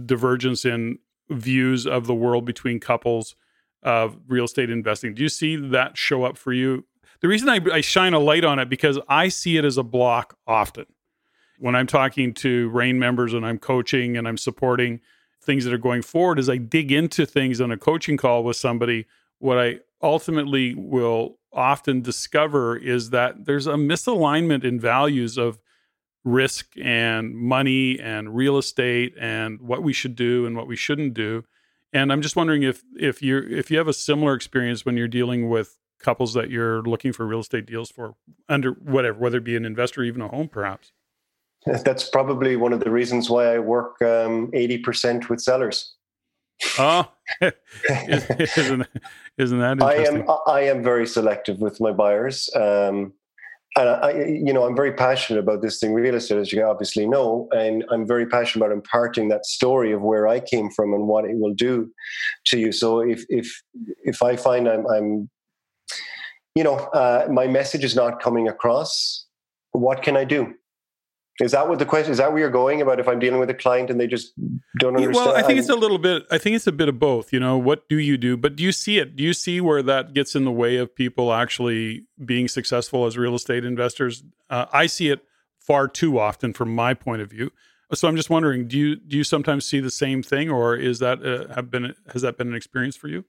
divergence 0.06 0.66
in 0.66 1.00
views 1.30 1.86
of 1.88 2.08
the 2.08 2.14
world 2.14 2.46
between 2.46 2.80
couples 2.80 3.36
of 3.84 4.18
real 4.28 4.46
estate 4.46 4.70
investing. 4.70 5.14
Do 5.14 5.22
you 5.22 5.30
see 5.30 5.56
that 5.56 5.98
show 5.98 6.24
up 6.24 6.38
for 6.38 6.54
you? 6.54 6.86
The 7.22 7.28
reason 7.28 7.50
I, 7.50 7.60
I 7.72 7.82
shine 7.82 8.14
a 8.14 8.20
light 8.20 8.44
on 8.44 8.60
it 8.60 8.70
because 8.70 9.00
I 9.08 9.30
see 9.30 9.58
it 9.58 9.66
as 9.66 9.78
a 9.78 9.84
block 9.84 10.38
often. 10.48 10.86
When 11.60 11.76
I'm 11.76 11.88
talking 11.88 12.34
to 12.36 12.70
REIN 12.70 13.00
members 13.00 13.34
and 13.34 13.46
I'm 13.46 13.60
coaching 13.60 14.18
and 14.18 14.28
I'm 14.28 14.38
supporting 14.38 15.00
things 15.42 15.64
that 15.64 15.74
are 15.74 15.78
going 15.78 16.02
forward, 16.02 16.40
as 16.40 16.50
I 16.50 16.58
dig 16.58 16.92
into 16.92 17.26
things 17.26 17.62
on 17.62 17.72
a 17.72 17.78
coaching 17.78 18.18
call 18.18 18.44
with 18.44 18.58
somebody, 18.58 19.06
what 19.40 19.58
I 19.58 19.80
ultimately 20.02 20.76
will 20.76 21.38
often 21.54 22.02
discover 22.02 22.76
is 22.76 23.12
that 23.12 23.46
there's 23.46 23.68
a 23.68 23.74
misalignment 23.74 24.64
in 24.64 24.80
values 24.80 25.38
of 25.38 25.60
risk 26.26 26.72
and 26.82 27.36
money 27.36 28.00
and 28.00 28.36
real 28.36 28.58
estate 28.58 29.14
and 29.18 29.62
what 29.62 29.84
we 29.84 29.94
should 29.94 30.16
do 30.16 30.46
and 30.46 30.58
what 30.58 30.68
we 30.68 30.76
shouldn't 30.76 31.14
do. 31.14 31.46
And 31.94 32.12
I'm 32.12 32.22
just 32.22 32.36
wondering 32.36 32.64
if 32.64 32.84
if 33.00 33.22
you 33.22 33.38
if 33.38 33.72
you 33.72 33.78
have 33.78 33.88
a 33.88 33.94
similar 33.94 34.34
experience 34.34 34.86
when 34.86 34.98
you're 34.98 35.08
dealing 35.08 35.48
with 35.48 35.78
couples 36.00 36.34
that 36.34 36.50
you're 36.50 36.82
looking 36.82 37.14
for 37.14 37.26
real 37.26 37.40
estate 37.40 37.66
deals 37.66 37.90
for 37.90 38.16
under 38.50 38.72
whatever, 38.72 39.18
whether 39.18 39.38
it 39.38 39.46
be 39.46 39.56
an 39.56 39.64
investor 39.64 40.02
or 40.02 40.04
even 40.04 40.22
a 40.22 40.28
home, 40.28 40.50
perhaps. 40.50 40.92
That's 41.66 42.10
probably 42.10 42.58
one 42.58 42.74
of 42.74 42.80
the 42.80 42.92
reasons 42.92 43.30
why 43.30 43.56
I 43.56 43.60
work 43.60 44.00
um, 44.02 44.52
80% 44.52 45.30
with 45.30 45.42
sellers. 45.42 45.96
Oh, 46.78 47.12
isn't, 47.90 48.88
isn't 49.38 49.60
that 49.60 49.82
I 49.82 49.96
am 49.96 50.26
I 50.48 50.62
am 50.62 50.84
very 50.84 51.08
selective 51.08 51.60
with 51.60 51.80
my 51.80 51.92
buyers. 51.92 52.50
Um, 52.56 53.14
and 53.78 53.90
I, 53.90 54.12
you 54.12 54.54
know, 54.54 54.66
I'm 54.66 54.76
very 54.76 54.94
passionate 54.94 55.40
about 55.40 55.62
this 55.62 55.80
thing, 55.80 55.94
real 55.94 56.16
estate, 56.16 56.38
as 56.38 56.54
you 56.54 56.64
obviously 56.64 57.06
know, 57.06 57.50
and 57.52 57.84
I'm 57.92 58.08
very 58.08 58.26
passionate 58.26 58.66
about 58.66 58.74
imparting 58.74 59.28
that 59.30 59.46
story 59.46 59.92
of 59.92 60.02
where 60.02 60.28
I 60.28 60.40
came 60.40 60.70
from 60.70 60.94
and 60.94 61.08
what 61.08 61.26
it 61.26 61.38
will 61.38 61.54
do 61.54 61.92
to 62.48 62.60
you. 62.60 62.72
So 62.72 63.02
if 63.02 63.26
if 63.30 63.62
if 64.04 64.24
I 64.24 64.38
find 64.38 64.70
I'm, 64.70 64.86
I'm 64.88 65.30
you 66.56 66.64
know, 66.64 66.76
uh, 66.76 67.28
my 67.30 67.48
message 67.48 67.84
is 67.84 67.96
not 67.96 68.22
coming 68.22 68.48
across, 68.48 69.26
what 69.74 70.02
can 70.02 70.16
I 70.16 70.24
do? 70.24 70.54
Is 71.42 71.52
that 71.52 71.68
what 71.68 71.80
the 71.80 71.86
question? 71.86 72.12
Is 72.12 72.18
that 72.20 72.32
where 72.32 72.40
you're 72.40 72.50
going 72.50 72.82
about? 72.82 73.00
If 73.00 73.10
I'm 73.10 73.20
dealing 73.20 73.42
with 73.42 73.50
a 73.50 73.54
client 73.54 73.90
and 73.90 74.00
they 74.00 74.08
just 74.08 74.34
don't 74.80 74.96
understand. 74.96 75.16
Well, 75.16 75.36
I 75.36 75.42
think 75.42 75.60
it's 75.60 75.70
a 75.70 75.76
little 75.76 75.98
bit. 75.98 76.24
I 76.32 76.38
think 76.38 76.56
it's 76.56 76.68
a 76.68 76.72
bit 76.72 76.88
of 76.88 76.98
both. 76.98 77.34
You 77.34 77.42
know, 77.42 77.58
what 77.58 77.90
do 77.90 77.98
you 77.98 78.18
do? 78.18 78.38
But 78.38 78.56
do 78.56 78.64
you 78.64 78.72
see 78.72 79.00
it? 79.00 79.18
Do 79.18 79.24
you 79.24 79.34
see 79.34 79.60
where 79.60 79.84
that 79.84 80.14
gets 80.14 80.34
in 80.36 80.46
the 80.46 80.52
way 80.52 80.78
of 80.78 80.96
people 80.96 81.34
actually 81.34 82.06
being 82.24 82.48
successful 82.48 83.06
as 83.06 83.18
real 83.18 83.36
estate 83.36 83.66
investors? 83.66 84.24
Uh, 84.50 84.68
I 84.72 84.86
see 84.86 85.10
it 85.10 85.26
far 85.60 85.90
too 85.90 86.20
often 86.20 86.54
from 86.54 86.74
my 86.74 86.94
point 86.94 87.22
of 87.22 87.30
view. 87.30 87.52
So 87.94 88.08
I'm 88.08 88.16
just 88.16 88.30
wondering, 88.30 88.68
do 88.68 88.78
you 88.78 88.96
do 88.96 89.18
you 89.18 89.24
sometimes 89.24 89.66
see 89.66 89.80
the 89.80 89.92
same 89.92 90.24
thing, 90.24 90.50
or 90.50 90.76
is 90.76 91.00
that 91.00 91.24
uh, 91.24 91.54
have 91.54 91.70
been 91.70 91.94
has 92.14 92.22
that 92.22 92.38
been 92.38 92.48
an 92.48 92.56
experience 92.56 92.96
for 92.96 93.10
you? 93.10 93.26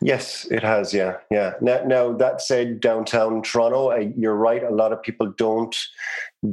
Yes, 0.00 0.46
it 0.50 0.62
has. 0.62 0.94
Yeah, 0.94 1.16
yeah. 1.30 1.54
Now, 1.60 1.82
now 1.84 2.12
that 2.12 2.40
said, 2.40 2.80
downtown 2.80 3.42
Toronto, 3.42 3.90
I, 3.90 4.12
you're 4.16 4.36
right. 4.36 4.62
A 4.62 4.70
lot 4.70 4.92
of 4.92 5.02
people 5.02 5.32
don't 5.36 5.76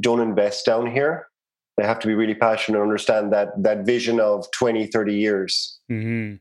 don't 0.00 0.20
invest 0.20 0.66
down 0.66 0.90
here. 0.90 1.28
They 1.76 1.84
have 1.84 1.98
to 2.00 2.06
be 2.06 2.14
really 2.14 2.34
passionate 2.34 2.78
and 2.78 2.82
understand 2.82 3.32
that 3.32 3.50
that 3.62 3.86
vision 3.86 4.20
of 4.20 4.50
20, 4.52 4.86
30 4.86 5.14
years. 5.14 5.78
Mm-hmm. 5.90 6.36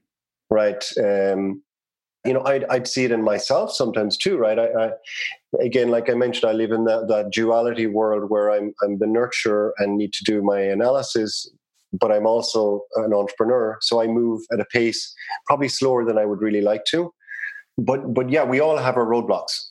Right. 0.53 0.83
Um, 0.97 1.61
you 2.25 2.33
know, 2.33 2.43
I'd, 2.43 2.65
I'd 2.65 2.87
see 2.87 3.05
it 3.05 3.11
in 3.11 3.23
myself 3.23 3.73
sometimes 3.73 4.17
too, 4.17 4.37
right? 4.37 4.59
I, 4.59 4.67
I 4.67 4.91
again, 5.59 5.89
like 5.89 6.09
I 6.09 6.13
mentioned, 6.13 6.49
I 6.49 6.53
live 6.53 6.71
in 6.71 6.83
that, 6.85 7.07
that 7.07 7.31
duality 7.31 7.87
world 7.87 8.29
where 8.29 8.51
I'm 8.51 8.73
I'm 8.83 8.99
the 8.99 9.05
nurturer 9.05 9.71
and 9.79 9.97
need 9.97 10.13
to 10.13 10.23
do 10.23 10.41
my 10.41 10.59
analysis 10.59 11.49
but 11.93 12.11
I'm 12.11 12.25
also 12.25 12.81
an 12.95 13.13
entrepreneur. 13.13 13.77
So 13.81 14.01
I 14.01 14.07
move 14.07 14.41
at 14.51 14.59
a 14.59 14.65
pace 14.65 15.13
probably 15.45 15.67
slower 15.67 16.05
than 16.05 16.17
I 16.17 16.25
would 16.25 16.41
really 16.41 16.61
like 16.61 16.85
to. 16.85 17.13
But 17.77 18.13
but 18.13 18.29
yeah, 18.29 18.43
we 18.43 18.59
all 18.59 18.77
have 18.77 18.97
our 18.97 19.05
roadblocks. 19.05 19.70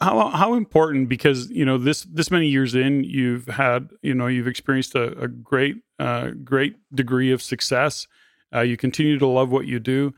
How 0.00 0.28
how 0.28 0.54
important 0.54 1.08
because 1.10 1.50
you 1.50 1.64
know 1.64 1.76
this 1.76 2.02
this 2.04 2.30
many 2.30 2.48
years 2.48 2.74
in 2.74 3.04
you've 3.04 3.46
had 3.46 3.90
you 4.02 4.14
know 4.14 4.28
you've 4.28 4.48
experienced 4.48 4.94
a, 4.94 5.18
a 5.18 5.28
great 5.28 5.76
uh, 5.98 6.30
great 6.42 6.76
degree 6.94 7.30
of 7.32 7.42
success. 7.42 8.06
Uh, 8.54 8.60
you 8.60 8.76
continue 8.76 9.18
to 9.18 9.26
love 9.26 9.50
what 9.50 9.66
you 9.66 9.78
do. 9.78 10.14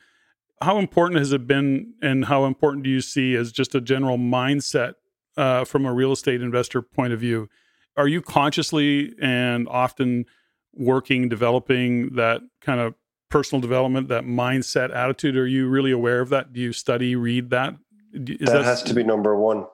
How 0.63 0.79
important 0.79 1.19
has 1.19 1.33
it 1.33 1.49
been, 1.49 1.95
and 2.01 2.27
how 2.27 2.45
important 2.45 2.85
do 2.85 2.91
you 2.91 3.01
see 3.01 3.35
as 3.35 3.51
just 3.51 3.75
a 3.75 3.81
general 3.81 4.17
mindset 4.17 4.95
uh, 5.37 5.65
from 5.65 5.85
a 5.85 5.93
real 5.93 6.13
estate 6.13 6.41
investor 6.41 6.81
point 6.81 7.13
of 7.13 7.19
view? 7.19 7.49
Are 7.97 8.07
you 8.07 8.23
consciously 8.23 9.15
and 9.21 9.69
often 9.69 10.27
working, 10.73 11.29
developing 11.29 12.15
that 12.15 12.41
kind 12.61 12.81
of 12.81 12.95
personal 13.29 13.61
development, 13.61 14.09
that 14.09 14.25
mindset 14.25 14.95
attitude? 14.95 15.37
Are 15.37 15.47
you 15.47 15.69
really 15.69 15.91
aware 15.91 16.21
of 16.21 16.29
that? 16.29 16.53
Do 16.53 16.61
you 16.61 16.73
study, 16.73 17.17
read 17.17 17.51
that? 17.51 17.75
Is 18.13 18.39
that, 18.39 18.53
that 18.53 18.65
has 18.65 18.83
to 18.85 18.95
be 18.95 19.03
number 19.03 19.37
one. 19.37 19.67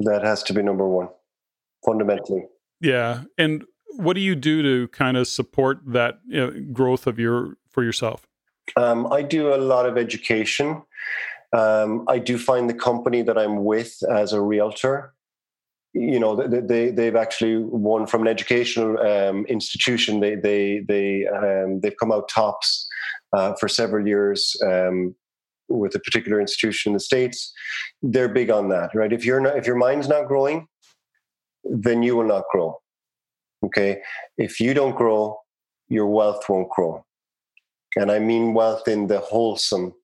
That 0.00 0.22
has 0.22 0.42
to 0.44 0.54
be 0.54 0.62
number 0.62 0.88
one, 0.88 1.08
fundamentally. 1.84 2.44
Yeah. 2.80 3.24
And 3.36 3.64
what 3.96 4.14
do 4.14 4.20
you 4.20 4.34
do 4.34 4.62
to 4.62 4.88
kind 4.88 5.16
of 5.16 5.26
support 5.26 5.80
that 5.86 6.20
growth 6.72 7.06
of 7.06 7.18
your 7.18 7.56
for 7.70 7.82
yourself? 7.82 8.26
Um, 8.76 9.10
I 9.12 9.22
do 9.22 9.54
a 9.54 9.56
lot 9.56 9.86
of 9.86 9.96
education. 9.96 10.82
Um, 11.56 12.04
I 12.06 12.18
do 12.18 12.38
find 12.38 12.68
the 12.68 12.74
company 12.74 13.22
that 13.22 13.38
I'm 13.38 13.64
with 13.64 13.96
as 14.10 14.32
a 14.32 14.40
realtor 14.40 15.14
you 15.94 16.20
know 16.20 16.36
they 16.36 16.90
they've 16.90 17.16
actually 17.16 17.56
won 17.56 18.06
from 18.06 18.22
an 18.22 18.28
educational 18.28 18.98
um, 19.00 19.46
institution 19.46 20.20
they 20.20 20.34
they 20.34 20.80
they 20.86 21.26
um, 21.26 21.80
they've 21.80 21.96
come 21.98 22.12
out 22.12 22.28
tops 22.28 22.86
uh, 23.32 23.54
for 23.58 23.68
several 23.68 24.06
years 24.06 24.56
um, 24.66 25.14
with 25.68 25.94
a 25.94 26.00
particular 26.00 26.40
institution 26.40 26.90
in 26.90 26.94
the 26.94 27.00
states 27.00 27.52
they're 28.02 28.28
big 28.28 28.50
on 28.50 28.68
that 28.68 28.90
right 28.94 29.12
if 29.12 29.24
you're 29.24 29.40
not 29.40 29.56
if 29.56 29.66
your 29.66 29.76
mind's 29.76 30.08
not 30.08 30.26
growing 30.26 30.66
then 31.64 32.02
you 32.02 32.16
will 32.16 32.26
not 32.26 32.44
grow 32.52 32.78
okay 33.64 34.00
if 34.38 34.60
you 34.60 34.72
don't 34.72 34.96
grow 34.96 35.38
your 35.88 36.06
wealth 36.06 36.48
won't 36.48 36.70
grow. 36.70 37.04
And 37.96 38.10
I 38.10 38.18
mean 38.18 38.54
wealth 38.54 38.86
in 38.86 39.06
the 39.06 39.20
wholesome, 39.20 39.94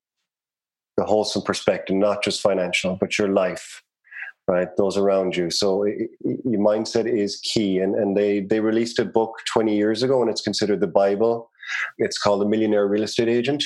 the 0.96 1.04
wholesome 1.04 1.42
perspective, 1.42 1.96
not 1.96 2.24
just 2.24 2.40
financial, 2.40 2.96
but 2.96 3.18
your 3.18 3.28
life, 3.28 3.82
right? 4.48 4.68
Those 4.76 4.96
around 4.96 5.36
you. 5.36 5.50
So 5.50 5.84
it, 5.84 6.10
your 6.20 6.60
mindset 6.60 7.06
is 7.06 7.40
key. 7.40 7.78
And, 7.78 7.94
and 7.94 8.16
they, 8.16 8.40
they 8.40 8.60
released 8.60 8.98
a 8.98 9.04
book 9.04 9.34
20 9.52 9.76
years 9.76 10.02
ago 10.02 10.22
and 10.22 10.30
it's 10.30 10.40
considered 10.40 10.80
the 10.80 10.86
Bible. 10.86 11.50
It's 11.98 12.18
called 12.18 12.40
The 12.40 12.46
Millionaire 12.46 12.86
Real 12.86 13.02
Estate 13.02 13.28
Agent. 13.28 13.62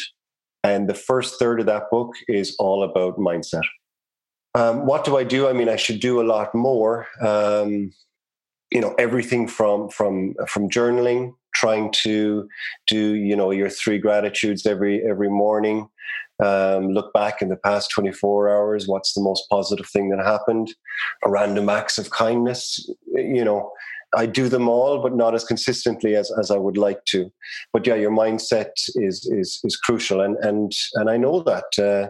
And 0.65 0.89
the 0.89 0.95
first 0.95 1.39
third 1.39 1.61
of 1.61 1.67
that 1.67 1.91
book 1.91 2.15
is 2.27 2.57
all 2.59 2.83
about 2.83 3.19
mindset. 3.19 3.63
Um, 4.55 4.87
what 4.87 5.05
do 5.05 5.17
I 5.17 5.25
do? 5.25 5.49
I 5.49 5.53
mean, 5.53 5.69
I 5.69 5.77
should 5.77 6.01
do 6.01 6.21
a 6.21 6.27
lot 6.27 6.55
more. 6.55 7.07
Um, 7.21 7.93
you 8.71 8.81
know, 8.81 8.95
everything 8.99 9.49
from 9.49 9.89
from 9.89 10.35
from 10.47 10.69
journaling, 10.69 11.35
trying 11.55 11.93
to 12.03 12.49
do 12.87 13.15
you 13.15 13.37
know 13.37 13.51
your 13.51 13.71
three 13.71 13.99
gratitudes 13.99 14.67
every 14.67 15.03
every 15.09 15.31
morning. 15.31 15.89
Um, 16.41 16.91
look 16.91 17.13
back 17.13 17.43
in 17.43 17.49
the 17.49 17.57
past 17.57 17.91
24 17.91 18.49
hours. 18.49 18.87
What's 18.87 19.13
the 19.13 19.21
most 19.21 19.49
positive 19.51 19.89
thing 19.89 20.11
that 20.11 20.25
happened? 20.25 20.73
A 21.25 21.31
random 21.31 21.69
acts 21.69 21.99
of 21.99 22.11
kindness. 22.11 22.89
You 23.13 23.45
know, 23.45 23.73
I 24.17 24.27
do 24.27 24.49
them 24.49 24.69
all, 24.69 25.03
but 25.03 25.15
not 25.15 25.35
as 25.35 25.45
consistently 25.45 26.17
as, 26.17 26.33
as 26.39 26.51
I 26.51 26.57
would 26.57 26.77
like 26.77 27.05
to. 27.07 27.31
But 27.73 27.87
yeah, 27.87 27.95
your 27.95 28.11
mindset 28.11 28.71
is 28.95 29.27
is 29.31 29.61
is 29.65 29.77
crucial, 29.77 30.21
and 30.21 30.37
and 30.37 30.73
and 30.95 31.11
I 31.11 31.17
know 31.17 31.43
that. 31.43 31.79
Uh, 31.79 32.09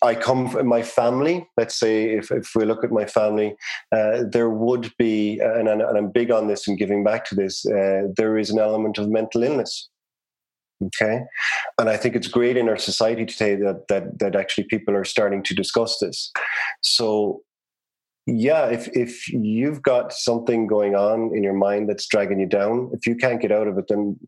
I 0.00 0.14
come 0.14 0.48
from 0.48 0.68
my 0.68 0.82
family. 0.82 1.48
Let's 1.56 1.74
say 1.74 2.10
if, 2.10 2.30
if 2.30 2.52
we 2.54 2.64
look 2.64 2.84
at 2.84 2.92
my 2.92 3.04
family, 3.04 3.56
uh, 3.90 4.22
there 4.30 4.48
would 4.48 4.92
be, 4.96 5.40
and, 5.40 5.68
and, 5.68 5.82
I'm 5.82 6.12
big 6.12 6.30
on 6.30 6.46
this 6.46 6.68
and 6.68 6.78
giving 6.78 7.02
back 7.02 7.24
to 7.26 7.34
this, 7.34 7.66
uh, 7.66 8.02
there 8.16 8.38
is 8.38 8.50
an 8.50 8.60
element 8.60 8.98
of 8.98 9.08
mental 9.08 9.42
illness. 9.42 9.88
Okay. 10.84 11.22
And 11.80 11.88
I 11.88 11.96
think 11.96 12.14
it's 12.14 12.28
great 12.28 12.56
in 12.56 12.68
our 12.68 12.76
society 12.76 13.26
today 13.26 13.56
that, 13.56 13.88
that, 13.88 14.20
that 14.20 14.36
actually 14.36 14.64
people 14.64 14.94
are 14.94 15.04
starting 15.04 15.42
to 15.42 15.54
discuss 15.54 15.98
this. 15.98 16.30
So 16.82 17.42
yeah, 18.28 18.66
if 18.66 18.88
if 18.94 19.28
you've 19.32 19.80
got 19.80 20.12
something 20.12 20.66
going 20.66 20.94
on 20.94 21.34
in 21.34 21.42
your 21.42 21.54
mind 21.54 21.88
that's 21.88 22.06
dragging 22.06 22.38
you 22.38 22.46
down, 22.46 22.90
if 22.92 23.06
you 23.06 23.16
can't 23.16 23.40
get 23.40 23.50
out 23.50 23.66
of 23.66 23.78
it, 23.78 23.86
then 23.88 24.18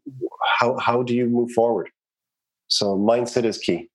how 0.58 0.78
how 0.78 1.02
do 1.02 1.14
you 1.14 1.26
move 1.26 1.50
forward? 1.50 1.90
So 2.68 2.96
mindset 2.96 3.44
is 3.44 3.58
key. 3.58 3.90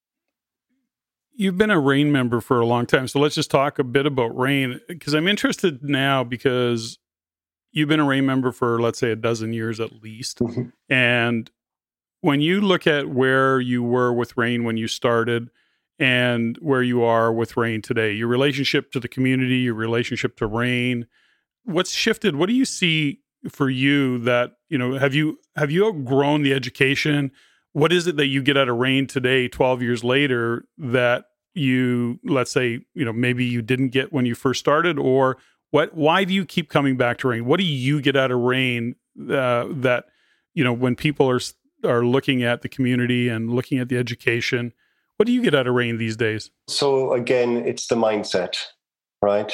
You've 1.32 1.58
been 1.58 1.70
a 1.70 1.80
REIN 1.80 2.12
member 2.12 2.40
for 2.40 2.60
a 2.60 2.66
long 2.66 2.86
time, 2.86 3.08
so 3.08 3.18
let's 3.18 3.34
just 3.34 3.50
talk 3.50 3.80
a 3.80 3.84
bit 3.84 4.06
about 4.06 4.36
REIN 4.36 4.80
because 4.86 5.12
I'm 5.12 5.26
interested 5.26 5.82
now 5.82 6.22
because 6.22 6.98
you've 7.72 7.88
been 7.88 8.00
a 8.00 8.06
REIN 8.06 8.24
member 8.24 8.52
for 8.52 8.80
let's 8.80 9.00
say 9.00 9.10
a 9.10 9.16
dozen 9.16 9.52
years 9.52 9.80
at 9.80 10.02
least, 10.02 10.38
mm-hmm. 10.38 10.68
and 10.88 11.50
when 12.20 12.40
you 12.40 12.60
look 12.60 12.86
at 12.86 13.08
where 13.08 13.58
you 13.58 13.82
were 13.82 14.12
with 14.12 14.36
REIN 14.36 14.62
when 14.62 14.76
you 14.76 14.86
started 14.86 15.50
and 15.98 16.56
where 16.60 16.82
you 16.82 17.02
are 17.02 17.32
with 17.32 17.56
REIN 17.56 17.82
today, 17.82 18.12
your 18.12 18.28
relationship 18.28 18.92
to 18.92 19.00
the 19.00 19.08
community, 19.08 19.56
your 19.56 19.74
relationship 19.74 20.36
to 20.36 20.46
REIN, 20.46 21.06
what's 21.64 21.90
shifted? 21.90 22.36
What 22.36 22.48
do 22.48 22.54
you 22.54 22.64
see 22.64 23.20
for 23.48 23.70
you 23.70 24.18
that, 24.18 24.52
you 24.68 24.78
know, 24.78 24.98
have 24.98 25.14
you 25.14 25.38
have 25.56 25.70
you 25.70 25.86
outgrown 25.86 26.42
the 26.42 26.52
education? 26.52 27.30
What 27.72 27.92
is 27.92 28.06
it 28.06 28.16
that 28.16 28.26
you 28.26 28.42
get 28.42 28.56
out 28.56 28.68
of 28.68 28.76
REIN 28.76 29.06
today 29.06 29.48
12 29.48 29.82
years 29.82 30.04
later 30.04 30.66
that 30.78 31.26
you 31.54 32.18
let's 32.24 32.50
say, 32.50 32.80
you 32.94 33.04
know, 33.04 33.12
maybe 33.12 33.44
you 33.44 33.62
didn't 33.62 33.88
get 33.88 34.12
when 34.12 34.26
you 34.26 34.34
first 34.34 34.60
started 34.60 34.98
or 34.98 35.38
what 35.70 35.94
why 35.94 36.24
do 36.24 36.34
you 36.34 36.44
keep 36.44 36.68
coming 36.68 36.96
back 36.96 37.18
to 37.18 37.28
REIN? 37.28 37.46
What 37.46 37.58
do 37.58 37.64
you 37.64 38.00
get 38.00 38.16
out 38.16 38.30
of 38.30 38.38
REIN 38.38 38.96
uh, 39.30 39.66
that 39.70 40.06
you 40.54 40.64
know, 40.64 40.72
when 40.72 40.96
people 40.96 41.30
are 41.30 41.40
are 41.84 42.04
looking 42.04 42.42
at 42.42 42.62
the 42.62 42.68
community 42.68 43.28
and 43.28 43.50
looking 43.50 43.78
at 43.78 43.88
the 43.88 43.96
education, 43.96 44.72
what 45.16 45.26
do 45.26 45.32
you 45.32 45.42
get 45.42 45.54
out 45.54 45.66
of 45.66 45.74
REIN 45.74 45.98
these 45.98 46.16
days? 46.16 46.50
So 46.68 47.12
again, 47.12 47.56
it's 47.56 47.86
the 47.86 47.96
mindset, 47.96 48.56
right? 49.22 49.52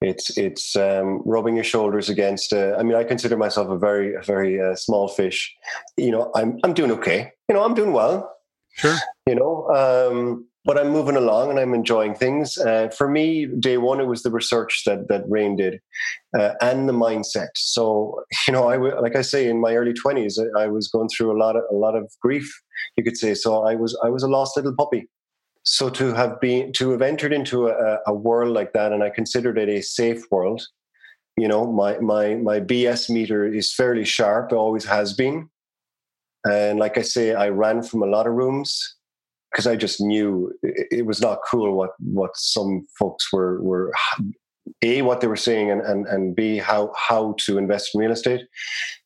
It's 0.00 0.36
it's 0.38 0.76
um, 0.76 1.22
rubbing 1.24 1.56
your 1.56 1.64
shoulders 1.64 2.08
against. 2.08 2.52
Uh, 2.52 2.76
I 2.78 2.82
mean, 2.82 2.94
I 2.94 3.04
consider 3.04 3.36
myself 3.36 3.68
a 3.68 3.78
very 3.78 4.14
a 4.14 4.22
very 4.22 4.60
uh, 4.60 4.76
small 4.76 5.08
fish. 5.08 5.54
You 5.96 6.12
know, 6.12 6.30
I'm 6.36 6.58
I'm 6.62 6.72
doing 6.72 6.92
okay. 6.92 7.32
You 7.48 7.54
know, 7.54 7.64
I'm 7.64 7.74
doing 7.74 7.92
well. 7.92 8.32
Sure. 8.74 8.96
You 9.26 9.34
know, 9.34 9.68
um, 9.74 10.46
but 10.64 10.78
I'm 10.78 10.90
moving 10.90 11.16
along 11.16 11.50
and 11.50 11.58
I'm 11.58 11.74
enjoying 11.74 12.14
things. 12.14 12.58
Uh, 12.58 12.88
for 12.88 13.08
me, 13.08 13.46
day 13.46 13.78
one, 13.78 14.00
it 14.00 14.06
was 14.06 14.22
the 14.22 14.30
research 14.30 14.82
that 14.86 15.08
that 15.08 15.24
REIN 15.28 15.56
did 15.56 15.80
uh, 16.38 16.54
and 16.60 16.88
the 16.88 16.92
mindset. 16.92 17.48
So 17.56 18.22
you 18.46 18.52
know, 18.52 18.68
I 18.68 18.74
w- 18.74 19.00
like 19.00 19.16
I 19.16 19.22
say 19.22 19.48
in 19.48 19.60
my 19.60 19.74
early 19.76 19.92
twenties, 19.92 20.38
I, 20.38 20.64
I, 20.64 20.66
was 20.66 20.88
going 20.88 21.08
through 21.08 21.32
a 21.32 21.38
lot 21.38 21.56
of 21.56 21.62
a 21.70 21.74
lot 21.74 21.94
of 21.94 22.12
grief, 22.20 22.50
you 22.96 23.04
could 23.04 23.16
say. 23.16 23.34
So 23.34 23.64
I 23.64 23.74
was 23.74 23.98
I 24.04 24.08
was 24.08 24.22
a 24.22 24.28
lost 24.28 24.56
little 24.56 24.74
puppy. 24.74 25.08
So 25.64 25.90
to 25.90 26.14
have 26.14 26.40
been 26.40 26.72
to 26.74 26.90
have 26.90 27.02
entered 27.02 27.32
into 27.32 27.68
a, 27.68 27.98
a 28.06 28.14
world 28.14 28.52
like 28.52 28.72
that, 28.72 28.92
and 28.92 29.02
I 29.02 29.10
considered 29.10 29.58
it 29.58 29.68
a 29.68 29.82
safe 29.82 30.22
world. 30.30 30.66
You 31.36 31.48
know, 31.48 31.70
my 31.70 31.98
my 31.98 32.34
my 32.34 32.60
BS 32.60 33.08
meter 33.08 33.46
is 33.46 33.72
fairly 33.72 34.04
sharp. 34.04 34.52
Always 34.52 34.84
has 34.84 35.12
been. 35.12 35.48
And 36.44 36.78
like 36.78 36.96
I 36.96 37.02
say, 37.02 37.34
I 37.34 37.48
ran 37.48 37.82
from 37.82 38.02
a 38.02 38.06
lot 38.06 38.26
of 38.26 38.32
rooms 38.32 38.97
because 39.50 39.66
I 39.66 39.76
just 39.76 40.00
knew 40.00 40.52
it, 40.62 41.06
was 41.06 41.20
not 41.20 41.38
cool 41.50 41.76
what 41.76 41.90
what 42.00 42.36
some 42.36 42.86
folks 42.98 43.32
were 43.32 43.62
were 43.62 43.92
a 44.82 45.02
what 45.02 45.20
they 45.20 45.26
were 45.26 45.36
saying 45.36 45.70
and, 45.70 45.80
and 45.82 46.06
and 46.06 46.36
b 46.36 46.58
how 46.58 46.92
how 46.96 47.34
to 47.38 47.58
invest 47.58 47.90
in 47.94 48.00
real 48.00 48.12
estate. 48.12 48.42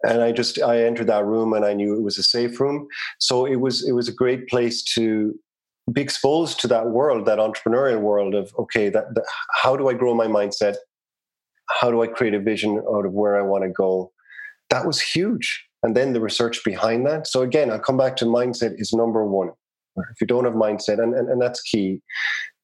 And 0.05 0.22
i 0.22 0.32
just 0.32 0.61
i 0.61 0.82
entered 0.82 1.07
that 1.07 1.24
room 1.24 1.53
and 1.53 1.64
i 1.64 1.72
knew 1.72 1.95
it 1.95 2.03
was 2.03 2.18
a 2.18 2.22
safe 2.22 2.59
room. 2.61 2.86
So 3.18 3.47
it 3.47 3.57
was 3.57 3.86
it 3.86 3.93
was 3.93 4.09
a 4.09 4.12
great 4.12 4.49
place 4.49 4.82
to 4.95 5.34
be 5.93 6.01
exposed 6.01 6.61
to 6.61 6.68
that 6.68 6.90
world 6.90 7.26
that 7.26 7.38
entrepreneurial 7.38 8.01
world 8.01 8.34
of 8.34 8.53
okay 8.59 8.88
that, 8.88 9.14
that 9.14 9.24
how 9.62 9.76
do 9.76 9.88
i 9.88 9.95
grow 9.95 10.14
my 10.14 10.26
mindset? 10.26 10.76
How 11.80 11.90
do 11.90 12.03
i 12.03 12.07
create 12.07 12.34
a 12.34 12.40
vision 12.40 12.82
out 12.95 13.07
of 13.07 13.12
where 13.12 13.36
i 13.36 13.43
want 13.43 13.64
to 13.64 13.70
go? 13.70 14.12
That 14.70 14.86
was 14.86 15.01
huge. 15.01 15.66
And 15.84 15.97
then 15.97 16.12
the 16.12 16.20
research 16.20 16.62
behind 16.64 17.07
that. 17.07 17.26
So 17.26 17.43
again 17.43 17.70
i'll 17.70 17.78
come 17.78 17.97
back 17.97 18.16
to 18.16 18.24
mindset 18.24 18.74
is 18.78 18.93
number 18.93 19.24
one 19.24 19.51
if 19.97 20.20
you 20.20 20.26
don't 20.26 20.45
have 20.45 20.55
mindset 20.55 21.03
and, 21.03 21.14
and, 21.14 21.28
and 21.28 21.40
that's 21.40 21.61
key. 21.61 22.01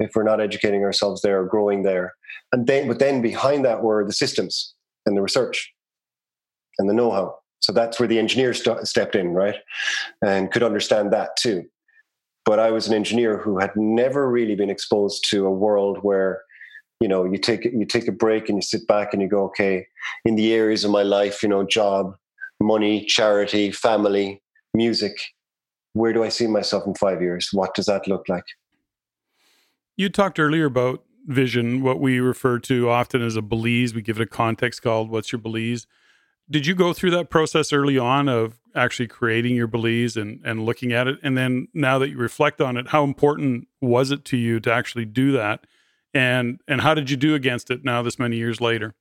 If 0.01 0.12
we're 0.14 0.22
not 0.22 0.41
educating 0.41 0.85
ourselves 0.85 1.22
there 1.22 1.45
growing 1.45 1.83
there. 1.83 2.14
And 2.53 2.66
then 2.66 2.89
but 2.89 2.99
then 2.99 3.20
behind 3.20 3.64
that 3.64 3.83
were 3.83 4.05
the 4.05 4.12
systems 4.12 4.74
and 5.07 5.16
the 5.16 5.22
research 5.22 5.72
and 6.79 6.89
the 6.89 6.95
know-how. 6.95 7.37
So 7.61 7.72
that's 7.72 7.99
where 7.99 8.09
the 8.09 8.18
engineers 8.18 8.62
st- 8.62 8.87
stepped 8.87 9.16
in 9.16 9.31
right? 9.31 9.57
And 10.24 10.51
could 10.51 10.62
understand 10.62 11.12
that 11.12 11.37
too. 11.37 11.64
But 12.45 12.59
i 12.59 12.70
was 12.70 12.89
an 12.89 12.95
engineer 12.95 13.39
who 13.39 13.59
had 13.59 13.72
never 13.76 14.31
really 14.31 14.55
been 14.55 14.70
exposed 14.70 15.29
to 15.31 15.47
a 15.47 15.51
world 15.51 15.99
where 16.03 16.43
you 17.01 17.09
know 17.09 17.24
you 17.24 17.39
take 17.39 17.64
you 17.64 17.85
take 17.85 18.09
a 18.09 18.12
break 18.12 18.49
and 18.49 18.59
you 18.59 18.62
sit 18.62 18.87
back 18.87 19.12
and 19.12 19.22
you 19.22 19.29
go 19.29 19.45
okay 19.45 19.87
in 20.24 20.35
the 20.35 20.53
areas 20.53 20.85
of 20.85 20.91
my 20.91 21.03
life 21.03 21.43
you 21.43 21.49
know 21.49 21.64
job 21.64 22.14
money 22.61 23.05
charity 23.05 23.70
family 23.70 24.43
music 24.74 25.16
where 25.99 26.12
do 26.12 26.22
I 26.22 26.28
see 26.28 26.46
myself 26.46 26.86
in 26.86 26.94
five 26.94 27.20
years? 27.20 27.51
What 27.53 27.74
does 27.74 27.86
that 27.86 28.07
look 28.07 28.28
like? 28.28 28.44
You 29.96 30.09
talked 30.09 30.38
earlier 30.38 30.66
about 30.66 31.05
vision, 31.26 31.82
what 31.82 32.01
we 32.01 32.20
refer 32.20 32.59
to 32.61 32.88
often 32.88 33.20
as 33.20 33.36
a 33.36 33.42
belize. 33.42 33.94
We 33.94 34.03
give 34.03 34.20
it 34.20 34.22
a 34.22 34.26
context 34.26 34.80
called 34.82 35.11
What's 35.11 35.32
Your 35.32 35.40
Belize? 35.40 35.86
Did 36.51 36.66
you 36.66 36.74
go 36.74 36.92
through 36.92 37.11
that 37.11 37.28
process 37.28 37.72
early 37.72 37.99
on 37.99 38.28
of 38.28 38.59
actually 38.74 39.09
creating 39.09 39.55
your 39.55 39.66
belize 39.66 40.16
and, 40.16 40.40
and 40.44 40.64
looking 40.64 40.92
at 40.92 41.07
it? 41.07 41.18
And 41.22 41.36
then 41.36 41.68
now 41.74 41.99
that 41.99 42.09
you 42.09 42.16
reflect 42.16 42.61
on 42.61 42.76
it, 42.76 42.88
how 42.88 43.05
important 43.05 43.68
was 43.82 44.11
it 44.11 44.24
to 44.26 44.36
you 44.36 44.61
to 44.61 44.72
actually 44.72 45.05
do 45.05 45.32
that? 45.32 45.66
And 46.14 46.61
and 46.66 46.80
how 46.80 46.94
did 46.94 47.11
you 47.11 47.18
do 47.18 47.34
against 47.34 47.70
it 47.70 47.84
now 47.84 48.01
this 48.01 48.18
many 48.18 48.36
years 48.36 48.62
later? 48.62 48.94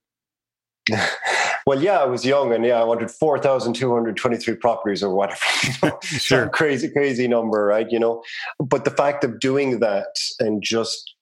well, 1.68 1.82
yeah, 1.82 1.98
I 1.98 2.06
was 2.06 2.24
young 2.24 2.54
and 2.54 2.64
yeah, 2.64 2.80
I 2.80 2.84
wanted 2.84 3.10
4,223 3.10 4.54
properties 4.54 5.02
or 5.02 5.14
whatever. 5.14 5.42
Sure. 6.02 6.48
Crazy, 6.48 6.88
crazy 6.88 7.28
number, 7.28 7.66
right? 7.66 7.86
You 7.90 7.98
know, 7.98 8.22
but 8.58 8.86
the 8.86 8.90
fact 8.90 9.22
of 9.22 9.38
doing 9.38 9.80
that 9.80 10.06
and 10.40 10.62
just 10.62 11.14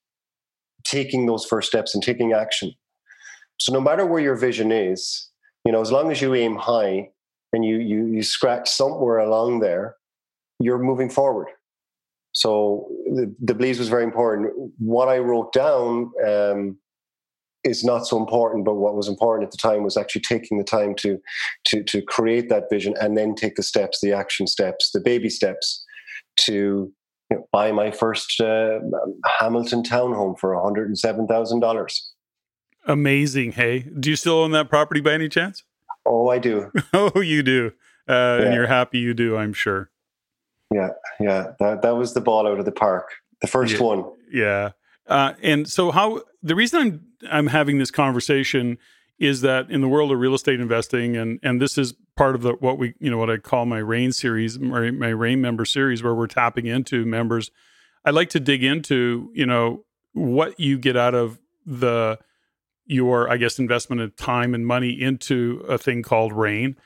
taking 0.85 1.27
those 1.27 1.45
first 1.45 1.67
steps 1.67 1.97
and 1.97 2.05
taking 2.05 2.33
action. 2.33 2.73
So 3.59 3.73
no 3.73 3.81
matter 3.81 4.07
where 4.07 4.23
your 4.23 4.37
vision 4.37 4.71
is, 4.71 5.29
you 5.65 5.73
know, 5.73 5.81
as 5.81 5.91
long 5.91 6.13
as 6.13 6.23
you 6.23 6.33
aim 6.37 6.55
high 6.55 7.11
and 7.53 7.65
you 7.65 7.79
you 7.79 8.07
you 8.07 8.23
scratch 8.23 8.71
somewhere 8.71 9.19
along 9.19 9.59
there, 9.59 9.97
you're 10.61 10.79
moving 10.79 11.11
forward. 11.11 11.49
So 12.31 12.87
the, 13.07 13.35
the 13.43 13.55
beliefs 13.55 13.81
was 13.81 13.89
very 13.89 14.05
important. 14.05 14.53
What 14.79 15.09
I 15.09 15.19
wrote 15.19 15.53
down 15.53 16.13
um, 16.25 16.79
is 17.67 17.85
not 17.85 18.07
so 18.07 18.17
important 18.17 18.65
but 18.65 18.75
what 18.75 18.95
was 18.95 19.09
important 19.09 19.47
at 19.47 19.51
the 19.51 19.59
time 19.59 19.83
was 19.83 19.97
actually 19.97 20.23
taking 20.23 20.59
the 20.59 20.65
time 20.65 20.95
to 20.95 21.19
to 21.65 21.83
to 21.83 22.01
create 22.03 22.49
that 22.49 22.65
vision 22.71 22.95
and 23.01 23.17
then 23.17 23.35
take 23.35 23.57
the 23.57 23.63
steps 23.63 24.01
the 24.01 24.13
action 24.13 24.47
steps 24.47 24.91
the 24.93 25.01
baby 25.01 25.29
steps 25.29 25.85
to 26.37 26.93
you 27.31 27.37
know, 27.37 27.49
buy 27.53 27.73
my 27.73 27.91
first 27.91 28.41
uh, 28.41 28.79
hamilton 29.39 29.83
townhome 29.83 30.39
for 30.39 30.55
$107000 30.55 32.01
amazing 32.87 33.53
hey 33.53 33.81
do 34.01 34.11
you 34.11 34.17
still 34.17 34.39
own 34.39 34.53
that 34.53 34.71
property 34.71 35.01
by 35.01 35.13
any 35.13 35.29
chance 35.29 35.65
oh 36.07 36.29
i 36.29 36.39
do 36.39 36.71
oh 36.95 37.21
you 37.21 37.43
do 37.43 37.73
uh, 38.09 38.39
yeah. 38.39 38.47
and 38.47 38.55
you're 38.55 38.67
happy 38.67 38.99
you 38.99 39.15
do. 39.15 39.37
I'm 39.37 39.53
sure. 39.53 39.91
Yeah, 40.73 40.91
yeah, 41.21 41.53
that 41.61 41.83
that 41.83 41.97
was 41.97 42.15
the 42.15 42.21
ball 42.21 42.47
out 42.47 42.59
of 42.59 42.65
the 42.65 42.73
park, 42.73 43.11
the 43.41 43.47
first 43.47 43.75
yeah. 43.75 43.83
one. 43.83 44.05
Yeah, 44.33 44.71
uh, 45.09 45.35
and 45.43 45.69
so 45.69 45.91
how 45.91 46.23
the 46.43 46.55
reason 46.55 46.81
I'm 46.81 47.07
I'm 47.31 47.47
having 47.49 47.79
this 47.79 47.91
conversation 47.91 48.79
is 49.19 49.41
that 49.41 49.71
in 49.71 49.81
the 49.81 49.89
world 49.89 50.13
of 50.13 50.19
real 50.19 50.35
estate 50.35 50.61
investing, 50.61 51.17
and 51.17 51.39
and 51.43 51.61
this 51.61 51.79
is 51.79 51.95
part 52.17 52.35
of 52.35 52.43
the 52.43 52.53
what 52.55 52.79
we 52.79 52.95
you 52.99 53.11
know 53.11 53.19
what 53.19 53.31
I 53.31 53.39
call 53.39 53.67
my 53.67 53.79
REIN 53.79 54.13
series, 54.13 54.59
my, 54.59 54.91
my 54.91 55.09
REIN 55.09 55.41
member 55.41 55.65
series, 55.65 56.03
where 56.03 56.15
we're 56.15 56.27
tapping 56.27 56.67
into 56.67 57.05
members. 57.07 57.51
I 58.05 58.11
like 58.11 58.31
to 58.31 58.41
dig 58.41 58.63
into 58.63 59.31
you 59.35 59.47
know 59.47 59.85
what 60.13 60.59
you 60.61 60.79
get 60.79 60.97
out 60.97 61.15
of 61.15 61.39
the 61.65 62.19
your 62.85 63.31
I 63.31 63.37
guess 63.37 63.59
investment 63.59 64.03
of 64.03 64.17
time 64.17 64.55
and 64.55 64.67
money 64.67 64.91
into 64.91 65.65
a 65.69 65.79
thing 65.79 66.03
called 66.03 66.33
REIN. 66.33 66.77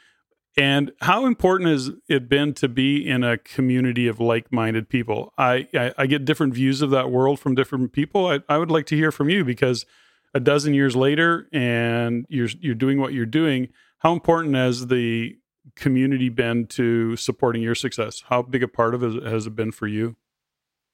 And 0.57 0.92
how 1.01 1.26
important 1.26 1.70
has 1.70 1.90
it 2.09 2.28
been 2.28 2.55
to 2.55 2.68
be 2.68 3.07
in 3.07 3.22
a 3.22 3.38
community 3.38 4.09
of 4.09 4.18
like-minded 4.18 4.88
people? 4.88 5.32
I, 5.38 5.68
I, 5.72 5.92
I 5.96 6.07
get 6.07 6.24
different 6.24 6.55
views 6.55 6.82
of 6.82 6.90
that 6.90 7.11
world 7.11 7.38
from 7.38 7.55
different 7.55 7.92
people. 7.92 8.26
I, 8.26 8.40
I 8.48 8.59
would 8.59 8.70
like 8.70 8.86
to 8.86 8.96
hear 8.96 9.12
from 9.12 9.30
you 9.30 9.44
because 9.44 9.86
a 10.34 10.40
dozen 10.40 10.74
years 10.74 10.94
later 10.94 11.48
and 11.53 12.26
you're 12.28 12.48
you're 12.61 12.74
doing 12.74 13.01
what 13.01 13.12
you're 13.12 13.26
doing 13.26 13.68
how 13.98 14.12
important 14.12 14.55
has 14.55 14.86
the 14.86 15.36
community 15.76 16.28
been 16.28 16.66
to 16.66 17.16
supporting 17.16 17.62
your 17.62 17.74
success 17.74 18.22
how 18.28 18.42
big 18.42 18.62
a 18.62 18.68
part 18.68 18.94
of 18.94 19.03
it 19.03 19.22
has 19.24 19.46
it 19.46 19.57
been 19.57 19.72
for 19.72 19.86
you 19.86 20.16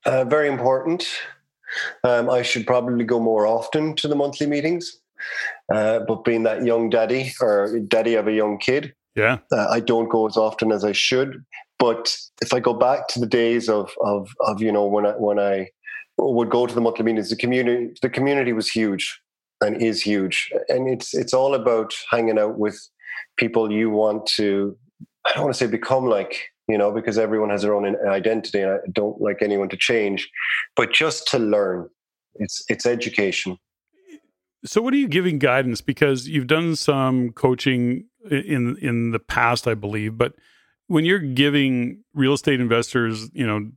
uh, 0.04 0.24
very 0.24 0.48
important 0.48 1.06
um, 2.04 2.30
i 2.30 2.42
should 2.42 2.66
probably 2.66 3.04
go 3.04 3.20
more 3.20 3.46
often 3.46 3.94
to 3.94 4.08
the 4.08 4.16
monthly 4.16 4.46
meetings 4.46 5.00
uh, 5.74 6.00
but 6.00 6.24
being 6.24 6.42
that 6.42 6.64
young 6.64 6.90
daddy 6.90 7.32
or 7.40 7.78
daddy 7.88 8.14
of 8.14 8.28
a 8.28 8.32
young 8.32 8.58
kid 8.58 8.94
yeah 9.16 9.38
uh, 9.52 9.66
i 9.70 9.80
don't 9.80 10.08
go 10.08 10.26
as 10.26 10.36
often 10.36 10.72
as 10.72 10.84
i 10.84 10.92
should 10.92 11.44
but 11.78 12.16
if 12.42 12.52
i 12.52 12.60
go 12.60 12.74
back 12.74 13.08
to 13.08 13.18
the 13.18 13.26
days 13.26 13.68
of 13.68 13.90
of 14.02 14.28
of 14.40 14.62
you 14.62 14.70
know 14.70 14.86
when 14.86 15.06
i 15.06 15.12
when 15.12 15.38
i 15.38 15.68
would 16.18 16.50
go 16.50 16.66
to 16.66 16.74
the 16.74 16.80
monthly 16.80 17.04
meetings 17.04 17.30
the 17.30 17.36
community 17.36 17.92
the 18.02 18.08
community 18.08 18.52
was 18.52 18.68
huge 18.68 19.20
and 19.60 19.80
is 19.82 20.02
huge. 20.02 20.50
And 20.68 20.88
it's 20.88 21.14
it's 21.14 21.34
all 21.34 21.54
about 21.54 21.94
hanging 22.10 22.38
out 22.38 22.58
with 22.58 22.78
people 23.36 23.70
you 23.70 23.90
want 23.90 24.26
to. 24.36 24.76
I 25.26 25.32
don't 25.34 25.44
want 25.44 25.54
to 25.54 25.58
say 25.58 25.70
become 25.70 26.06
like 26.06 26.48
you 26.68 26.78
know 26.78 26.92
because 26.92 27.18
everyone 27.18 27.50
has 27.50 27.62
their 27.62 27.74
own 27.74 27.96
identity, 28.06 28.60
and 28.60 28.72
I 28.72 28.78
don't 28.92 29.20
like 29.20 29.38
anyone 29.42 29.68
to 29.70 29.76
change, 29.76 30.28
but 30.74 30.92
just 30.92 31.28
to 31.28 31.38
learn. 31.38 31.88
It's 32.36 32.64
it's 32.68 32.86
education. 32.86 33.56
So, 34.64 34.82
what 34.82 34.92
are 34.92 34.98
you 34.98 35.08
giving 35.08 35.38
guidance? 35.38 35.80
Because 35.80 36.28
you've 36.28 36.48
done 36.48 36.76
some 36.76 37.32
coaching 37.32 38.06
in 38.30 38.76
in 38.78 39.10
the 39.10 39.18
past, 39.18 39.66
I 39.66 39.74
believe, 39.74 40.18
but 40.18 40.34
when 40.88 41.04
you're 41.04 41.18
giving 41.18 42.04
real 42.14 42.32
estate 42.32 42.60
investors, 42.60 43.28
you 43.32 43.46
know, 43.46 43.70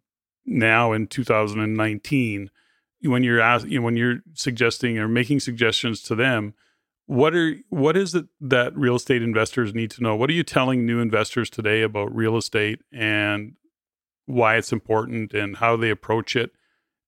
now 0.46 0.92
in 0.92 1.08
2019 1.08 2.50
when 3.02 3.24
you're 3.24 3.40
asking, 3.40 3.72
you 3.72 3.80
know, 3.80 3.86
when 3.86 3.96
you're 3.96 4.20
suggesting 4.34 4.98
or 4.98 5.08
making 5.08 5.40
suggestions 5.40 6.02
to 6.04 6.16
them, 6.16 6.54
what 7.06 7.34
are 7.34 7.56
what 7.70 7.98
is 7.98 8.14
it 8.14 8.26
that 8.42 8.76
real 8.76 8.96
estate 8.96 9.24
investors 9.24 9.74
need 9.74 9.92
to 9.92 10.04
know? 10.04 10.16
What 10.16 10.30
are 10.30 10.34
you 10.34 10.44
telling 10.44 10.86
new 10.86 11.00
investors 11.00 11.50
today 11.50 11.82
about 11.82 12.14
real 12.14 12.38
estate 12.38 12.82
and 12.92 13.54
why 14.26 14.58
it's 14.58 14.72
important 14.72 15.34
and 15.34 15.58
how 15.58 15.76
they 15.76 15.90
approach 15.90 16.36
it? 16.36 16.52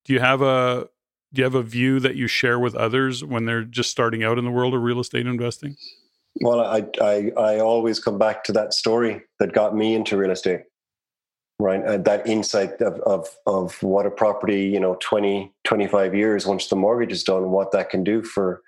Do 0.04 0.12
you 0.12 0.20
have 0.20 0.42
a 0.42 0.88
do 1.32 1.40
you 1.40 1.44
have 1.44 1.54
a 1.54 1.62
view 1.62 2.00
that 2.00 2.16
you 2.16 2.26
share 2.26 2.58
with 2.58 2.74
others 2.74 3.24
when 3.24 3.44
they're 3.44 3.64
just 3.64 3.90
starting 3.90 4.24
out 4.24 4.38
in 4.38 4.44
the 4.44 4.50
world 4.50 4.74
of 4.74 4.82
real 4.82 5.00
estate 5.00 5.26
investing? 5.26 5.76
Well, 6.40 6.60
I 6.60 6.86
I, 7.00 7.32
I 7.36 7.58
always 7.60 8.00
come 8.00 8.18
back 8.18 8.44
to 8.44 8.52
that 8.52 8.72
story 8.72 9.22
that 9.38 9.52
got 9.52 9.76
me 9.76 9.94
into 9.94 10.16
real 10.16 10.30
estate 10.30 10.62
right? 11.62 11.84
Uh, 11.84 11.96
that 11.98 12.26
insight 12.26 12.80
of, 12.82 13.00
of 13.00 13.28
of 13.46 13.82
what 13.82 14.06
a 14.06 14.10
property 14.10 14.64
you 14.64 14.80
know 14.80 14.96
20 15.00 15.52
25 15.64 16.14
years 16.14 16.46
once 16.46 16.66
the 16.68 16.76
mortgage 16.76 17.12
is 17.12 17.22
done 17.22 17.50
what 17.50 17.72
that 17.72 17.88
can 17.88 18.02
do 18.02 18.22
for 18.22 18.62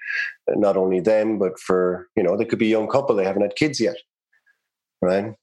not 0.50 0.76
only 0.76 1.00
them 1.00 1.38
but 1.38 1.58
for 1.58 2.08
you 2.16 2.22
know 2.22 2.36
they 2.36 2.44
could 2.44 2.58
be 2.58 2.66
a 2.66 2.78
young 2.78 2.88
couple 2.88 3.14
they 3.14 3.24
haven't 3.24 3.42
had 3.42 3.56
kids 3.56 3.80
yet 3.80 3.96
right? 5.02 5.34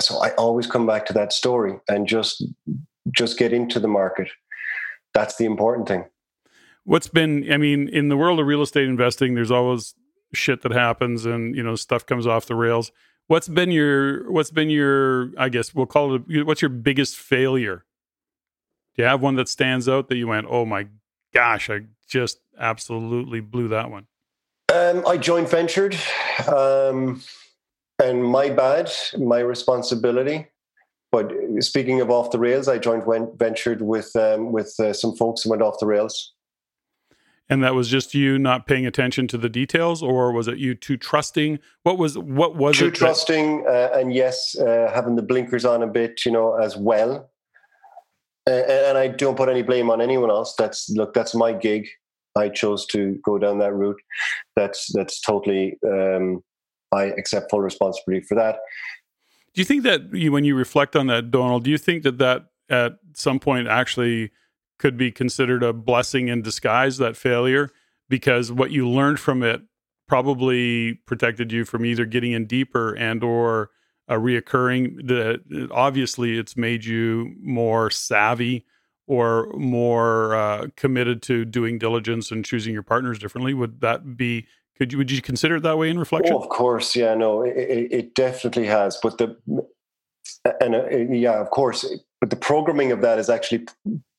So 0.00 0.18
i 0.18 0.30
always 0.30 0.66
come 0.66 0.86
back 0.86 1.06
to 1.06 1.12
that 1.12 1.32
story 1.32 1.78
and 1.88 2.06
just 2.08 2.44
just 3.12 3.38
get 3.38 3.52
into 3.52 3.78
the 3.78 3.88
market. 3.88 4.28
That's 5.12 5.36
the 5.36 5.44
important 5.44 5.86
thing. 5.86 6.04
What's 6.84 7.08
been 7.08 7.50
i 7.52 7.56
mean 7.56 7.88
in 7.88 8.08
the 8.08 8.16
world 8.16 8.40
of 8.40 8.46
real 8.46 8.62
estate 8.62 8.88
investing 8.88 9.34
there's 9.34 9.50
always 9.50 9.94
shit 10.34 10.62
that 10.62 10.72
happens 10.72 11.24
and 11.24 11.56
you 11.56 11.62
know 11.62 11.74
stuff 11.74 12.04
comes 12.04 12.26
off 12.26 12.46
the 12.46 12.54
rails 12.54 12.90
What's 13.26 13.48
been 13.48 13.70
your 13.70 14.30
what's 14.30 14.50
been 14.50 14.68
your 14.68 15.30
I 15.38 15.48
guess 15.48 15.74
we'll 15.74 15.86
call 15.86 16.16
it 16.16 16.46
what's 16.46 16.60
your 16.60 16.68
biggest 16.68 17.16
failure? 17.16 17.84
Do 18.94 19.02
you 19.02 19.08
have 19.08 19.22
one 19.22 19.36
that 19.36 19.48
stands 19.48 19.88
out 19.88 20.08
that 20.08 20.16
you 20.16 20.28
went, 20.28 20.46
"Oh 20.50 20.66
my 20.66 20.88
gosh, 21.32 21.70
I 21.70 21.80
just 22.06 22.40
absolutely 22.58 23.40
blew 23.40 23.68
that 23.68 23.90
one." 23.90 24.06
Um, 24.72 25.04
I 25.06 25.16
joint 25.16 25.48
ventured, 25.48 25.96
um, 26.46 27.22
and 28.02 28.22
my 28.22 28.50
bad, 28.50 28.92
my 29.18 29.38
responsibility. 29.38 30.48
But 31.10 31.32
speaking 31.60 32.00
of 32.02 32.10
off 32.10 32.30
the 32.30 32.38
rails, 32.38 32.68
I 32.68 32.76
joint 32.76 33.04
ventured 33.38 33.80
with 33.80 34.14
um, 34.16 34.52
with 34.52 34.78
uh, 34.78 34.92
some 34.92 35.16
folks 35.16 35.42
who 35.42 35.50
went 35.50 35.62
off 35.62 35.78
the 35.80 35.86
rails. 35.86 36.34
And 37.50 37.62
that 37.62 37.74
was 37.74 37.88
just 37.88 38.14
you 38.14 38.38
not 38.38 38.66
paying 38.66 38.86
attention 38.86 39.28
to 39.28 39.36
the 39.36 39.50
details, 39.50 40.02
or 40.02 40.32
was 40.32 40.48
it 40.48 40.56
you 40.56 40.74
too 40.74 40.96
trusting? 40.96 41.58
What 41.82 41.98
was 41.98 42.16
what 42.16 42.56
was 42.56 42.78
too 42.78 42.86
it? 42.86 42.94
Trusting, 42.94 43.66
uh, 43.68 43.90
and 43.94 44.14
yes, 44.14 44.58
uh, 44.58 44.90
having 44.94 45.16
the 45.16 45.22
blinkers 45.22 45.66
on 45.66 45.82
a 45.82 45.86
bit, 45.86 46.24
you 46.24 46.32
know, 46.32 46.54
as 46.54 46.74
well. 46.76 47.30
Uh, 48.48 48.52
and 48.52 48.96
I 48.96 49.08
don't 49.08 49.36
put 49.36 49.48
any 49.50 49.62
blame 49.62 49.90
on 49.90 50.00
anyone 50.00 50.30
else. 50.30 50.54
That's 50.56 50.88
look, 50.90 51.12
that's 51.12 51.34
my 51.34 51.52
gig. 51.52 51.86
I 52.36 52.48
chose 52.48 52.86
to 52.86 53.18
go 53.24 53.38
down 53.38 53.58
that 53.58 53.74
route. 53.74 54.00
That's 54.56 54.90
that's 54.92 55.20
totally. 55.20 55.78
Um, 55.86 56.42
I 56.92 57.04
accept 57.04 57.50
full 57.50 57.60
responsibility 57.60 58.24
for 58.26 58.36
that. 58.36 58.58
Do 59.54 59.60
you 59.60 59.64
think 59.64 59.82
that 59.84 60.12
you, 60.12 60.32
when 60.32 60.44
you 60.44 60.54
reflect 60.56 60.96
on 60.96 61.06
that, 61.08 61.30
Donald, 61.30 61.64
do 61.64 61.70
you 61.70 61.78
think 61.78 62.02
that 62.04 62.18
that 62.18 62.46
at 62.68 62.94
some 63.14 63.38
point 63.38 63.68
actually 63.68 64.30
could 64.78 64.96
be 64.96 65.10
considered 65.10 65.62
a 65.62 65.72
blessing 65.72 66.28
in 66.28 66.42
disguise, 66.42 66.98
that 66.98 67.16
failure, 67.16 67.70
because 68.08 68.52
what 68.52 68.70
you 68.70 68.88
learned 68.88 69.20
from 69.20 69.42
it 69.42 69.62
probably 70.06 70.94
protected 71.06 71.52
you 71.52 71.64
from 71.64 71.84
either 71.84 72.04
getting 72.04 72.32
in 72.32 72.46
deeper 72.46 72.94
and 72.94 73.22
or 73.24 73.70
a 74.08 74.14
reoccurring 74.14 75.06
the 75.06 75.68
obviously 75.72 76.38
it's 76.38 76.56
made 76.56 76.84
you 76.84 77.34
more 77.40 77.90
savvy 77.90 78.66
or 79.06 79.50
more 79.54 80.34
uh, 80.34 80.66
committed 80.76 81.22
to 81.22 81.44
doing 81.44 81.78
diligence 81.78 82.30
and 82.30 82.44
choosing 82.44 82.72
your 82.72 82.82
partners 82.82 83.18
differently. 83.18 83.54
Would 83.54 83.80
that 83.80 84.16
be 84.16 84.46
could 84.76 84.92
you 84.92 84.98
would 84.98 85.10
you 85.10 85.22
consider 85.22 85.56
it 85.56 85.62
that 85.62 85.78
way 85.78 85.88
in 85.88 85.98
reflection? 85.98 86.34
Oh, 86.34 86.38
of 86.38 86.48
course. 86.48 86.94
Yeah 86.94 87.14
no 87.14 87.42
it, 87.42 87.56
it, 87.90 88.14
definitely 88.14 88.66
has. 88.66 88.98
But 89.02 89.18
the 89.18 89.36
and 90.60 90.74
uh, 90.74 90.88
yeah 91.14 91.40
of 91.40 91.50
course 91.50 91.86
but 92.24 92.30
the 92.30 92.36
programming 92.36 92.90
of 92.90 93.02
that 93.02 93.18
has 93.18 93.28
actually 93.28 93.66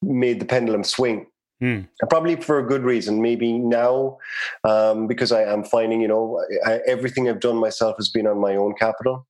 made 0.04 0.40
the 0.40 0.46
pendulum 0.46 0.84
swing. 0.84 1.26
Hmm. 1.60 1.80
Probably 2.08 2.36
for 2.36 2.60
a 2.60 2.64
good 2.64 2.84
reason. 2.84 3.20
Maybe 3.20 3.54
now, 3.54 4.20
um, 4.64 5.08
because 5.08 5.32
I 5.32 5.42
am 5.42 5.64
finding, 5.64 6.02
you 6.02 6.08
know, 6.08 6.40
I, 6.68 6.82
everything 6.86 7.28
I've 7.28 7.40
done 7.40 7.58
myself 7.58 7.96
has 7.98 8.10
been 8.10 8.28
on 8.28 8.40
my 8.40 8.58
own 8.58 8.76
capital, 8.76 9.26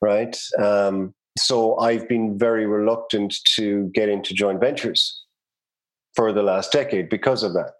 right? 0.00 0.36
Um, 0.56 1.14
so 1.36 1.76
I've 1.78 2.08
been 2.08 2.38
very 2.38 2.64
reluctant 2.64 3.34
to 3.56 3.90
get 3.92 4.08
into 4.08 4.34
joint 4.34 4.60
ventures 4.60 5.24
for 6.14 6.32
the 6.32 6.44
last 6.44 6.70
decade 6.70 7.08
because 7.08 7.42
of 7.42 7.54
that, 7.54 7.72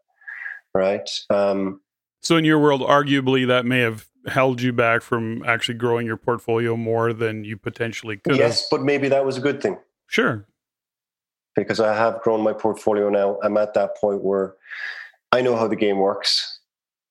right? 0.75 1.09
Um, 1.31 1.83
so 2.21 2.37
in 2.37 2.45
your 2.45 2.59
world, 2.59 2.81
arguably, 2.81 3.47
that 3.47 3.65
may 3.65 3.79
have 3.79 4.07
held 4.27 4.61
you 4.61 4.73
back 4.73 5.03
from 5.03 5.43
actually 5.45 5.75
growing 5.75 6.07
your 6.07 6.17
portfolio 6.17 6.77
more 6.77 7.13
than 7.13 7.45
you 7.45 7.57
potentially 7.57 8.17
could. 8.17 8.37
Yes, 8.37 8.67
but 8.71 8.83
maybe 8.83 9.09
that 9.09 9.25
was 9.25 9.37
a 9.37 9.41
good 9.41 9.63
thing. 9.63 9.79
Sure. 10.09 10.47
Because 11.57 11.81
I 11.81 11.95
have 11.95 12.21
grown 12.23 12.43
my 12.43 12.53
portfolio 12.53 13.09
now. 13.09 13.39
I'm 13.43 13.57
at 13.57 13.75
that 13.75 13.97
point 13.97 14.23
where 14.23 14.55
I 15.33 15.41
know 15.41 15.57
how 15.57 15.69
the 15.69 15.77
game 15.77 15.99
works. 15.99 16.61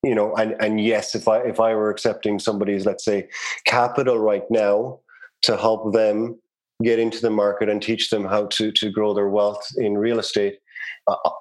You 0.04 0.16
know, 0.16 0.36
and, 0.36 0.56
and 0.60 0.82
yes, 0.82 1.16
if 1.16 1.30
I 1.30 1.40
if 1.40 1.62
I 1.62 1.74
were 1.76 1.90
accepting 1.90 2.38
somebody's, 2.38 2.86
let's 2.86 3.06
say, 3.06 3.30
capital 3.66 4.20
right 4.20 4.44
now 4.50 5.00
to 5.44 5.56
help 5.56 5.94
them 5.94 6.38
get 6.84 7.00
into 7.00 7.22
the 7.22 7.30
market 7.30 7.70
and 7.70 7.82
teach 7.82 8.10
them 8.10 8.26
how 8.26 8.48
to 8.48 8.72
to 8.74 8.90
grow 8.90 9.14
their 9.14 9.30
wealth 9.30 9.66
in 9.78 9.98
real 9.98 10.20
estate, 10.20 10.60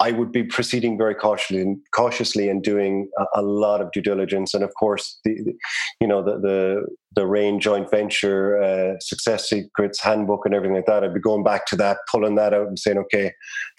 I 0.01 0.11
would 0.11 0.33
be 0.33 0.43
proceeding 0.43 0.99
very 0.99 1.15
cautiously, 1.15 1.77
cautiously 1.95 2.49
and 2.49 2.63
doing 2.63 3.09
a, 3.19 3.41
a, 3.41 3.43
lot 3.43 3.81
of 3.81 3.93
due 3.93 4.01
diligence. 4.01 4.55
And 4.55 4.65
of 4.65 4.73
course, 4.75 5.21
the, 5.25 5.35
the 5.43 5.55
you 6.01 6.09
know 6.09 6.23
the 6.23 6.39
the 6.39 6.87
the 7.15 7.27
REIN 7.27 7.61
joint 7.61 7.91
venture 7.91 8.61
uh, 8.61 8.99
success 9.01 9.49
secrets 9.49 10.01
handbook 10.01 10.45
and 10.45 10.55
everything 10.55 10.75
like 10.77 10.87
that. 10.87 11.05
I'd 11.05 11.15
be 11.15 11.21
going 11.21 11.45
back 11.45 11.67
to 11.67 11.77
that, 11.77 11.99
pulling 12.11 12.35
that 12.37 12.53
out, 12.53 12.67
and 12.67 12.79
saying, 12.79 12.99
okay, 12.99 13.33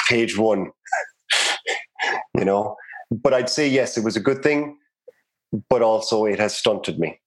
page 0.09 0.37
one. 0.37 0.71
you 2.37 2.45
know, 2.45 2.75
but 3.11 3.33
I'd 3.33 3.49
say 3.49 3.67
yes, 3.67 3.97
it 3.97 4.03
was 4.03 4.15
a 4.15 4.21
good 4.21 4.41
thing, 4.41 4.77
but 5.69 5.81
also 5.81 6.25
it 6.25 6.39
has 6.39 6.55
stunted 6.55 6.97
me. 6.99 7.19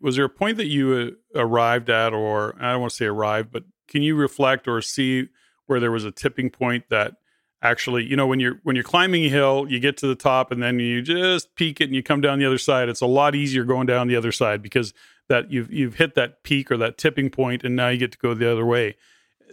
was 0.00 0.16
there 0.16 0.24
a 0.24 0.30
point 0.30 0.58
that 0.58 0.66
you 0.66 1.16
uh, 1.34 1.40
arrived 1.40 1.90
at, 1.90 2.12
or 2.12 2.54
I 2.60 2.72
don't 2.72 2.82
want 2.82 2.90
to 2.90 2.96
say 2.96 3.06
arrived, 3.06 3.50
but 3.50 3.64
can 3.88 4.02
you 4.02 4.14
reflect 4.14 4.68
or 4.68 4.80
see 4.80 5.28
where 5.66 5.80
there 5.80 5.90
was 5.90 6.04
a 6.04 6.10
tipping 6.10 6.50
point 6.50 6.84
that 6.90 7.14
actually, 7.62 8.04
you 8.04 8.16
know, 8.16 8.26
when 8.26 8.40
you're 8.40 8.60
when 8.62 8.76
you're 8.76 8.84
climbing 8.84 9.24
a 9.24 9.28
hill, 9.28 9.66
you 9.68 9.80
get 9.80 9.96
to 9.98 10.06
the 10.06 10.14
top 10.14 10.50
and 10.50 10.62
then 10.62 10.78
you 10.78 11.02
just 11.02 11.54
peak 11.54 11.80
it 11.80 11.84
and 11.84 11.94
you 11.94 12.02
come 12.02 12.20
down 12.20 12.38
the 12.38 12.46
other 12.46 12.58
side. 12.58 12.88
It's 12.88 13.00
a 13.00 13.06
lot 13.06 13.34
easier 13.34 13.64
going 13.64 13.86
down 13.86 14.08
the 14.08 14.16
other 14.16 14.32
side 14.32 14.62
because 14.62 14.92
that 15.28 15.50
you've 15.50 15.72
you've 15.72 15.94
hit 15.94 16.14
that 16.14 16.42
peak 16.42 16.70
or 16.70 16.76
that 16.78 16.98
tipping 16.98 17.30
point 17.30 17.64
and 17.64 17.76
now 17.76 17.88
you 17.88 17.98
get 17.98 18.12
to 18.12 18.18
go 18.18 18.34
the 18.34 18.50
other 18.50 18.66
way. 18.66 18.96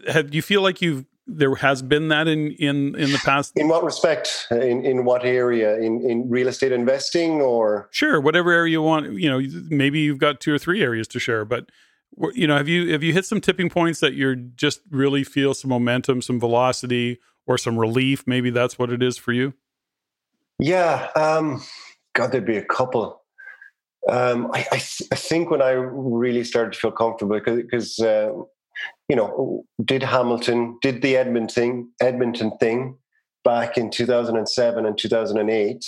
Have, 0.07 0.31
do 0.31 0.35
you 0.35 0.41
feel 0.41 0.61
like 0.61 0.81
you've 0.81 1.05
there 1.29 1.53
has 1.55 1.81
been 1.81 2.07
that 2.07 2.27
in 2.27 2.51
in 2.53 2.95
in 2.95 3.11
the 3.11 3.21
past 3.23 3.53
in 3.55 3.67
what 3.67 3.83
respect 3.83 4.47
in 4.49 4.83
in 4.83 5.05
what 5.05 5.23
area 5.23 5.77
in 5.77 6.01
in 6.01 6.27
real 6.29 6.47
estate 6.47 6.71
investing 6.71 7.39
or 7.41 7.87
sure 7.91 8.19
whatever 8.19 8.51
area 8.51 8.71
you 8.71 8.81
want 8.81 9.13
you 9.13 9.29
know 9.29 9.39
maybe 9.69 9.99
you've 9.99 10.17
got 10.17 10.39
two 10.39 10.53
or 10.53 10.57
three 10.57 10.81
areas 10.81 11.07
to 11.07 11.19
share 11.19 11.45
but 11.45 11.69
you 12.33 12.47
know 12.47 12.57
have 12.57 12.67
you 12.67 12.91
have 12.91 13.03
you 13.03 13.13
hit 13.13 13.25
some 13.25 13.41
tipping 13.41 13.69
points 13.69 13.99
that 13.99 14.13
you're 14.13 14.35
just 14.35 14.81
really 14.89 15.23
feel 15.23 15.53
some 15.53 15.69
momentum 15.69 16.21
some 16.21 16.39
velocity 16.39 17.19
or 17.47 17.57
some 17.57 17.77
relief? 17.77 18.23
Maybe 18.27 18.49
that's 18.49 18.77
what 18.77 18.91
it 18.91 19.01
is 19.01 19.17
for 19.17 19.31
you? 19.31 19.53
Yeah 20.59 21.09
um 21.15 21.61
god 22.13 22.31
there'd 22.31 22.45
be 22.45 22.57
a 22.57 22.65
couple. 22.65 23.21
Um 24.07 24.51
i 24.53 24.65
i, 24.71 24.77
th- 24.77 25.09
I 25.11 25.15
think 25.15 25.49
when 25.51 25.61
i 25.61 25.71
really 25.71 26.43
started 26.43 26.73
to 26.73 26.79
feel 26.79 26.91
comfortable 26.91 27.39
because 27.39 27.99
uh, 27.99 28.31
you 29.07 29.15
know, 29.15 29.65
did 29.83 30.03
Hamilton, 30.03 30.77
did 30.81 31.01
the 31.01 31.17
Edmonton 31.17 31.91
Edmonton 32.01 32.57
thing 32.59 32.97
back 33.43 33.77
in 33.77 33.89
2007 33.89 34.85
and 34.85 34.97
2008, 34.97 35.85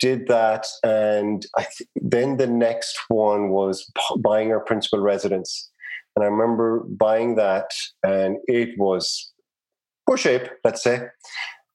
did 0.00 0.26
that. 0.28 0.66
And 0.82 1.46
th- 1.58 1.88
then 1.96 2.36
the 2.36 2.46
next 2.46 2.98
one 3.08 3.50
was 3.50 3.90
buying 4.18 4.52
our 4.52 4.60
principal 4.60 5.00
residence. 5.00 5.70
And 6.14 6.24
I 6.24 6.28
remember 6.28 6.80
buying 6.88 7.34
that, 7.36 7.70
and 8.02 8.38
it 8.46 8.78
was 8.78 9.32
poor 10.06 10.16
shape, 10.16 10.48
let's 10.64 10.82
say, 10.82 11.08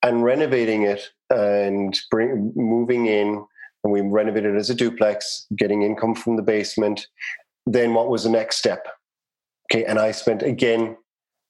and 0.02 0.24
renovating 0.24 0.84
it 0.84 1.10
and 1.30 2.00
bring, 2.10 2.52
moving 2.56 3.06
in. 3.06 3.46
And 3.84 3.94
we 3.94 4.02
renovated 4.02 4.56
it 4.56 4.58
as 4.58 4.70
a 4.70 4.76
duplex, 4.76 5.48
getting 5.56 5.82
income 5.84 6.16
from 6.16 6.36
the 6.36 6.44
basement. 6.44 7.08
Then 7.66 7.94
what 7.94 8.10
was 8.10 8.24
the 8.24 8.30
next 8.30 8.58
step? 8.58 8.88
Okay, 9.72 9.86
and 9.86 10.00
I 10.00 10.12
spent 10.12 10.44
again 10.44 10.98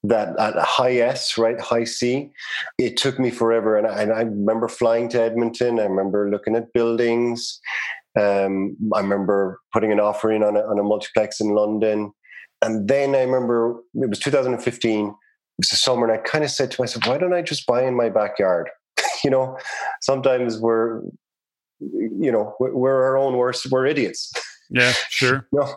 that 0.03 0.37
at 0.39 0.55
high 0.57 0.97
S, 0.97 1.37
right, 1.37 1.59
high 1.59 1.83
C. 1.83 2.31
It 2.77 2.97
took 2.97 3.19
me 3.19 3.29
forever, 3.29 3.77
and 3.77 3.87
I, 3.87 4.01
and 4.01 4.11
I 4.11 4.21
remember 4.21 4.67
flying 4.67 5.09
to 5.09 5.21
Edmonton. 5.21 5.79
I 5.79 5.83
remember 5.83 6.29
looking 6.29 6.55
at 6.55 6.73
buildings. 6.73 7.59
Um, 8.19 8.75
I 8.93 8.99
remember 8.99 9.61
putting 9.73 9.91
an 9.91 9.99
offer 9.99 10.31
in 10.31 10.43
on 10.43 10.57
a, 10.57 10.61
on 10.61 10.79
a 10.79 10.83
multiplex 10.83 11.39
in 11.39 11.49
London, 11.49 12.11
and 12.61 12.87
then 12.87 13.15
I 13.15 13.21
remember 13.21 13.81
it 13.95 14.09
was 14.09 14.19
2015. 14.19 15.07
It 15.07 15.13
was 15.57 15.69
the 15.69 15.75
summer, 15.75 16.09
and 16.09 16.19
I 16.19 16.23
kind 16.23 16.43
of 16.43 16.49
said 16.49 16.71
to 16.71 16.81
myself, 16.81 17.07
"Why 17.07 17.17
don't 17.17 17.33
I 17.33 17.41
just 17.41 17.67
buy 17.67 17.83
in 17.83 17.95
my 17.95 18.09
backyard?" 18.09 18.69
you 19.23 19.29
know, 19.29 19.57
sometimes 20.01 20.59
we're, 20.59 21.01
you 21.79 22.31
know, 22.31 22.55
we're 22.59 23.03
our 23.03 23.17
own 23.17 23.37
worst. 23.37 23.67
We're 23.69 23.85
idiots. 23.85 24.31
Yeah, 24.73 24.93
sure. 25.09 25.47
you, 25.51 25.59
know, 25.59 25.75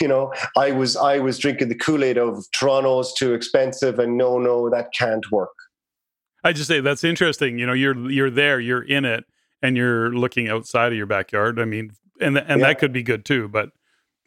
you 0.00 0.08
know, 0.08 0.32
I 0.56 0.70
was 0.70 0.96
I 0.96 1.18
was 1.18 1.36
drinking 1.38 1.68
the 1.68 1.74
Kool 1.74 2.04
Aid 2.04 2.16
of 2.16 2.44
Toronto's 2.52 3.12
too 3.12 3.34
expensive, 3.34 3.98
and 3.98 4.16
no, 4.16 4.38
no, 4.38 4.70
that 4.70 4.90
can't 4.96 5.30
work. 5.32 5.50
I 6.44 6.52
just 6.52 6.68
say 6.68 6.80
that's 6.80 7.02
interesting. 7.02 7.58
You 7.58 7.66
know, 7.66 7.72
you're 7.72 8.08
you're 8.08 8.30
there, 8.30 8.60
you're 8.60 8.84
in 8.84 9.04
it, 9.04 9.24
and 9.62 9.76
you're 9.76 10.12
looking 10.12 10.48
outside 10.48 10.92
of 10.92 10.96
your 10.96 11.06
backyard. 11.06 11.58
I 11.58 11.64
mean, 11.64 11.90
and 12.20 12.38
and 12.38 12.60
yeah. 12.60 12.68
that 12.68 12.78
could 12.78 12.92
be 12.92 13.02
good 13.02 13.24
too. 13.24 13.48
But, 13.48 13.70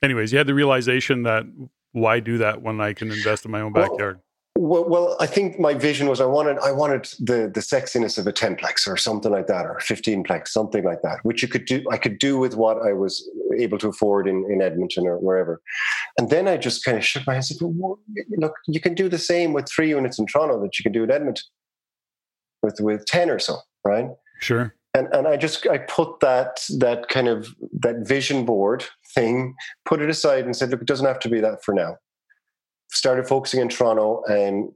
anyways, 0.04 0.34
you 0.34 0.38
had 0.38 0.48
the 0.48 0.54
realization 0.54 1.24
that 1.24 1.46
why 1.94 2.20
do 2.20 2.40
that 2.40 2.62
when 2.62 2.82
I 2.82 2.92
can 2.92 3.12
invest 3.12 3.46
in 3.46 3.52
my 3.52 3.62
own 3.62 3.72
backyard? 3.72 4.16
Well, 4.18 4.24
well, 4.62 4.84
well, 4.90 5.16
I 5.22 5.26
think 5.26 5.58
my 5.58 5.74
vision 5.74 6.10
was 6.10 6.20
I 6.20 6.26
wanted 6.26 6.58
I 6.60 6.74
wanted 6.74 7.06
the 7.20 7.50
the 7.54 7.62
sexiness 7.62 8.18
of 8.18 8.28
a 8.28 8.34
ten 8.34 8.58
plex 8.58 8.88
or 8.88 8.98
something 8.98 9.32
like 9.32 9.48
that, 9.48 9.66
or 9.66 9.80
fifteen 9.80 10.22
plex, 10.22 10.50
something 10.50 10.84
like 10.84 11.02
that, 11.02 11.20
which 11.24 11.42
you 11.42 11.48
could 11.48 11.64
do. 11.64 11.82
I 11.90 11.96
could 11.98 12.20
do 12.20 12.38
with 12.38 12.56
what 12.56 12.78
I 12.86 12.92
was 12.92 13.26
able 13.58 13.78
to 13.78 13.88
afford 13.88 14.28
in, 14.28 14.46
in 14.52 14.62
Edmonton 14.62 15.08
or 15.08 15.18
wherever. 15.18 15.62
And 16.18 16.30
then 16.30 16.50
I 16.50 16.58
just 16.58 16.84
kind 16.84 16.98
of 16.98 17.06
shook 17.06 17.26
my 17.26 17.36
head 17.36 17.38
and 17.38 17.46
said, 17.46 17.58
well, 17.62 18.00
"Look, 18.38 18.54
you 18.68 18.82
can 18.82 18.96
do 18.96 19.08
the 19.08 19.18
same 19.18 19.54
with 19.54 19.66
three 19.74 19.90
units 19.90 20.20
in 20.20 20.26
Toronto 20.26 20.62
that 20.62 20.78
you 20.78 20.84
can 20.84 20.92
do 20.92 21.04
in 21.04 21.12
Edmonton 21.12 21.46
with 22.62 22.82
with 22.82 23.06
ten 23.06 23.30
or 23.30 23.40
so, 23.40 23.60
right?" 23.86 24.10
Sure. 24.42 24.76
And 24.94 25.08
and 25.14 25.26
I 25.26 25.38
just 25.38 25.66
I 25.68 25.78
put 25.78 26.20
that 26.20 26.66
that 26.80 27.08
kind 27.08 27.30
of 27.30 27.56
that 27.80 28.06
vision 28.06 28.44
board 28.44 28.84
thing, 29.16 29.56
put 29.86 30.02
it 30.02 30.10
aside, 30.10 30.44
and 30.44 30.54
said, 30.54 30.70
"Look, 30.72 30.82
it 30.82 30.88
doesn't 30.88 31.08
have 31.08 31.20
to 31.20 31.30
be 31.30 31.40
that 31.40 31.64
for 31.64 31.74
now." 31.74 31.96
Started 32.90 33.28
focusing 33.28 33.62
in 33.62 33.70
Toronto 33.70 34.24
and 34.28 34.72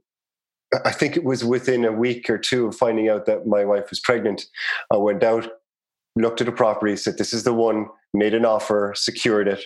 I 0.84 0.90
think 0.90 1.16
it 1.16 1.24
was 1.24 1.44
within 1.44 1.84
a 1.84 1.92
week 1.92 2.28
or 2.28 2.38
two 2.38 2.66
of 2.66 2.76
finding 2.76 3.08
out 3.08 3.26
that 3.26 3.46
my 3.46 3.64
wife 3.64 3.90
was 3.90 4.00
pregnant. 4.00 4.44
I 4.92 4.96
went 4.96 5.22
out, 5.22 5.48
looked 6.16 6.40
at 6.40 6.46
the 6.46 6.52
property, 6.52 6.96
said, 6.96 7.18
This 7.18 7.32
is 7.32 7.44
the 7.44 7.54
one, 7.54 7.86
made 8.12 8.34
an 8.34 8.44
offer, 8.44 8.92
secured 8.96 9.46
it. 9.46 9.64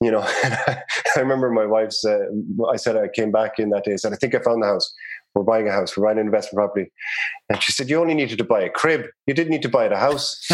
You 0.00 0.10
know, 0.10 0.20
I 0.24 0.82
remember 1.16 1.50
my 1.50 1.66
wife's, 1.66 2.04
uh, 2.04 2.26
I 2.70 2.76
said, 2.76 2.96
I 2.96 3.08
came 3.08 3.32
back 3.32 3.58
in 3.58 3.70
that 3.70 3.84
day, 3.84 3.94
I 3.94 3.96
said, 3.96 4.12
I 4.12 4.16
think 4.16 4.34
I 4.34 4.40
found 4.40 4.62
the 4.62 4.66
house. 4.66 4.92
We're 5.34 5.44
buying 5.44 5.68
a 5.68 5.72
house, 5.72 5.96
we're 5.96 6.04
buying 6.04 6.18
an 6.18 6.26
investment 6.26 6.56
property. 6.56 6.90
And 7.48 7.62
she 7.62 7.72
said, 7.72 7.88
You 7.88 8.00
only 8.00 8.14
needed 8.14 8.38
to 8.38 8.44
buy 8.44 8.60
a 8.60 8.70
crib. 8.70 9.06
You 9.26 9.34
didn't 9.34 9.50
need 9.50 9.62
to 9.62 9.68
buy 9.68 9.84
a 9.86 9.96
house. 9.96 10.46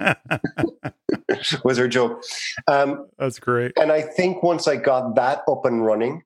was 1.64 1.78
her 1.78 1.88
joke. 1.88 2.22
Um, 2.66 3.06
That's 3.18 3.38
great. 3.38 3.72
And 3.78 3.92
I 3.92 4.02
think 4.02 4.42
once 4.42 4.66
I 4.68 4.76
got 4.76 5.14
that 5.16 5.42
up 5.48 5.64
and 5.64 5.84
running, 5.84 6.22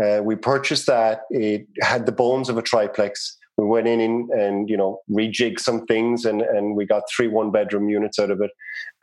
uh, 0.00 0.22
we 0.22 0.36
purchased 0.36 0.86
that. 0.86 1.22
It 1.30 1.66
had 1.80 2.06
the 2.06 2.12
bones 2.12 2.48
of 2.48 2.56
a 2.56 2.62
triplex. 2.62 3.36
We 3.58 3.66
went 3.66 3.86
in 3.86 4.00
and, 4.00 4.30
and 4.30 4.68
you 4.68 4.76
know 4.76 5.00
rejigged 5.10 5.60
some 5.60 5.86
things, 5.86 6.24
and 6.24 6.40
and 6.40 6.76
we 6.76 6.86
got 6.86 7.02
three 7.14 7.28
one 7.28 7.50
bedroom 7.50 7.88
units 7.88 8.18
out 8.18 8.30
of 8.30 8.40
it, 8.40 8.50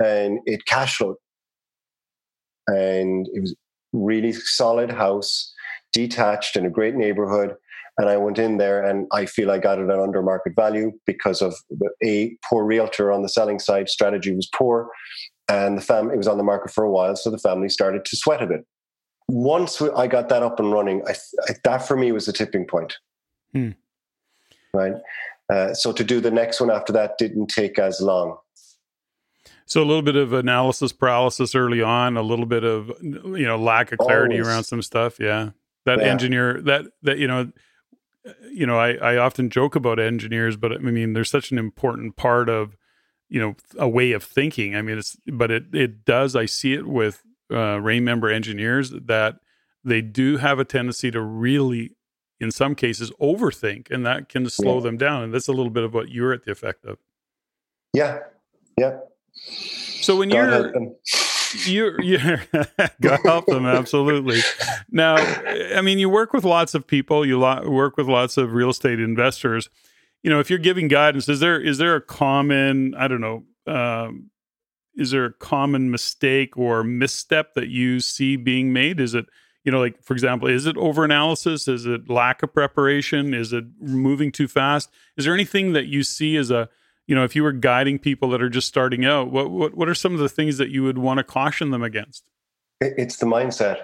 and 0.04 0.40
it 0.46 0.66
cash 0.66 0.98
flowed. 0.98 1.16
And 2.68 3.28
it 3.34 3.42
was 3.42 3.56
really 3.94 4.34
solid 4.34 4.92
house, 4.92 5.54
detached 5.94 6.56
in 6.56 6.66
a 6.66 6.70
great 6.70 6.96
neighborhood. 6.96 7.56
And 7.98 8.08
I 8.08 8.18
went 8.18 8.40
in 8.40 8.58
there, 8.58 8.84
and 8.84 9.08
I 9.12 9.26
feel 9.26 9.52
I 9.52 9.58
got 9.58 9.78
it 9.78 9.90
at 9.90 10.00
under 10.00 10.22
market 10.22 10.54
value 10.56 10.94
because 11.06 11.42
of 11.42 11.54
a 12.04 12.36
poor 12.50 12.64
realtor 12.64 13.12
on 13.12 13.24
the 13.24 13.30
selling 13.30 13.60
side. 13.60 13.90
Strategy 13.90 14.34
was 14.34 14.50
poor, 14.56 14.90
and 15.48 15.78
the 15.78 15.82
family 15.82 16.16
it 16.16 16.18
was 16.18 16.28
on 16.28 16.38
the 16.38 16.44
market 16.44 16.72
for 16.72 16.84
a 16.84 16.92
while, 16.92 17.16
so 17.16 17.30
the 17.30 17.38
family 17.38 17.70
started 17.70 18.06
to 18.06 18.18
sweat 18.18 18.42
a 18.42 18.48
bit 18.48 18.66
once 19.30 19.82
I 19.82 20.08
got 20.08 20.30
that 20.30 20.44
up 20.44 20.60
and 20.60 20.72
running, 20.72 21.04
I, 21.08 21.14
I, 21.48 21.54
that 21.64 21.88
for 21.88 21.96
me 21.96 22.12
was 22.12 22.28
a 22.28 22.34
tipping 22.34 22.66
point. 22.66 22.98
Hmm. 23.54 23.72
Right. 24.74 24.96
Uh, 25.50 25.74
so 25.74 25.92
to 25.92 26.04
do 26.04 26.20
the 26.20 26.32
next 26.32 26.60
one 26.60 26.70
after 26.70 26.94
that 26.94 27.18
didn't 27.18 27.48
take 27.48 27.80
as 27.80 28.02
long. 28.02 28.38
So 29.66 29.84
a 29.84 29.86
little 29.86 30.02
bit 30.02 30.16
of 30.16 30.34
analysis 30.34 30.92
paralysis 30.92 31.54
early 31.54 31.82
on, 31.82 32.18
a 32.18 32.24
little 32.24 32.48
bit 32.48 32.64
of 32.64 32.92
you 33.02 33.46
know 33.46 33.58
lack 33.58 33.92
of 33.92 34.00
clarity 34.00 34.36
Always. 34.36 34.48
around 34.48 34.64
some 34.64 34.82
stuff. 34.82 35.20
Yeah, 35.20 35.52
that 35.86 36.00
yeah. 36.00 36.06
engineer 36.06 36.60
that 36.62 36.86
that 37.04 37.20
you 37.20 37.28
know, 37.28 37.52
you 38.52 38.66
know, 38.66 38.80
I 38.80 38.94
I 38.94 39.18
often 39.18 39.52
joke 39.52 39.76
about 39.76 40.00
engineers, 40.00 40.58
but 40.58 40.72
I 40.72 40.78
mean, 40.78 41.14
they're 41.14 41.24
such 41.24 41.52
an 41.52 41.60
important 41.60 42.16
part 42.16 42.50
of 42.50 42.76
you 43.30 43.40
know 43.40 43.56
a 43.78 43.88
way 43.88 44.12
of 44.12 44.24
thinking. 44.24 44.76
I 44.76 44.82
mean, 44.82 44.98
it's 44.98 45.16
but 45.32 45.52
it 45.52 45.66
it 45.74 46.04
does. 46.04 46.36
I 46.36 46.48
see 46.48 46.74
it 46.74 46.88
with 46.88 47.22
uh, 47.52 47.80
REIN 47.80 48.04
member 48.04 48.30
engineers 48.30 48.92
that 48.92 49.40
they 49.84 50.02
do 50.02 50.38
have 50.38 50.60
a 50.60 50.66
tendency 50.66 51.12
to 51.12 51.22
really, 51.22 51.96
in 52.40 52.52
some 52.52 52.76
cases, 52.76 53.12
overthink, 53.22 53.90
and 53.90 54.06
that 54.06 54.30
can 54.30 54.50
slow 54.50 54.76
yeah. 54.76 54.84
them 54.84 54.98
down. 54.98 55.24
And 55.24 55.34
that's 55.34 55.48
a 55.48 55.54
little 55.54 55.72
bit 55.72 55.84
of 55.84 55.94
what 55.94 56.10
you're 56.10 56.34
at 56.34 56.46
the 56.46 56.52
effect 56.52 56.86
of. 56.86 56.98
Yeah, 57.94 58.20
yeah. 58.78 58.98
So 60.02 60.16
when 60.16 60.30
God 60.30 60.74
you're 61.66 62.02
you're 62.02 62.02
you're 62.04 62.42
God 63.02 63.20
help 63.24 63.46
them 63.48 63.66
absolutely. 63.66 64.40
Now, 64.92 65.16
I 65.16 65.82
mean, 65.82 66.00
you 66.00 66.10
work 66.10 66.34
with 66.34 66.44
lots 66.44 66.76
of 66.76 66.86
people. 66.86 67.26
You 67.26 67.40
lo- 67.40 67.70
work 67.70 67.98
with 67.98 68.08
lots 68.08 68.38
of 68.38 68.54
real 68.54 68.70
estate 68.70 69.00
investors. 69.00 69.70
You 70.24 70.30
know, 70.30 70.40
if 70.40 70.50
you're 70.50 70.60
giving 70.60 70.88
guidance, 70.88 71.30
is 71.30 71.40
there 71.40 71.60
is 71.60 71.78
there 71.78 71.96
a 71.96 72.02
common 72.02 72.94
I 72.96 73.08
don't 73.08 73.22
know 73.22 73.44
um, 73.68 74.30
is 75.00 75.12
there 75.12 75.26
a 75.26 75.34
common 75.34 75.90
mistake 75.90 76.58
or 76.58 76.84
misstep 76.84 77.54
that 77.54 77.70
you 77.70 78.02
see 78.02 78.36
being 78.36 78.74
made? 78.74 79.00
Is 79.00 79.16
it, 79.16 79.26
you 79.64 79.72
know, 79.72 79.80
like 79.80 80.04
for 80.04 80.14
example, 80.14 80.50
is 80.50 80.66
it 80.66 80.76
overanalysis? 80.76 81.68
Is 81.68 81.86
it 81.86 82.10
lack 82.10 82.44
of 82.44 82.54
preparation? 82.54 83.34
Is 83.34 83.54
it 83.54 83.64
moving 83.80 84.32
too 84.32 84.48
fast? 84.48 84.90
Is 85.16 85.26
there 85.26 85.34
anything 85.34 85.74
that 85.74 85.86
you 85.86 86.04
see 86.04 86.36
as 86.36 86.52
a, 86.52 86.70
you 87.08 87.16
know, 87.16 87.24
if 87.24 87.36
you 87.36 87.44
were 87.44 87.54
guiding 87.54 87.98
people 87.98 88.30
that 88.32 88.42
are 88.42 88.50
just 88.50 88.68
starting 88.68 89.06
out, 89.06 89.32
what 89.32 89.50
what 89.50 89.76
what 89.76 89.88
are 89.88 89.96
some 89.96 90.14
of 90.14 90.20
the 90.20 90.30
things 90.30 90.58
that 90.58 90.70
you 90.70 90.84
would 90.84 90.98
want 90.98 91.18
to 91.18 91.24
caution 91.24 91.72
them 91.72 91.82
against? 91.82 92.30
It's 92.82 93.18
the 93.18 93.26
mindset. 93.26 93.84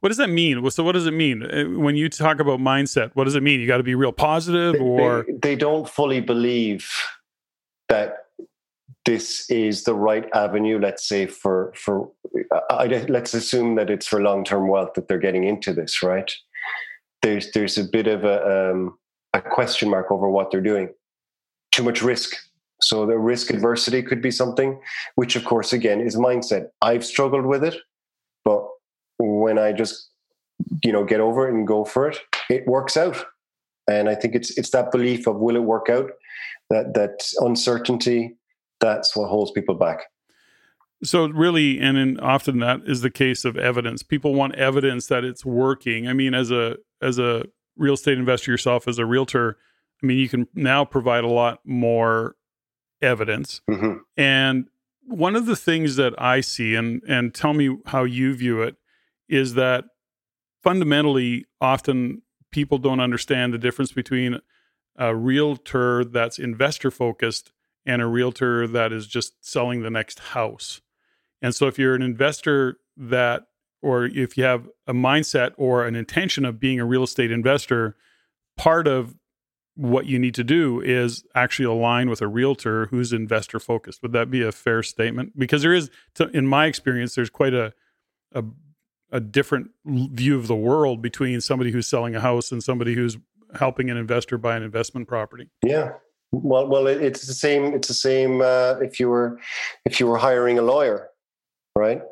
What 0.00 0.08
does 0.08 0.18
that 0.18 0.28
mean? 0.28 0.70
So, 0.70 0.82
what 0.82 0.92
does 0.92 1.06
it 1.06 1.14
mean 1.14 1.42
uh, 1.42 1.78
when 1.78 1.96
you 1.96 2.08
talk 2.08 2.40
about 2.40 2.60
mindset? 2.60 3.10
What 3.14 3.24
does 3.24 3.36
it 3.36 3.42
mean? 3.42 3.60
You 3.60 3.66
got 3.66 3.78
to 3.78 3.82
be 3.82 3.94
real 3.94 4.12
positive, 4.12 4.80
or 4.80 5.24
they, 5.26 5.50
they 5.50 5.56
don't 5.56 5.88
fully 5.88 6.20
believe 6.20 6.90
that 7.88 8.23
this 9.04 9.48
is 9.50 9.84
the 9.84 9.94
right 9.94 10.28
avenue 10.34 10.78
let's 10.78 11.06
say 11.06 11.26
for 11.26 11.72
for 11.76 12.10
I, 12.70 12.86
let's 13.08 13.34
assume 13.34 13.74
that 13.76 13.90
it's 13.90 14.06
for 14.06 14.22
long-term 14.22 14.68
wealth 14.68 14.94
that 14.94 15.08
they're 15.08 15.18
getting 15.18 15.44
into 15.44 15.72
this 15.72 16.02
right? 16.02 16.32
There's 17.22 17.52
there's 17.52 17.78
a 17.78 17.84
bit 17.84 18.06
of 18.06 18.24
a 18.24 18.70
um, 18.72 18.98
a 19.32 19.40
question 19.40 19.90
mark 19.90 20.10
over 20.10 20.28
what 20.28 20.50
they're 20.50 20.60
doing. 20.60 20.90
Too 21.72 21.82
much 21.82 22.02
risk. 22.02 22.36
So 22.80 23.06
the 23.06 23.18
risk 23.18 23.50
adversity 23.50 24.02
could 24.02 24.20
be 24.20 24.30
something 24.30 24.80
which 25.14 25.36
of 25.36 25.44
course 25.44 25.72
again 25.72 26.00
is 26.00 26.16
mindset. 26.16 26.68
I've 26.82 27.04
struggled 27.04 27.46
with 27.46 27.64
it 27.64 27.76
but 28.44 28.66
when 29.18 29.58
i 29.58 29.72
just 29.72 30.10
you 30.82 30.92
know 30.92 31.04
get 31.04 31.20
over 31.20 31.48
it 31.48 31.54
and 31.54 31.66
go 31.66 31.84
for 31.84 32.08
it 32.08 32.18
it 32.50 32.66
works 32.66 32.96
out. 32.96 33.24
And 33.88 34.08
i 34.08 34.14
think 34.14 34.34
it's 34.34 34.56
it's 34.58 34.70
that 34.70 34.90
belief 34.90 35.26
of 35.26 35.36
will 35.36 35.56
it 35.56 35.62
work 35.62 35.88
out 35.88 36.10
that 36.70 36.94
that 36.94 37.22
uncertainty 37.40 38.36
that's 38.84 39.16
what 39.16 39.28
holds 39.28 39.50
people 39.50 39.74
back. 39.74 40.04
So 41.02 41.26
really, 41.26 41.80
and 41.80 41.96
in, 41.96 42.20
often 42.20 42.60
that 42.60 42.80
is 42.86 43.00
the 43.00 43.10
case 43.10 43.44
of 43.44 43.56
evidence. 43.56 44.02
People 44.02 44.34
want 44.34 44.54
evidence 44.54 45.06
that 45.08 45.24
it's 45.24 45.44
working. 45.44 46.08
I 46.08 46.12
mean, 46.12 46.34
as 46.34 46.50
a 46.50 46.76
as 47.02 47.18
a 47.18 47.46
real 47.76 47.94
estate 47.94 48.18
investor 48.18 48.50
yourself, 48.50 48.86
as 48.86 48.98
a 48.98 49.06
realtor, 49.06 49.58
I 50.02 50.06
mean, 50.06 50.18
you 50.18 50.28
can 50.28 50.46
now 50.54 50.84
provide 50.84 51.24
a 51.24 51.28
lot 51.28 51.60
more 51.64 52.36
evidence. 53.02 53.60
Mm-hmm. 53.68 53.98
And 54.16 54.66
one 55.06 55.36
of 55.36 55.46
the 55.46 55.56
things 55.56 55.96
that 55.96 56.14
I 56.20 56.40
see, 56.40 56.74
and 56.74 57.02
and 57.06 57.34
tell 57.34 57.52
me 57.52 57.76
how 57.86 58.04
you 58.04 58.34
view 58.34 58.62
it, 58.62 58.76
is 59.28 59.54
that 59.54 59.84
fundamentally, 60.62 61.46
often 61.60 62.22
people 62.50 62.78
don't 62.78 63.00
understand 63.00 63.52
the 63.52 63.58
difference 63.58 63.92
between 63.92 64.40
a 64.96 65.14
realtor 65.14 66.04
that's 66.04 66.38
investor 66.38 66.90
focused 66.90 67.52
and 67.86 68.00
a 68.00 68.06
realtor 68.06 68.66
that 68.66 68.92
is 68.92 69.06
just 69.06 69.34
selling 69.40 69.82
the 69.82 69.90
next 69.90 70.18
house. 70.18 70.80
And 71.42 71.54
so 71.54 71.66
if 71.66 71.78
you're 71.78 71.94
an 71.94 72.02
investor 72.02 72.78
that 72.96 73.46
or 73.82 74.06
if 74.06 74.38
you 74.38 74.44
have 74.44 74.66
a 74.86 74.94
mindset 74.94 75.52
or 75.58 75.86
an 75.86 75.94
intention 75.94 76.46
of 76.46 76.58
being 76.58 76.80
a 76.80 76.86
real 76.86 77.02
estate 77.02 77.30
investor, 77.30 77.96
part 78.56 78.88
of 78.88 79.14
what 79.76 80.06
you 80.06 80.18
need 80.18 80.34
to 80.34 80.44
do 80.44 80.80
is 80.80 81.24
actually 81.34 81.66
align 81.66 82.08
with 82.08 82.22
a 82.22 82.28
realtor 82.28 82.86
who's 82.86 83.12
investor 83.12 83.58
focused. 83.58 84.00
Would 84.02 84.12
that 84.12 84.30
be 84.30 84.42
a 84.42 84.52
fair 84.52 84.82
statement? 84.82 85.38
Because 85.38 85.62
there 85.62 85.74
is, 85.74 85.90
in 86.32 86.46
my 86.46 86.66
experience, 86.66 87.14
there's 87.14 87.28
quite 87.28 87.52
a, 87.52 87.74
a, 88.32 88.44
a 89.10 89.20
different 89.20 89.70
view 89.84 90.36
of 90.36 90.46
the 90.46 90.56
world 90.56 91.02
between 91.02 91.40
somebody 91.40 91.70
who's 91.70 91.86
selling 91.86 92.14
a 92.14 92.20
house 92.20 92.52
and 92.52 92.62
somebody 92.62 92.94
who's 92.94 93.18
helping 93.58 93.90
an 93.90 93.96
investor 93.96 94.38
buy 94.38 94.56
an 94.56 94.62
investment 94.62 95.08
property. 95.08 95.50
Yeah, 95.62 95.92
well, 96.42 96.66
well, 96.66 96.86
it's 96.86 97.26
the 97.26 97.34
same. 97.34 97.74
It's 97.74 97.88
the 97.88 97.94
same. 97.94 98.40
Uh, 98.40 98.76
if 98.80 98.98
you 98.98 99.08
were, 99.08 99.38
if 99.84 100.00
you 100.00 100.06
were 100.06 100.16
hiring 100.16 100.58
a 100.58 100.62
lawyer, 100.62 101.08
right? 101.76 102.02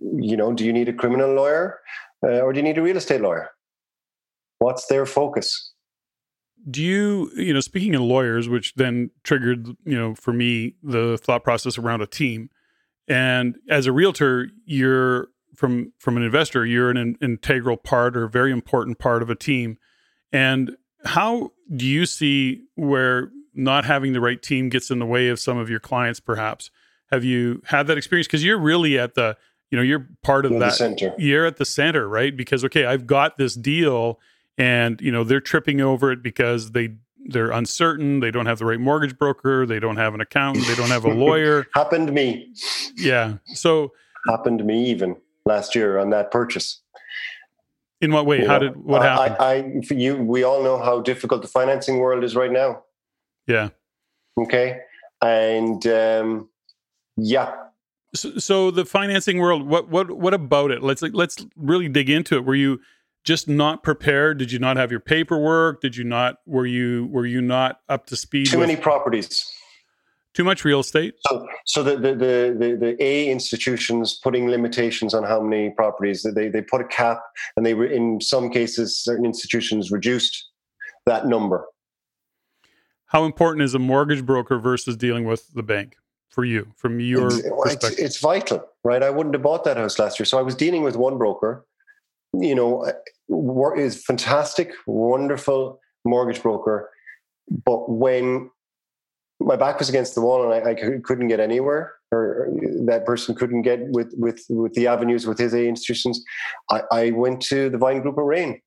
You 0.00 0.36
know, 0.36 0.52
do 0.52 0.64
you 0.64 0.72
need 0.72 0.88
a 0.88 0.92
criminal 0.92 1.34
lawyer 1.34 1.80
uh, 2.24 2.40
or 2.40 2.52
do 2.52 2.58
you 2.58 2.62
need 2.62 2.78
a 2.78 2.82
real 2.82 2.96
estate 2.96 3.20
lawyer? 3.20 3.50
What's 4.58 4.86
their 4.86 5.06
focus? 5.06 5.72
Do 6.70 6.82
you, 6.82 7.30
you 7.34 7.52
know, 7.52 7.60
speaking 7.60 7.94
of 7.94 8.02
lawyers, 8.02 8.48
which 8.48 8.74
then 8.74 9.10
triggered, 9.24 9.66
you 9.84 9.98
know, 9.98 10.14
for 10.14 10.32
me 10.32 10.76
the 10.82 11.18
thought 11.18 11.42
process 11.42 11.76
around 11.76 12.02
a 12.02 12.06
team, 12.06 12.50
and 13.08 13.56
as 13.68 13.86
a 13.86 13.92
realtor, 13.92 14.48
you're 14.64 15.28
from 15.56 15.92
from 15.98 16.16
an 16.16 16.22
investor, 16.22 16.64
you're 16.64 16.90
an 16.90 17.16
integral 17.20 17.76
part 17.76 18.16
or 18.16 18.28
very 18.28 18.52
important 18.52 19.00
part 19.00 19.22
of 19.22 19.30
a 19.30 19.34
team, 19.34 19.76
and 20.32 20.76
how 21.04 21.50
do 21.74 21.84
you 21.84 22.06
see 22.06 22.62
where 22.76 23.32
not 23.54 23.84
having 23.84 24.12
the 24.12 24.20
right 24.20 24.42
team 24.42 24.68
gets 24.68 24.90
in 24.90 24.98
the 24.98 25.06
way 25.06 25.28
of 25.28 25.38
some 25.38 25.58
of 25.58 25.68
your 25.68 25.80
clients 25.80 26.20
perhaps. 26.20 26.70
Have 27.10 27.24
you 27.24 27.62
had 27.66 27.86
that 27.88 27.98
experience? 27.98 28.26
Because 28.26 28.44
you're 28.44 28.58
really 28.58 28.98
at 28.98 29.14
the 29.14 29.36
you 29.70 29.76
know 29.76 29.82
you're 29.82 30.06
part 30.22 30.44
of 30.44 30.58
that 30.58 30.74
center. 30.74 31.14
you're 31.18 31.46
at 31.46 31.56
the 31.56 31.64
center 31.64 32.08
right? 32.08 32.36
Because 32.36 32.64
okay 32.64 32.84
i've 32.84 33.06
got 33.06 33.38
this 33.38 33.54
deal 33.54 34.20
and 34.58 35.00
you 35.00 35.10
know 35.10 35.24
they're 35.24 35.40
tripping 35.40 35.80
over 35.80 36.12
it 36.12 36.22
because 36.22 36.72
they 36.72 36.94
they're 37.24 37.50
uncertain. 37.50 38.20
They 38.20 38.30
don't 38.30 38.46
have 38.46 38.58
the 38.58 38.66
right 38.66 38.80
mortgage 38.80 39.16
broker. 39.16 39.64
They 39.66 39.78
don't 39.78 39.96
have 39.96 40.14
an 40.14 40.20
accountant. 40.20 40.66
They 40.66 40.74
don't 40.74 40.88
have 40.88 41.04
a 41.04 41.14
lawyer. 41.14 41.66
Happened 41.74 42.08
to 42.08 42.12
me. 42.12 42.52
Yeah. 42.96 43.34
So 43.54 43.92
happened 44.28 44.58
to 44.58 44.64
me 44.64 44.86
even 44.86 45.16
last 45.44 45.74
year 45.74 45.98
on 45.98 46.10
that 46.10 46.30
purchase. 46.30 46.80
In 48.00 48.12
what 48.12 48.26
way? 48.26 48.40
You 48.40 48.48
how 48.48 48.58
know, 48.58 48.68
did 48.68 48.76
what 48.76 49.02
happened? 49.02 49.36
I, 49.38 49.54
I 49.54 49.94
you 49.94 50.16
we 50.16 50.42
all 50.42 50.62
know 50.62 50.78
how 50.78 51.00
difficult 51.00 51.42
the 51.42 51.48
financing 51.48 51.98
world 51.98 52.24
is 52.24 52.34
right 52.34 52.50
now 52.50 52.82
yeah. 53.46 53.70
Okay. 54.40 54.80
And 55.20 55.86
um, 55.86 56.48
yeah. 57.16 57.54
So, 58.14 58.38
so, 58.38 58.70
the 58.70 58.84
financing 58.84 59.38
world, 59.38 59.66
what 59.66 59.88
what 59.88 60.10
what 60.10 60.34
about 60.34 60.70
it? 60.70 60.82
Let's 60.82 61.02
let's 61.02 61.46
really 61.56 61.88
dig 61.88 62.10
into 62.10 62.36
it. 62.36 62.44
Were 62.44 62.54
you 62.54 62.80
just 63.24 63.48
not 63.48 63.82
prepared? 63.82 64.38
Did 64.38 64.52
you 64.52 64.58
not 64.58 64.76
have 64.76 64.90
your 64.90 65.00
paperwork? 65.00 65.80
Did 65.80 65.96
you 65.96 66.04
not? 66.04 66.36
Were 66.46 66.66
you 66.66 67.06
were 67.10 67.24
you 67.24 67.40
not 67.40 67.80
up 67.88 68.06
to 68.06 68.16
speed? 68.16 68.48
Too 68.48 68.58
with, 68.58 68.68
many 68.68 68.78
properties. 68.78 69.50
Too 70.34 70.44
much 70.44 70.64
real 70.64 70.80
estate. 70.80 71.14
So, 71.28 71.46
so 71.64 71.82
the, 71.82 71.96
the 71.96 72.14
the, 72.14 72.56
the 72.58 72.76
the 72.78 73.02
A 73.02 73.30
institutions 73.30 74.18
putting 74.22 74.48
limitations 74.48 75.14
on 75.14 75.24
how 75.24 75.40
many 75.40 75.70
properties 75.70 76.26
they 76.34 76.48
they 76.48 76.62
put 76.62 76.82
a 76.82 76.86
cap, 76.88 77.22
and 77.56 77.64
they 77.64 77.72
were 77.72 77.86
in 77.86 78.20
some 78.20 78.50
cases 78.50 78.98
certain 78.98 79.24
institutions 79.24 79.90
reduced 79.90 80.50
that 81.06 81.26
number 81.26 81.66
how 83.12 83.26
important 83.26 83.62
is 83.62 83.74
a 83.74 83.78
mortgage 83.78 84.24
broker 84.24 84.58
versus 84.58 84.96
dealing 84.96 85.24
with 85.24 85.52
the 85.52 85.62
bank 85.62 85.96
for 86.30 86.46
you 86.46 86.72
from 86.76 86.98
your 86.98 87.26
it's, 87.26 87.42
perspective? 87.42 87.94
It's, 87.98 88.18
vital, 88.18 88.66
right? 88.84 89.02
I 89.02 89.10
wouldn't 89.10 89.34
have 89.34 89.42
bought 89.42 89.64
that 89.64 89.76
house 89.76 89.98
last 89.98 90.18
year. 90.18 90.24
So 90.24 90.38
I 90.38 90.42
was 90.42 90.54
dealing 90.54 90.82
with 90.82 90.96
one 90.96 91.18
broker, 91.18 91.66
you 92.32 92.54
know, 92.54 92.90
is 93.76 94.02
fantastic, 94.02 94.72
wonderful 94.86 95.78
mortgage 96.06 96.42
broker. 96.42 96.88
But 97.50 97.90
when 97.90 98.50
my 99.40 99.56
back 99.56 99.78
was 99.78 99.90
against 99.90 100.14
the 100.14 100.22
wall 100.22 100.50
and 100.50 100.66
I, 100.66 100.70
I 100.70 100.74
couldn't 101.04 101.28
get 101.28 101.38
anywhere, 101.38 101.92
or 102.12 102.48
that 102.86 103.04
person 103.04 103.34
couldn't 103.34 103.62
get 103.62 103.80
with 103.88 104.14
with 104.16 104.42
with 104.48 104.72
the 104.72 104.86
avenues 104.86 105.26
with 105.26 105.38
his 105.38 105.52
A 105.52 105.66
institutions, 105.66 106.24
I, 106.70 106.82
I 106.90 107.10
went 107.10 107.42
to 107.42 107.68
the 107.68 107.78
Vine 107.78 108.00
Group 108.00 108.16
of 108.16 108.24
REIN 108.24 108.60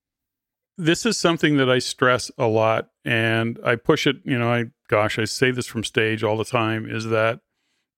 this 0.77 1.05
is 1.05 1.17
something 1.17 1.57
that 1.57 1.69
I 1.69 1.79
stress 1.79 2.29
a 2.37 2.47
lot 2.47 2.89
and 3.03 3.59
I 3.63 3.75
push 3.75 4.07
it, 4.07 4.17
you 4.23 4.37
know, 4.37 4.51
I 4.51 4.65
gosh, 4.89 5.17
I 5.17 5.25
say 5.25 5.51
this 5.51 5.67
from 5.67 5.83
stage 5.83 6.23
all 6.23 6.37
the 6.37 6.45
time 6.45 6.89
is 6.89 7.05
that 7.05 7.39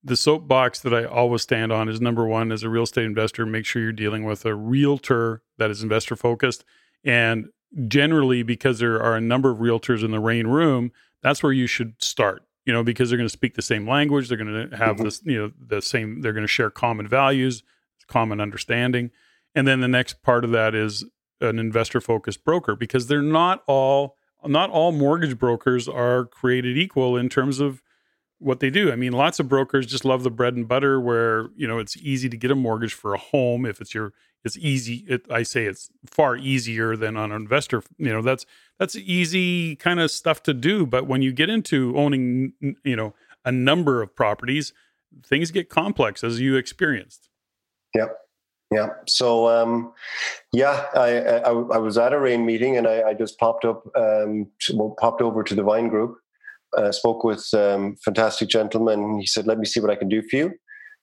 the 0.03 0.15
soapbox 0.15 0.79
that 0.81 0.93
I 0.93 1.05
always 1.05 1.41
stand 1.41 1.71
on 1.71 1.89
is 1.89 1.99
number 1.99 2.25
1 2.25 2.51
as 2.51 2.63
a 2.63 2.69
real 2.69 2.83
estate 2.83 3.05
investor, 3.05 3.45
make 3.45 3.65
sure 3.65 3.81
you're 3.81 3.91
dealing 3.91 4.23
with 4.23 4.45
a 4.45 4.55
realtor 4.55 5.41
that 5.57 5.71
is 5.71 5.83
investor 5.83 6.15
focused 6.15 6.63
and 7.03 7.47
generally 7.87 8.43
because 8.43 8.79
there 8.79 9.01
are 9.01 9.15
a 9.15 9.21
number 9.21 9.49
of 9.49 9.57
realtors 9.57 10.03
in 10.03 10.11
the 10.11 10.19
REIN 10.19 10.47
room, 10.47 10.91
that's 11.21 11.43
where 11.43 11.51
you 11.51 11.67
should 11.67 12.01
start. 12.01 12.43
You 12.65 12.73
know, 12.73 12.83
because 12.83 13.09
they're 13.09 13.17
going 13.17 13.29
to 13.29 13.31
speak 13.31 13.55
the 13.55 13.61
same 13.61 13.87
language, 13.87 14.27
they're 14.27 14.37
going 14.37 14.69
to 14.69 14.75
have 14.75 14.97
mm-hmm. 14.97 15.05
this, 15.05 15.21
you 15.23 15.37
know, 15.37 15.51
the 15.57 15.81
same 15.81 16.21
they're 16.21 16.33
going 16.33 16.43
to 16.43 16.49
share 16.49 16.69
common 16.69 17.07
values, 17.07 17.63
common 18.07 18.41
understanding. 18.41 19.09
And 19.55 19.65
then 19.65 19.79
the 19.79 19.87
next 19.87 20.21
part 20.21 20.43
of 20.43 20.51
that 20.51 20.75
is 20.75 21.05
an 21.41 21.59
investor 21.59 22.01
focused 22.01 22.43
broker 22.43 22.75
because 22.75 23.07
they're 23.07 23.21
not 23.21 23.63
all 23.67 24.15
not 24.45 24.69
all 24.69 24.91
mortgage 24.91 25.37
brokers 25.37 25.87
are 25.87 26.25
created 26.25 26.77
equal 26.77 27.17
in 27.17 27.29
terms 27.29 27.59
of 27.59 27.81
what 28.39 28.59
they 28.59 28.69
do. 28.69 28.91
I 28.91 28.95
mean, 28.95 29.13
lots 29.13 29.39
of 29.39 29.49
brokers 29.49 29.87
just 29.87 30.05
love 30.05 30.23
the 30.23 30.29
bread 30.29 30.55
and 30.55 30.67
butter 30.67 31.01
where, 31.01 31.49
you 31.55 31.67
know, 31.67 31.79
it's 31.79 31.97
easy 31.97 32.29
to 32.29 32.37
get 32.37 32.51
a 32.51 32.55
mortgage 32.55 32.93
for 32.93 33.13
a 33.13 33.17
home 33.17 33.65
if 33.65 33.81
it's 33.81 33.93
your 33.93 34.13
it's 34.43 34.57
easy 34.57 35.05
it, 35.07 35.25
I 35.31 35.43
say 35.43 35.65
it's 35.65 35.89
far 36.05 36.37
easier 36.37 36.95
than 36.95 37.17
on 37.17 37.31
an 37.31 37.41
investor, 37.41 37.81
you 37.97 38.13
know, 38.13 38.21
that's 38.21 38.45
that's 38.77 38.95
easy 38.95 39.75
kind 39.75 39.99
of 39.99 40.11
stuff 40.11 40.43
to 40.43 40.53
do, 40.53 40.85
but 40.85 41.07
when 41.07 41.21
you 41.21 41.31
get 41.31 41.49
into 41.49 41.97
owning, 41.97 42.53
you 42.83 42.95
know, 42.95 43.15
a 43.43 43.51
number 43.51 44.01
of 44.01 44.15
properties, 44.15 44.71
things 45.25 45.51
get 45.51 45.69
complex 45.69 46.23
as 46.23 46.39
you 46.39 46.55
experienced. 46.55 47.29
Yep. 47.95 48.15
Yeah. 48.71 48.89
So, 49.07 49.47
um, 49.47 49.93
yeah, 50.51 50.85
I, 50.93 51.19
I, 51.19 51.51
I 51.51 51.77
was 51.77 51.97
at 51.97 52.13
a 52.13 52.19
REIN 52.19 52.45
meeting 52.45 52.75
and 52.75 52.85
I, 52.85 53.09
I 53.09 53.13
just 53.13 53.39
popped 53.39 53.63
up, 53.63 53.83
um, 53.95 54.47
popped 54.97 55.21
over 55.21 55.43
to 55.43 55.55
the 55.55 55.63
Vine 55.63 55.87
Group, 55.87 56.17
uh, 56.75 56.91
spoke 56.91 57.23
with 57.23 57.47
um, 57.53 57.95
fantastic 58.03 58.49
gentleman. 58.49 59.19
He 59.19 59.25
said, 59.25 59.47
"Let 59.47 59.59
me 59.59 59.65
see 59.65 59.79
what 59.79 59.89
I 59.89 59.95
can 59.95 60.09
do 60.09 60.21
for 60.21 60.35
you." 60.35 60.53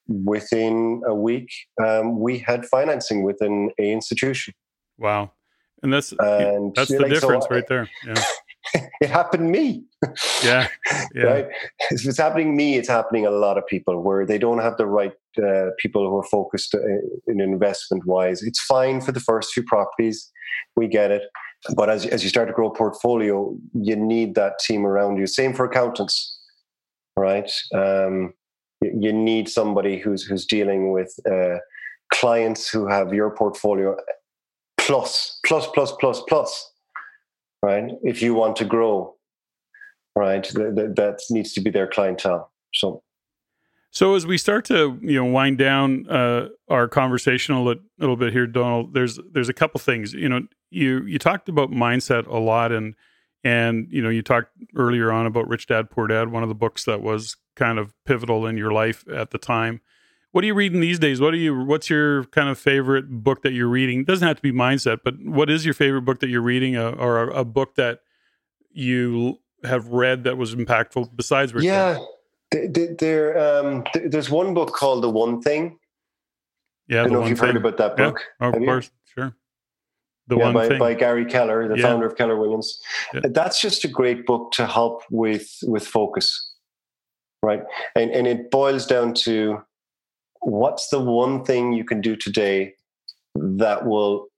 Within 0.06 1.02
a 1.06 1.14
week, 1.14 1.50
um, 1.82 2.20
we 2.20 2.38
had 2.38 2.66
financing 2.66 3.22
within 3.22 3.70
a 3.80 3.90
institution. 3.90 4.52
Wow, 4.98 5.32
and 5.82 5.92
that's 5.92 6.12
and, 6.18 6.74
that's 6.74 6.90
the 6.90 6.98
like, 6.98 7.10
difference 7.10 7.44
so 7.44 7.54
right 7.54 7.66
there. 7.66 7.88
Yeah. 8.06 8.22
it 9.00 9.10
happened 9.10 9.52
to 9.54 9.60
me. 9.60 9.84
Yeah. 10.42 10.68
yeah. 11.14 11.22
right? 11.22 11.46
If 11.90 12.06
it's 12.06 12.18
happening 12.18 12.48
to 12.48 12.52
me, 12.52 12.76
it's 12.76 12.88
happening 12.88 13.26
a 13.26 13.30
lot 13.30 13.58
of 13.58 13.66
people 13.66 14.02
where 14.02 14.26
they 14.26 14.38
don't 14.38 14.58
have 14.58 14.76
the 14.76 14.86
right 14.86 15.12
uh, 15.38 15.70
people 15.78 16.08
who 16.08 16.16
are 16.18 16.24
focused 16.24 16.74
uh, 16.74 16.78
in 17.26 17.40
investment 17.40 18.06
wise. 18.06 18.42
It's 18.42 18.60
fine 18.60 19.00
for 19.00 19.12
the 19.12 19.20
first 19.20 19.52
few 19.52 19.62
properties. 19.64 20.30
We 20.76 20.88
get 20.88 21.10
it. 21.10 21.22
But 21.76 21.88
as, 21.88 22.06
as 22.06 22.22
you 22.22 22.28
start 22.28 22.48
to 22.48 22.54
grow 22.54 22.68
a 22.68 22.74
portfolio, 22.74 23.56
you 23.72 23.96
need 23.96 24.34
that 24.34 24.58
team 24.58 24.84
around 24.84 25.16
you. 25.16 25.26
Same 25.26 25.54
for 25.54 25.64
accountants, 25.64 26.38
right? 27.16 27.50
Um, 27.74 28.34
you 28.82 29.12
need 29.12 29.48
somebody 29.48 29.98
who's 29.98 30.24
who's 30.24 30.44
dealing 30.44 30.92
with 30.92 31.14
uh, 31.30 31.58
clients 32.12 32.68
who 32.68 32.86
have 32.86 33.12
your 33.14 33.34
portfolio 33.34 33.96
plus 34.78 35.38
plus 35.46 35.66
plus 35.68 35.92
plus 35.92 36.22
plus 36.28 36.72
right 37.62 37.92
if 38.02 38.20
you 38.20 38.34
want 38.34 38.56
to 38.56 38.64
grow 38.64 39.14
right 40.16 40.48
that, 40.48 40.94
that 40.96 41.20
needs 41.30 41.52
to 41.52 41.60
be 41.60 41.70
their 41.70 41.86
clientele 41.86 42.52
so 42.74 43.02
so 43.94 44.16
as 44.16 44.26
we 44.26 44.36
start 44.36 44.64
to 44.66 44.98
you 45.02 45.14
know 45.14 45.24
wind 45.24 45.56
down 45.56 46.06
uh, 46.10 46.48
our 46.68 46.88
conversation 46.88 47.54
a 47.54 47.62
little, 47.62 47.82
little 47.98 48.16
bit 48.16 48.32
here, 48.32 48.46
Donald, 48.46 48.92
there's 48.92 49.20
there's 49.32 49.48
a 49.48 49.54
couple 49.54 49.78
things. 49.78 50.12
You 50.12 50.28
know, 50.28 50.40
you 50.70 51.04
you 51.04 51.18
talked 51.18 51.48
about 51.48 51.70
mindset 51.70 52.26
a 52.26 52.38
lot, 52.38 52.72
and 52.72 52.96
and 53.44 53.86
you 53.90 54.02
know 54.02 54.10
you 54.10 54.20
talked 54.20 54.50
earlier 54.74 55.12
on 55.12 55.26
about 55.26 55.48
Rich 55.48 55.68
Dad 55.68 55.90
Poor 55.90 56.08
Dad, 56.08 56.32
one 56.32 56.42
of 56.42 56.48
the 56.48 56.56
books 56.56 56.84
that 56.84 57.02
was 57.02 57.36
kind 57.54 57.78
of 57.78 57.94
pivotal 58.04 58.46
in 58.46 58.56
your 58.56 58.72
life 58.72 59.04
at 59.12 59.30
the 59.30 59.38
time. 59.38 59.80
What 60.32 60.42
are 60.42 60.48
you 60.48 60.54
reading 60.54 60.80
these 60.80 60.98
days? 60.98 61.20
What 61.20 61.32
are 61.32 61.36
you? 61.36 61.56
What's 61.56 61.88
your 61.88 62.24
kind 62.24 62.48
of 62.48 62.58
favorite 62.58 63.08
book 63.08 63.42
that 63.42 63.52
you're 63.52 63.68
reading? 63.68 64.00
It 64.00 64.06
doesn't 64.08 64.26
have 64.26 64.36
to 64.36 64.42
be 64.42 64.50
mindset, 64.50 64.98
but 65.04 65.14
what 65.24 65.48
is 65.48 65.64
your 65.64 65.74
favorite 65.74 66.02
book 66.02 66.18
that 66.18 66.28
you're 66.28 66.42
reading, 66.42 66.76
uh, 66.76 66.96
or 66.98 67.28
a, 67.28 67.40
a 67.40 67.44
book 67.44 67.76
that 67.76 68.00
you 68.72 69.38
have 69.62 69.86
read 69.86 70.24
that 70.24 70.36
was 70.36 70.52
impactful 70.52 71.14
besides 71.14 71.54
Rich 71.54 71.62
yeah. 71.62 71.92
Dad? 71.92 72.02
There, 72.54 73.38
um, 73.38 73.84
there's 73.94 74.30
one 74.30 74.54
book 74.54 74.72
called 74.72 75.02
The 75.02 75.10
One 75.10 75.40
Thing. 75.40 75.78
Yeah, 76.88 77.00
I 77.00 77.04
don't 77.04 77.12
know 77.12 77.22
if 77.22 77.30
you've 77.30 77.38
thing. 77.38 77.48
heard 77.48 77.56
about 77.56 77.78
that 77.78 77.96
book. 77.96 78.20
Yeah, 78.40 78.48
of 78.48 78.54
course, 78.54 78.90
you? 79.16 79.22
sure. 79.22 79.36
The 80.28 80.36
yeah, 80.36 80.44
one 80.44 80.54
by, 80.54 80.68
thing 80.68 80.78
by 80.78 80.94
Gary 80.94 81.24
Keller, 81.24 81.68
the 81.68 81.76
yeah. 81.76 81.82
founder 81.82 82.06
of 82.06 82.16
Keller 82.16 82.38
Williams. 82.38 82.80
Yeah. 83.12 83.20
That's 83.24 83.60
just 83.60 83.84
a 83.84 83.88
great 83.88 84.26
book 84.26 84.52
to 84.52 84.66
help 84.66 85.02
with 85.10 85.58
with 85.62 85.86
focus, 85.86 86.52
right? 87.42 87.62
And 87.96 88.10
and 88.10 88.26
it 88.26 88.50
boils 88.50 88.86
down 88.86 89.14
to 89.24 89.62
what's 90.40 90.88
the 90.88 91.00
one 91.00 91.44
thing 91.44 91.72
you 91.72 91.84
can 91.84 92.00
do 92.00 92.16
today 92.16 92.74
that 93.34 93.86
will 93.86 94.28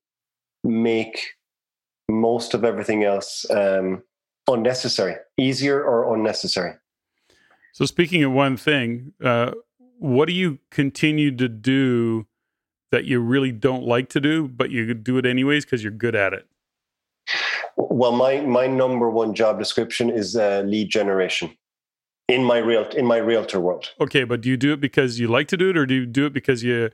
make 0.65 1.35
most 2.09 2.55
of 2.55 2.65
everything 2.65 3.05
else 3.05 3.45
um, 3.51 4.03
unnecessary, 4.49 5.17
easier 5.37 5.83
or 5.83 6.15
unnecessary. 6.15 6.75
So, 7.77 7.85
speaking 7.85 8.25
of 8.25 8.33
one 8.33 8.57
thing, 8.57 9.13
uh, 9.23 9.51
what 9.99 10.29
do 10.29 10.33
you 10.33 10.61
continue 10.71 11.31
to 11.37 11.47
do 11.47 12.27
that 12.91 13.05
you 13.05 13.21
really 13.21 13.53
don't 13.53 13.83
like 13.83 14.09
to 14.11 14.21
do, 14.21 14.49
but 14.49 14.71
you 14.71 14.95
do 14.95 15.19
it 15.19 15.27
anyways 15.27 15.67
because 15.67 15.83
you're 15.83 15.93
good 15.93 16.15
at 16.15 16.33
it? 16.33 16.47
Well, 17.77 18.13
my 18.13 18.41
my 18.41 18.67
number 18.67 19.11
one 19.11 19.35
job 19.35 19.59
description 19.59 20.09
is 20.09 20.37
uh, 20.37 20.63
lead 20.65 20.89
generation 20.89 21.55
in 22.31 22.43
my 22.43 22.57
real 22.57 22.89
in 22.97 23.05
my 23.05 23.19
realtor 23.19 23.61
world. 23.61 23.93
Okay, 24.01 24.25
but 24.25 24.41
do 24.41 24.49
you 24.49 24.57
do 24.57 24.73
it 24.73 24.81
because 24.81 25.21
you 25.21 25.29
like 25.29 25.49
to 25.49 25.59
do 25.59 25.69
it, 25.69 25.77
or 25.77 25.85
do 25.85 25.97
you 25.97 26.07
do 26.07 26.25
it 26.25 26.33
because 26.33 26.65
you 26.65 26.89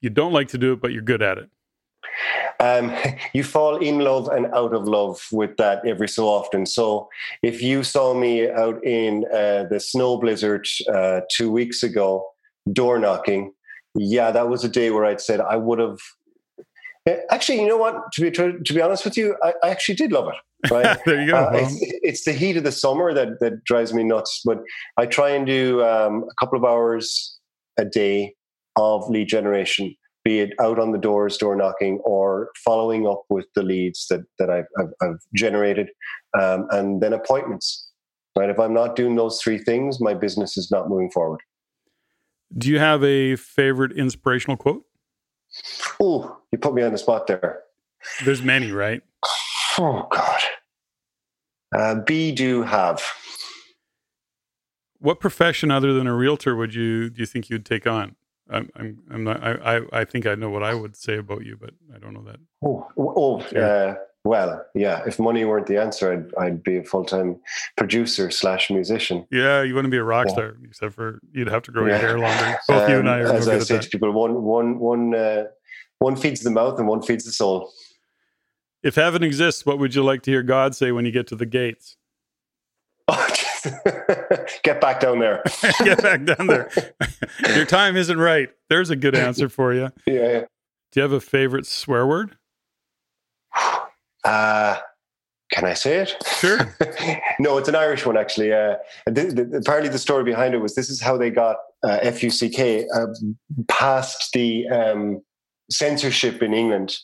you 0.00 0.08
don't 0.08 0.32
like 0.32 0.46
to 0.50 0.58
do 0.58 0.72
it, 0.72 0.80
but 0.80 0.92
you're 0.92 1.02
good 1.02 1.20
at 1.20 1.38
it? 1.38 1.50
Um, 2.60 2.94
you 3.32 3.44
fall 3.44 3.76
in 3.76 4.00
love 4.00 4.28
and 4.28 4.46
out 4.54 4.74
of 4.74 4.86
love 4.86 5.26
with 5.32 5.56
that 5.56 5.86
every 5.86 6.08
so 6.08 6.26
often. 6.28 6.66
So 6.66 7.08
if 7.42 7.62
you 7.62 7.82
saw 7.82 8.14
me 8.14 8.48
out 8.48 8.84
in 8.84 9.24
uh, 9.32 9.64
the 9.70 9.80
snow 9.80 10.18
blizzard 10.18 10.66
uh, 10.92 11.20
two 11.30 11.50
weeks 11.50 11.82
ago, 11.82 12.26
door 12.72 12.98
knocking, 12.98 13.52
yeah, 13.94 14.30
that 14.30 14.48
was 14.48 14.64
a 14.64 14.68
day 14.68 14.90
where 14.90 15.04
I'd 15.04 15.20
said 15.20 15.40
I 15.40 15.56
would 15.56 15.78
have. 15.78 15.98
Eh, 17.06 17.16
actually, 17.30 17.60
you 17.60 17.68
know 17.68 17.78
what? 17.78 18.12
To 18.12 18.20
be 18.20 18.30
to 18.30 18.74
be 18.74 18.80
honest 18.80 19.04
with 19.04 19.16
you, 19.16 19.36
I, 19.42 19.54
I 19.62 19.70
actually 19.70 19.96
did 19.96 20.12
love 20.12 20.28
it. 20.28 20.34
Right 20.72 20.98
there, 21.06 21.20
you 21.20 21.30
go. 21.30 21.36
Uh, 21.36 21.50
it's, 21.54 21.76
it's, 22.02 22.24
the 22.24 22.32
heat 22.32 22.56
of 22.56 22.64
the 22.64 22.72
summer 22.72 23.14
that 23.14 23.38
that 23.38 23.62
drives 23.62 23.94
me 23.94 24.02
nuts. 24.02 24.42
But 24.44 24.58
I 24.96 25.06
try 25.06 25.30
and 25.30 25.46
do 25.46 25.84
um, 25.84 26.24
a 26.28 26.34
couple 26.34 26.58
of 26.58 26.64
hours 26.64 27.38
a 27.78 27.84
day 27.84 28.34
of 28.74 29.08
lead 29.08 29.28
generation 29.28 29.94
be 30.28 30.40
it 30.40 30.52
out 30.60 30.78
on 30.78 30.92
the 30.92 30.98
doors, 30.98 31.38
door 31.38 31.56
knocking, 31.56 32.00
or 32.04 32.50
following 32.62 33.06
up 33.06 33.22
with 33.30 33.46
the 33.54 33.62
leads 33.62 34.06
that 34.08 34.20
that 34.38 34.50
I've, 34.50 34.66
I've, 34.78 34.92
I've 35.00 35.20
generated, 35.34 35.88
um, 36.38 36.66
and 36.70 37.00
then 37.00 37.14
appointments. 37.14 37.90
Right, 38.36 38.50
if 38.50 38.58
I'm 38.60 38.74
not 38.74 38.94
doing 38.94 39.16
those 39.16 39.40
three 39.40 39.56
things, 39.56 40.00
my 40.00 40.12
business 40.12 40.58
is 40.58 40.70
not 40.70 40.90
moving 40.90 41.10
forward. 41.10 41.40
Do 42.58 42.68
you 42.68 42.78
have 42.78 43.02
a 43.02 43.36
favorite 43.36 43.92
inspirational 43.92 44.58
quote? 44.58 44.84
Oh, 45.98 46.36
you 46.52 46.58
put 46.58 46.74
me 46.74 46.82
on 46.82 46.92
the 46.92 46.98
spot 46.98 47.26
there. 47.26 47.62
There's 48.24 48.42
many, 48.42 48.70
right? 48.70 49.02
Oh 49.78 50.06
God. 50.10 50.40
Uh, 51.74 51.94
be 52.02 52.32
do 52.32 52.62
have. 52.64 53.02
What 54.98 55.20
profession 55.20 55.70
other 55.70 55.94
than 55.94 56.06
a 56.06 56.14
realtor 56.14 56.54
would 56.54 56.74
you 56.74 57.08
do 57.08 57.20
you 57.20 57.26
think 57.26 57.48
you'd 57.48 57.64
take 57.64 57.86
on? 57.86 58.16
I'm, 58.50 58.70
I'm, 58.76 58.98
I'm 59.10 59.24
not. 59.24 59.42
I, 59.42 59.76
I, 59.76 59.80
I 60.00 60.04
think 60.04 60.26
I 60.26 60.34
know 60.34 60.50
what 60.50 60.62
I 60.62 60.74
would 60.74 60.96
say 60.96 61.18
about 61.18 61.44
you, 61.44 61.56
but 61.60 61.70
I 61.94 61.98
don't 61.98 62.14
know 62.14 62.24
that. 62.24 62.40
Oh, 62.64 62.86
oh, 62.96 63.40
uh, 63.40 63.96
well, 64.24 64.64
yeah. 64.74 65.02
If 65.06 65.18
money 65.18 65.44
weren't 65.44 65.66
the 65.66 65.80
answer, 65.80 66.12
I'd, 66.12 66.34
I'd 66.42 66.62
be 66.62 66.78
a 66.78 66.84
full 66.84 67.04
time 67.04 67.40
producer 67.76 68.30
slash 68.30 68.70
musician. 68.70 69.26
Yeah, 69.30 69.62
you 69.62 69.74
wouldn't 69.74 69.92
be 69.92 69.98
a 69.98 70.04
rock 70.04 70.26
yeah. 70.28 70.32
star, 70.32 70.56
except 70.64 70.94
for 70.94 71.20
you'd 71.32 71.48
have 71.48 71.62
to 71.64 71.70
grow 71.70 71.86
yeah. 71.86 71.92
your 71.92 71.98
hair 71.98 72.18
longer. 72.18 72.58
Both 72.68 72.84
um, 72.84 72.90
you 72.90 72.98
and 72.98 73.08
I 73.08 73.20
are. 73.20 73.32
As 73.32 73.46
no 73.46 73.54
I 73.54 73.58
say 73.58 73.78
to 73.78 73.88
people, 73.88 74.10
one, 74.12 74.42
one, 74.42 74.78
one, 74.78 75.14
uh, 75.14 75.44
one 75.98 76.16
feeds 76.16 76.40
the 76.40 76.50
mouth 76.50 76.78
and 76.78 76.88
one 76.88 77.02
feeds 77.02 77.24
the 77.24 77.32
soul. 77.32 77.70
If 78.82 78.94
heaven 78.94 79.22
exists, 79.22 79.66
what 79.66 79.78
would 79.78 79.94
you 79.94 80.02
like 80.02 80.22
to 80.22 80.30
hear 80.30 80.42
God 80.42 80.74
say 80.74 80.92
when 80.92 81.04
you 81.04 81.10
get 81.10 81.26
to 81.28 81.36
the 81.36 81.46
gates? 81.46 81.97
Get 84.62 84.80
back 84.80 85.00
down 85.00 85.18
there. 85.18 85.42
Get 85.84 86.02
back 86.02 86.24
down 86.24 86.46
there. 86.46 86.70
Your 87.54 87.64
time 87.64 87.96
isn't 87.96 88.18
right. 88.18 88.48
There's 88.68 88.90
a 88.90 88.96
good 88.96 89.14
answer 89.14 89.48
for 89.48 89.72
you. 89.72 89.90
Yeah. 90.06 90.40
Do 90.92 91.00
you 91.00 91.02
have 91.02 91.12
a 91.12 91.20
favorite 91.20 91.66
swear 91.66 92.06
word? 92.06 92.36
Uh, 94.24 94.76
can 95.52 95.64
I 95.64 95.74
say 95.74 95.98
it? 95.98 96.16
Sure. 96.26 96.74
no, 97.38 97.58
it's 97.58 97.68
an 97.68 97.74
Irish 97.74 98.04
one 98.04 98.16
actually. 98.16 98.52
Uh, 98.52 98.76
the, 99.06 99.46
the, 99.50 99.58
apparently, 99.58 99.90
the 99.90 99.98
story 99.98 100.24
behind 100.24 100.54
it 100.54 100.58
was 100.58 100.74
this 100.74 100.90
is 100.90 101.00
how 101.00 101.16
they 101.16 101.30
got 101.30 101.56
uh, 101.82 101.98
FUCK 102.02 102.84
uh, 102.94 103.06
past 103.68 104.30
the 104.32 104.66
um, 104.68 105.22
censorship 105.70 106.42
in 106.42 106.52
England. 106.52 106.96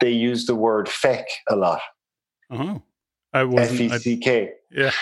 They 0.00 0.10
used 0.10 0.48
the 0.48 0.54
word 0.54 0.88
"feck" 0.88 1.26
a 1.48 1.56
lot. 1.56 1.80
Oh, 2.50 2.82
I 3.32 3.44
was 3.44 3.80
F 3.80 4.00
C 4.02 4.16
K. 4.16 4.50
Yeah. 4.70 4.92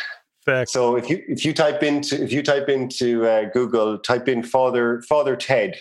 Fact. 0.48 0.70
So 0.70 0.96
if 0.96 1.10
you 1.10 1.22
if 1.28 1.44
you 1.44 1.52
type 1.52 1.82
into 1.82 2.22
if 2.22 2.32
you 2.32 2.42
type 2.42 2.68
into 2.68 3.26
uh, 3.26 3.44
Google, 3.52 3.98
type 3.98 4.28
in 4.28 4.42
Father 4.42 5.02
Father 5.02 5.36
Ted, 5.36 5.76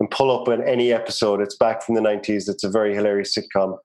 and 0.00 0.10
pull 0.10 0.30
up 0.30 0.48
on 0.48 0.66
any 0.66 0.92
episode. 0.92 1.40
It's 1.40 1.56
back 1.56 1.82
from 1.82 1.94
the 1.94 2.00
nineties. 2.00 2.48
It's 2.48 2.64
a 2.64 2.70
very 2.70 2.94
hilarious 2.94 3.36
sitcom, 3.36 3.78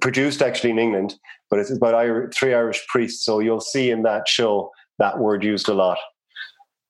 produced 0.00 0.42
actually 0.42 0.70
in 0.70 0.78
England, 0.78 1.14
but 1.50 1.58
it's 1.58 1.70
about 1.70 1.94
Irish, 1.94 2.36
three 2.36 2.54
Irish 2.54 2.86
priests. 2.88 3.24
So 3.24 3.40
you'll 3.40 3.60
see 3.60 3.90
in 3.90 4.02
that 4.02 4.28
show 4.28 4.70
that 4.98 5.18
word 5.18 5.44
used 5.44 5.68
a 5.68 5.74
lot, 5.74 5.98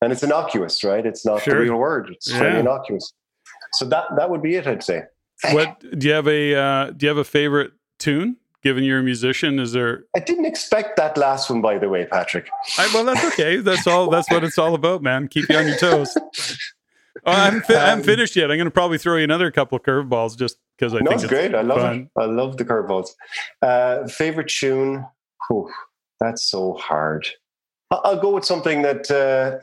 and 0.00 0.12
it's 0.12 0.22
innocuous, 0.22 0.84
right? 0.84 1.04
It's 1.04 1.24
not 1.24 1.42
sure. 1.42 1.54
the 1.54 1.60
real 1.60 1.76
word. 1.76 2.10
It's 2.10 2.30
yeah. 2.30 2.38
very 2.38 2.60
innocuous. 2.60 3.12
So 3.74 3.84
that 3.86 4.04
that 4.16 4.30
would 4.30 4.42
be 4.42 4.54
it, 4.54 4.66
I'd 4.66 4.82
say. 4.82 5.02
What 5.50 5.80
do 5.98 6.06
you 6.06 6.14
have 6.14 6.28
a 6.28 6.54
uh, 6.54 6.90
do 6.90 7.06
you 7.06 7.08
have 7.08 7.18
a 7.18 7.24
favorite 7.24 7.72
tune? 7.98 8.36
Given 8.64 8.82
you're 8.82 8.98
a 8.98 9.02
musician? 9.02 9.60
Is 9.60 9.72
there? 9.72 10.04
I 10.16 10.20
didn't 10.20 10.46
expect 10.46 10.96
that 10.96 11.16
last 11.16 11.50
one, 11.50 11.60
by 11.60 11.78
the 11.78 11.88
way, 11.88 12.06
Patrick. 12.06 12.48
I, 12.78 12.90
well, 12.92 13.04
that's 13.04 13.24
okay. 13.26 13.56
That's 13.58 13.86
all. 13.86 14.10
That's 14.10 14.28
what 14.30 14.42
it's 14.42 14.58
all 14.58 14.74
about, 14.74 15.02
man. 15.02 15.28
Keep 15.28 15.50
you 15.50 15.56
on 15.56 15.68
your 15.68 15.76
toes. 15.76 16.16
Oh, 17.26 17.32
I'm 17.32 17.62
fi- 17.62 17.74
um, 17.74 17.98
I'm 17.98 18.02
finished 18.02 18.34
yet. 18.34 18.50
I'm 18.50 18.56
going 18.56 18.66
to 18.66 18.72
probably 18.72 18.98
throw 18.98 19.16
you 19.16 19.24
another 19.24 19.50
couple 19.50 19.76
of 19.76 19.82
curveballs 19.82 20.36
just 20.36 20.58
because 20.76 20.92
I 20.94 20.98
no, 20.98 21.10
think 21.10 21.22
it's 21.22 21.30
great. 21.30 21.54
I 21.54 21.62
love 21.62 21.78
fun. 21.78 22.10
it. 22.16 22.20
I 22.20 22.24
love 22.24 22.56
the 22.56 22.64
curveballs. 22.64 23.10
Uh, 23.62 24.08
favorite 24.08 24.48
tune? 24.48 25.06
Whew, 25.48 25.70
that's 26.18 26.50
so 26.50 26.74
hard. 26.74 27.26
I'll 27.90 28.20
go 28.20 28.34
with 28.34 28.44
something 28.44 28.82
that 28.82 29.10
uh, 29.10 29.58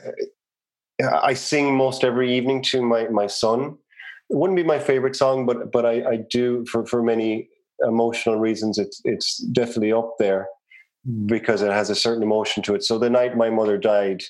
I 1.22 1.34
sing 1.34 1.76
most 1.76 2.04
every 2.04 2.34
evening 2.34 2.62
to 2.64 2.82
my 2.82 3.08
my 3.08 3.26
son. 3.26 3.76
It 4.30 4.36
wouldn't 4.36 4.56
be 4.56 4.62
my 4.62 4.78
favorite 4.78 5.14
song, 5.14 5.44
but 5.44 5.70
but 5.70 5.84
I, 5.84 6.04
I 6.04 6.16
do 6.30 6.64
for 6.66 6.86
for 6.86 7.02
many 7.02 7.50
emotional 7.86 8.38
reasons, 8.38 8.78
it's 8.78 9.00
it's 9.04 9.38
definitely 9.38 9.92
up 9.92 10.14
there 10.18 10.48
because 11.26 11.62
it 11.62 11.72
has 11.72 11.90
a 11.90 11.96
certain 11.96 12.22
emotion 12.22 12.62
to 12.62 12.74
it. 12.74 12.84
So 12.84 12.98
the 12.98 13.10
night 13.10 13.36
my 13.36 13.50
mother 13.50 13.76
died, 13.76 14.22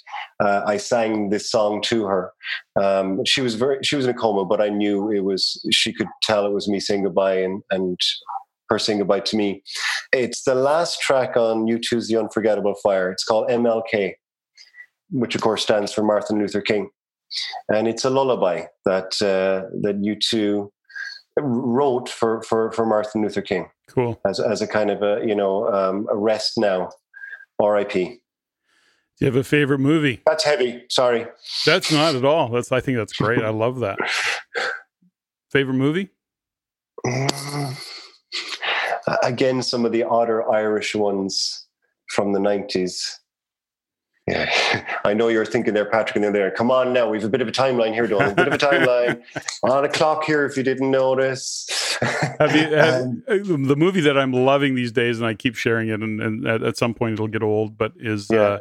uh, 0.43 0.63
I 0.67 0.79
sang 0.79 1.29
this 1.29 1.51
song 1.51 1.83
to 1.83 2.07
her. 2.07 2.33
Um, 2.81 3.25
she 3.27 3.43
was 3.43 3.55
very 3.57 3.79
she 3.83 3.97
was 3.97 4.07
in 4.07 4.11
a 4.11 4.19
coma, 4.19 4.45
but 4.45 4.61
I 4.61 4.69
knew 4.69 5.11
it 5.11 5.21
was 5.21 5.61
she 5.71 5.93
could 5.93 6.09
tell 6.23 6.47
it 6.47 6.53
was 6.53 6.69
me 6.69 6.81
saying 6.81 7.05
goodbye 7.05 7.41
and 7.41 7.63
and 7.71 7.99
her 8.71 8.79
saying 8.79 8.99
goodbye 8.99 9.21
to 9.21 9.37
me. 9.37 9.63
It's 10.13 10.45
the 10.45 10.55
last 10.55 11.01
track 11.01 11.37
on 11.37 11.67
U2's 11.67 12.09
The 12.09 12.17
Unforgettable 12.17 12.75
Fire. 12.83 13.11
It's 13.11 13.25
called 13.25 13.49
MLK, 13.49 14.15
which 15.11 15.35
of 15.35 15.43
course 15.43 15.63
stands 15.63 15.93
for 15.93 16.03
Martin 16.03 16.39
Luther 16.39 16.63
King. 16.63 16.89
And 17.69 17.87
it's 17.89 18.05
a 18.05 18.11
lullaby 18.11 18.65
that 18.85 19.13
uh, 19.23 19.69
that 19.83 20.01
U2 20.01 20.71
wrote 21.41 22.09
for 22.09 22.43
for 22.43 22.73
for 22.73 22.85
Martin 22.85 23.23
Luther 23.23 23.43
King. 23.43 23.69
Cool. 23.89 24.21
As 24.25 24.41
as 24.41 24.63
a 24.63 24.67
kind 24.67 24.91
of 24.91 25.03
a 25.03 25.27
you 25.27 25.35
know 25.35 25.69
um, 25.73 26.07
a 26.11 26.17
rest 26.17 26.59
now, 26.59 26.91
R.I.P. 27.59 28.05
Do 28.05 29.27
you 29.27 29.27
have 29.27 29.37
a 29.37 29.45
favorite 29.45 29.79
movie? 29.79 30.23
That's 30.27 30.45
heavy. 30.45 30.85
Sorry. 30.89 31.27
That's 31.67 31.93
not 31.93 32.15
at 32.15 32.25
all. 32.25 32.49
That's 32.49 32.73
I 32.73 32.81
think 32.81 32.97
that's 32.99 33.13
great. 33.13 33.43
I 33.43 33.51
love 33.51 33.81
that. 33.81 33.99
Favorite 35.51 35.75
movie? 35.75 36.09
Again, 39.23 39.63
some 39.63 39.85
of 39.85 39.93
the 39.93 40.05
odder 40.05 40.51
Irish 40.51 40.95
ones 40.95 41.67
from 42.09 42.33
the 42.33 42.39
90s. 42.39 43.19
Yeah, 44.27 44.85
I 45.05 45.15
know 45.15 45.29
you're 45.29 45.45
thinking 45.45 45.75
there, 45.75 45.85
Patrick, 45.85 46.17
and 46.17 46.25
they're 46.25 46.33
there. 46.33 46.51
Come 46.51 46.71
on 46.71 46.93
now, 46.93 47.09
we 47.09 47.19
have 47.19 47.25
a 47.25 47.29
bit 47.29 47.41
of 47.41 47.49
a 47.49 47.53
timeline 47.53 47.93
here, 47.93 48.07
Don. 48.07 48.23
A 48.23 48.35
bit 48.35 48.47
of 48.47 48.55
a 48.55 48.59
timeline 48.59 49.23
on 49.65 49.85
a 49.85 49.89
clock 49.89 50.25
here. 50.25 50.45
If 50.45 50.57
you 50.57 50.63
didn't 50.63 50.91
notice, 50.91 51.99
have 52.39 52.55
you 52.55 52.63
have, 52.77 53.03
um, 53.03 53.25
uh, 53.29 53.39
the 53.43 53.77
movie 53.77 54.03
that 54.03 54.17
I'm 54.17 54.33
loving 54.33 54.75
these 54.75 54.93
days, 54.93 55.19
and 55.19 55.27
I 55.27 55.35
keep 55.35 55.57
sharing 55.57 55.89
it, 55.89 56.01
and, 56.01 56.21
and 56.21 56.47
at, 56.47 56.63
at, 56.63 56.77
some 56.77 56.95
point 56.95 57.15
it'll 57.15 57.29
get 57.29 57.43
old, 57.43 57.77
but 57.77 57.93
is 57.97 58.29
yeah. 58.31 58.41
Uh, 58.41 58.59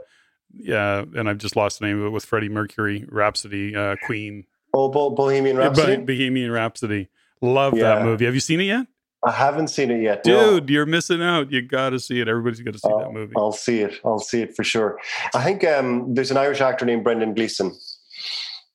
yeah, 0.54 1.06
and 1.16 1.30
I've 1.30 1.38
just 1.38 1.56
lost 1.56 1.80
the 1.80 1.86
name 1.86 2.00
of 2.00 2.08
it 2.08 2.10
with 2.10 2.26
Freddie 2.26 2.50
Mercury, 2.50 3.06
Rhapsody, 3.08 3.74
uh, 3.74 3.96
Queen. 4.06 4.46
Oh, 4.74 4.90
Bo- 4.90 5.12
Bohemian 5.12 5.56
Rhapsody. 5.56 5.98
Bohemian 5.98 6.52
Rhapsody. 6.52 7.08
Love 7.42 7.74
yeah. 7.78 7.96
that 7.96 8.04
movie. 8.04 8.26
Have 8.26 8.34
you 8.34 8.42
seen 8.42 8.60
it 8.60 8.66
yet? 8.66 8.88
I 9.24 9.32
haven't 9.32 9.68
seen 9.68 9.92
it 9.92 10.02
yet. 10.02 10.24
Dude, 10.24 10.68
no. 10.68 10.74
you're 10.74 10.86
missing 10.86 11.22
out. 11.22 11.52
You 11.52 11.62
got 11.62 11.92
to 11.92 12.00
see 12.00 12.20
it. 12.20 12.28
Everybody's 12.28 12.62
got 12.62 12.74
to 12.74 12.80
see 12.80 12.92
uh, 12.92 13.00
that 13.00 13.14
movie. 13.14 13.34
I'll 13.38 13.52
see 13.52 13.82
it. 13.82 14.00
I'll 14.04 14.20
see 14.20 14.42
it 14.42 14.56
for 14.56 14.64
sure. 14.64 15.00
I 15.36 15.44
think 15.44 15.64
um, 15.64 16.14
there's 16.14 16.32
an 16.32 16.38
Irish 16.38 16.60
actor 16.60 16.86
named 16.86 17.04
Brendan 17.04 17.36
Gleeson. 17.36 17.72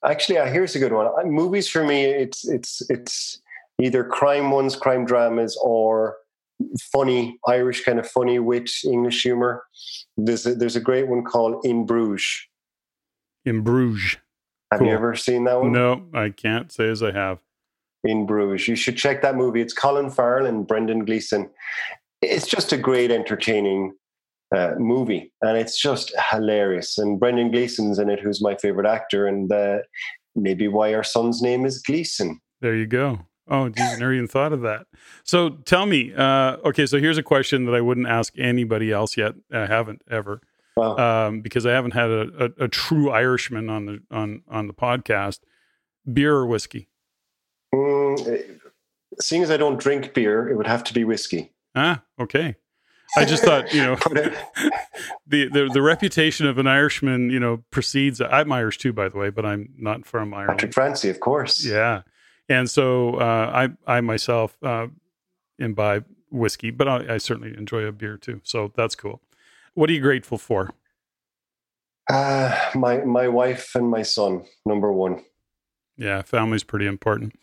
Actually, 0.04 0.38
uh, 0.38 0.46
here's 0.46 0.76
a 0.76 0.78
good 0.78 0.92
one. 0.92 1.06
Uh, 1.06 1.24
movies 1.24 1.68
for 1.68 1.84
me, 1.84 2.04
it's 2.04 2.46
it's 2.46 2.88
it's 2.88 3.40
either 3.82 4.04
crime 4.04 4.52
ones, 4.52 4.76
crime 4.76 5.04
dramas, 5.04 5.58
or 5.62 6.16
funny 6.92 7.38
Irish 7.48 7.84
kind 7.84 7.98
of 7.98 8.08
funny 8.08 8.38
wit 8.38 8.70
English 8.84 9.22
humor. 9.22 9.64
There's 10.16 10.46
a, 10.46 10.54
there's 10.54 10.76
a 10.76 10.80
great 10.80 11.08
one 11.08 11.24
called 11.24 11.64
In 11.64 11.86
Bruges. 11.86 12.46
In 13.44 13.62
Bruges. 13.62 14.16
Have 14.70 14.80
cool. 14.80 14.88
you 14.88 14.94
ever 14.94 15.14
seen 15.16 15.44
that 15.44 15.60
one? 15.60 15.72
No, 15.72 16.06
I 16.14 16.30
can't 16.30 16.72
say 16.72 16.88
as 16.88 17.02
I 17.02 17.12
have 17.12 17.38
in 18.06 18.26
Bruges. 18.26 18.68
You 18.68 18.76
should 18.76 18.96
check 18.96 19.22
that 19.22 19.36
movie. 19.36 19.60
It's 19.60 19.72
Colin 19.72 20.10
Farrell 20.10 20.46
and 20.46 20.66
Brendan 20.66 21.04
Gleeson. 21.04 21.50
It's 22.22 22.46
just 22.46 22.72
a 22.72 22.76
great, 22.76 23.10
entertaining 23.10 23.94
uh, 24.54 24.74
movie, 24.78 25.32
and 25.42 25.56
it's 25.56 25.80
just 25.80 26.12
hilarious. 26.30 26.98
And 26.98 27.20
Brendan 27.20 27.50
Gleeson's 27.50 27.98
in 27.98 28.08
it, 28.08 28.20
who's 28.20 28.40
my 28.40 28.54
favorite 28.56 28.86
actor, 28.86 29.26
and 29.26 29.50
uh, 29.52 29.78
maybe 30.34 30.68
why 30.68 30.94
our 30.94 31.04
son's 31.04 31.42
name 31.42 31.66
is 31.66 31.82
Gleeson. 31.82 32.40
There 32.60 32.74
you 32.74 32.86
go. 32.86 33.26
Oh, 33.48 33.68
geez, 33.68 33.94
I 33.94 33.98
never 33.98 34.12
even 34.12 34.26
thought 34.26 34.52
of 34.52 34.62
that. 34.62 34.86
So 35.22 35.50
tell 35.50 35.86
me, 35.86 36.12
uh, 36.12 36.56
okay, 36.64 36.84
so 36.86 36.98
here's 36.98 37.18
a 37.18 37.22
question 37.22 37.64
that 37.66 37.74
I 37.74 37.80
wouldn't 37.80 38.08
ask 38.08 38.32
anybody 38.36 38.90
else 38.90 39.16
yet. 39.16 39.34
I 39.52 39.66
haven't 39.66 40.02
ever. 40.10 40.40
Wow. 40.76 40.96
Um, 40.96 41.40
because 41.42 41.64
I 41.64 41.72
haven't 41.72 41.92
had 41.92 42.10
a, 42.10 42.44
a, 42.44 42.64
a, 42.64 42.68
true 42.68 43.10
Irishman 43.10 43.70
on 43.70 43.86
the 43.86 44.00
on 44.10 44.42
on 44.46 44.66
the 44.66 44.74
podcast. 44.74 45.40
Beer 46.12 46.34
or 46.34 46.46
whiskey? 46.46 46.88
Mm, 47.74 48.60
seeing 49.20 49.42
as 49.42 49.50
I 49.50 49.56
don't 49.56 49.78
drink 49.78 50.14
beer, 50.14 50.48
it 50.48 50.56
would 50.56 50.66
have 50.66 50.84
to 50.84 50.94
be 50.94 51.04
whiskey. 51.04 51.52
Ah, 51.74 52.02
okay. 52.20 52.56
I 53.16 53.24
just 53.24 53.44
thought, 53.44 53.72
you 53.72 53.82
know, 53.82 53.94
the, 55.26 55.48
the 55.48 55.70
the 55.72 55.82
reputation 55.82 56.46
of 56.46 56.58
an 56.58 56.66
Irishman, 56.66 57.30
you 57.30 57.38
know, 57.38 57.62
precedes. 57.70 58.20
I'm 58.20 58.50
Irish 58.52 58.78
too, 58.78 58.92
by 58.92 59.08
the 59.08 59.16
way, 59.16 59.30
but 59.30 59.44
I'm 59.46 59.70
not 59.78 60.04
from 60.06 60.34
Ireland. 60.34 60.58
Patrick 60.58 60.74
Francey, 60.74 61.10
of 61.10 61.20
course. 61.20 61.64
Yeah, 61.64 62.02
and 62.48 62.68
so 62.68 63.14
uh, 63.14 63.68
I 63.86 63.96
I 63.96 64.00
myself 64.00 64.56
uh, 64.62 64.88
imbibe 65.58 66.04
whiskey, 66.30 66.70
but 66.70 66.88
I, 66.88 67.14
I, 67.14 67.18
certainly 67.18 67.56
enjoy 67.56 67.84
a 67.84 67.92
beer 67.92 68.16
too. 68.16 68.40
So 68.42 68.72
that's 68.74 68.94
cool. 68.94 69.22
What 69.74 69.88
are 69.88 69.92
you 69.92 70.00
grateful 70.00 70.38
for? 70.38 70.70
Uh, 72.10 72.58
my 72.74 72.98
my 72.98 73.28
wife 73.28 73.74
and 73.74 73.88
my 73.88 74.02
son, 74.02 74.44
number 74.64 74.92
one. 74.92 75.24
Yeah, 75.96 76.22
family's 76.22 76.64
pretty 76.64 76.86
important. 76.86 77.34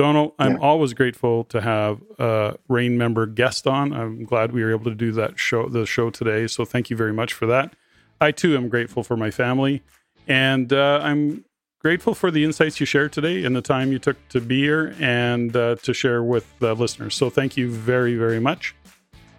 Donal, 0.00 0.34
I'm 0.38 0.52
yeah. 0.52 0.60
always 0.60 0.94
grateful 0.94 1.44
to 1.44 1.60
have 1.60 2.00
a 2.18 2.56
REIN 2.68 2.96
member 2.96 3.26
guest 3.26 3.66
on. 3.66 3.92
I'm 3.92 4.24
glad 4.24 4.50
we 4.50 4.64
were 4.64 4.70
able 4.70 4.84
to 4.84 4.94
do 4.94 5.12
that 5.12 5.38
show, 5.38 5.68
the 5.68 5.84
show 5.84 6.08
today. 6.08 6.46
So 6.46 6.64
thank 6.64 6.88
you 6.88 6.96
very 6.96 7.12
much 7.12 7.34
for 7.34 7.44
that. 7.48 7.76
I 8.18 8.30
too 8.30 8.56
am 8.56 8.70
grateful 8.70 9.02
for 9.02 9.14
my 9.14 9.30
family, 9.30 9.82
and 10.26 10.72
uh, 10.72 11.00
I'm 11.02 11.44
grateful 11.80 12.14
for 12.14 12.30
the 12.30 12.44
insights 12.44 12.80
you 12.80 12.86
shared 12.86 13.12
today 13.12 13.44
and 13.44 13.54
the 13.54 13.60
time 13.60 13.92
you 13.92 13.98
took 13.98 14.16
to 14.30 14.40
be 14.40 14.62
here 14.62 14.96
and 14.98 15.54
uh, 15.54 15.76
to 15.82 15.92
share 15.92 16.22
with 16.22 16.50
the 16.60 16.72
listeners. 16.74 17.14
So 17.14 17.28
thank 17.28 17.58
you 17.58 17.70
very, 17.70 18.16
very 18.16 18.40
much. 18.40 18.74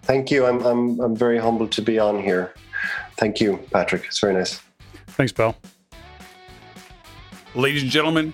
Thank 0.02 0.30
you. 0.30 0.46
I'm, 0.46 0.64
I'm, 0.64 1.00
I'm 1.00 1.16
very 1.16 1.38
humbled 1.38 1.72
to 1.72 1.82
be 1.82 1.98
on 1.98 2.22
here. 2.22 2.54
Thank 3.16 3.40
you, 3.40 3.58
Patrick. 3.72 4.04
It's 4.04 4.20
very 4.20 4.34
nice. 4.34 4.60
Thanks, 5.08 5.32
pal. 5.32 5.56
Ladies 7.56 7.82
and 7.82 7.90
gentlemen, 7.90 8.32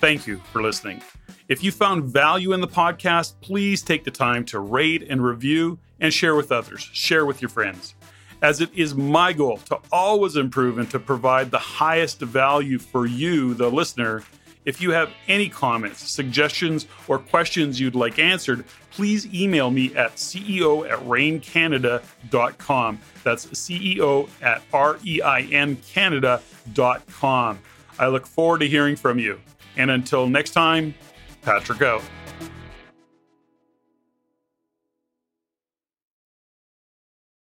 thank 0.00 0.26
you 0.26 0.38
for 0.52 0.60
listening. 0.60 1.00
If 1.48 1.64
you 1.64 1.72
found 1.72 2.04
value 2.04 2.52
in 2.52 2.60
the 2.60 2.68
podcast, 2.68 3.32
please 3.40 3.80
take 3.80 4.04
the 4.04 4.10
time 4.10 4.44
to 4.46 4.60
rate 4.60 5.06
and 5.08 5.24
review 5.24 5.78
and 5.98 6.12
share 6.12 6.34
with 6.34 6.52
others. 6.52 6.90
Share 6.92 7.24
with 7.24 7.40
your 7.40 7.48
friends. 7.48 7.94
As 8.42 8.60
it 8.60 8.68
is 8.74 8.94
my 8.94 9.32
goal 9.32 9.56
to 9.56 9.78
always 9.90 10.36
improve 10.36 10.76
and 10.76 10.90
to 10.90 10.98
provide 10.98 11.50
the 11.50 11.58
highest 11.58 12.20
value 12.20 12.78
for 12.78 13.06
you, 13.06 13.54
the 13.54 13.70
listener. 13.70 14.24
If 14.66 14.82
you 14.82 14.90
have 14.90 15.10
any 15.26 15.48
comments, 15.48 16.10
suggestions, 16.10 16.86
or 17.08 17.18
questions 17.18 17.80
you'd 17.80 17.94
like 17.94 18.18
answered, 18.18 18.66
please 18.90 19.26
email 19.34 19.70
me 19.70 19.96
at 19.96 20.16
ceo 20.16 20.86
at 20.86 20.98
reincanada.com. 20.98 22.98
That's 23.24 23.46
CEO 23.46 24.28
at 24.42 24.60
R 24.74 24.98
E 25.02 25.22
I 25.22 25.40
N 25.40 25.76
Canada.com. 25.76 27.58
I 27.98 28.08
look 28.08 28.26
forward 28.26 28.58
to 28.58 28.68
hearing 28.68 28.96
from 28.96 29.18
you. 29.18 29.40
And 29.78 29.90
until 29.90 30.28
next 30.28 30.50
time, 30.50 30.94
Patrick 31.42 31.82
out. 31.82 32.02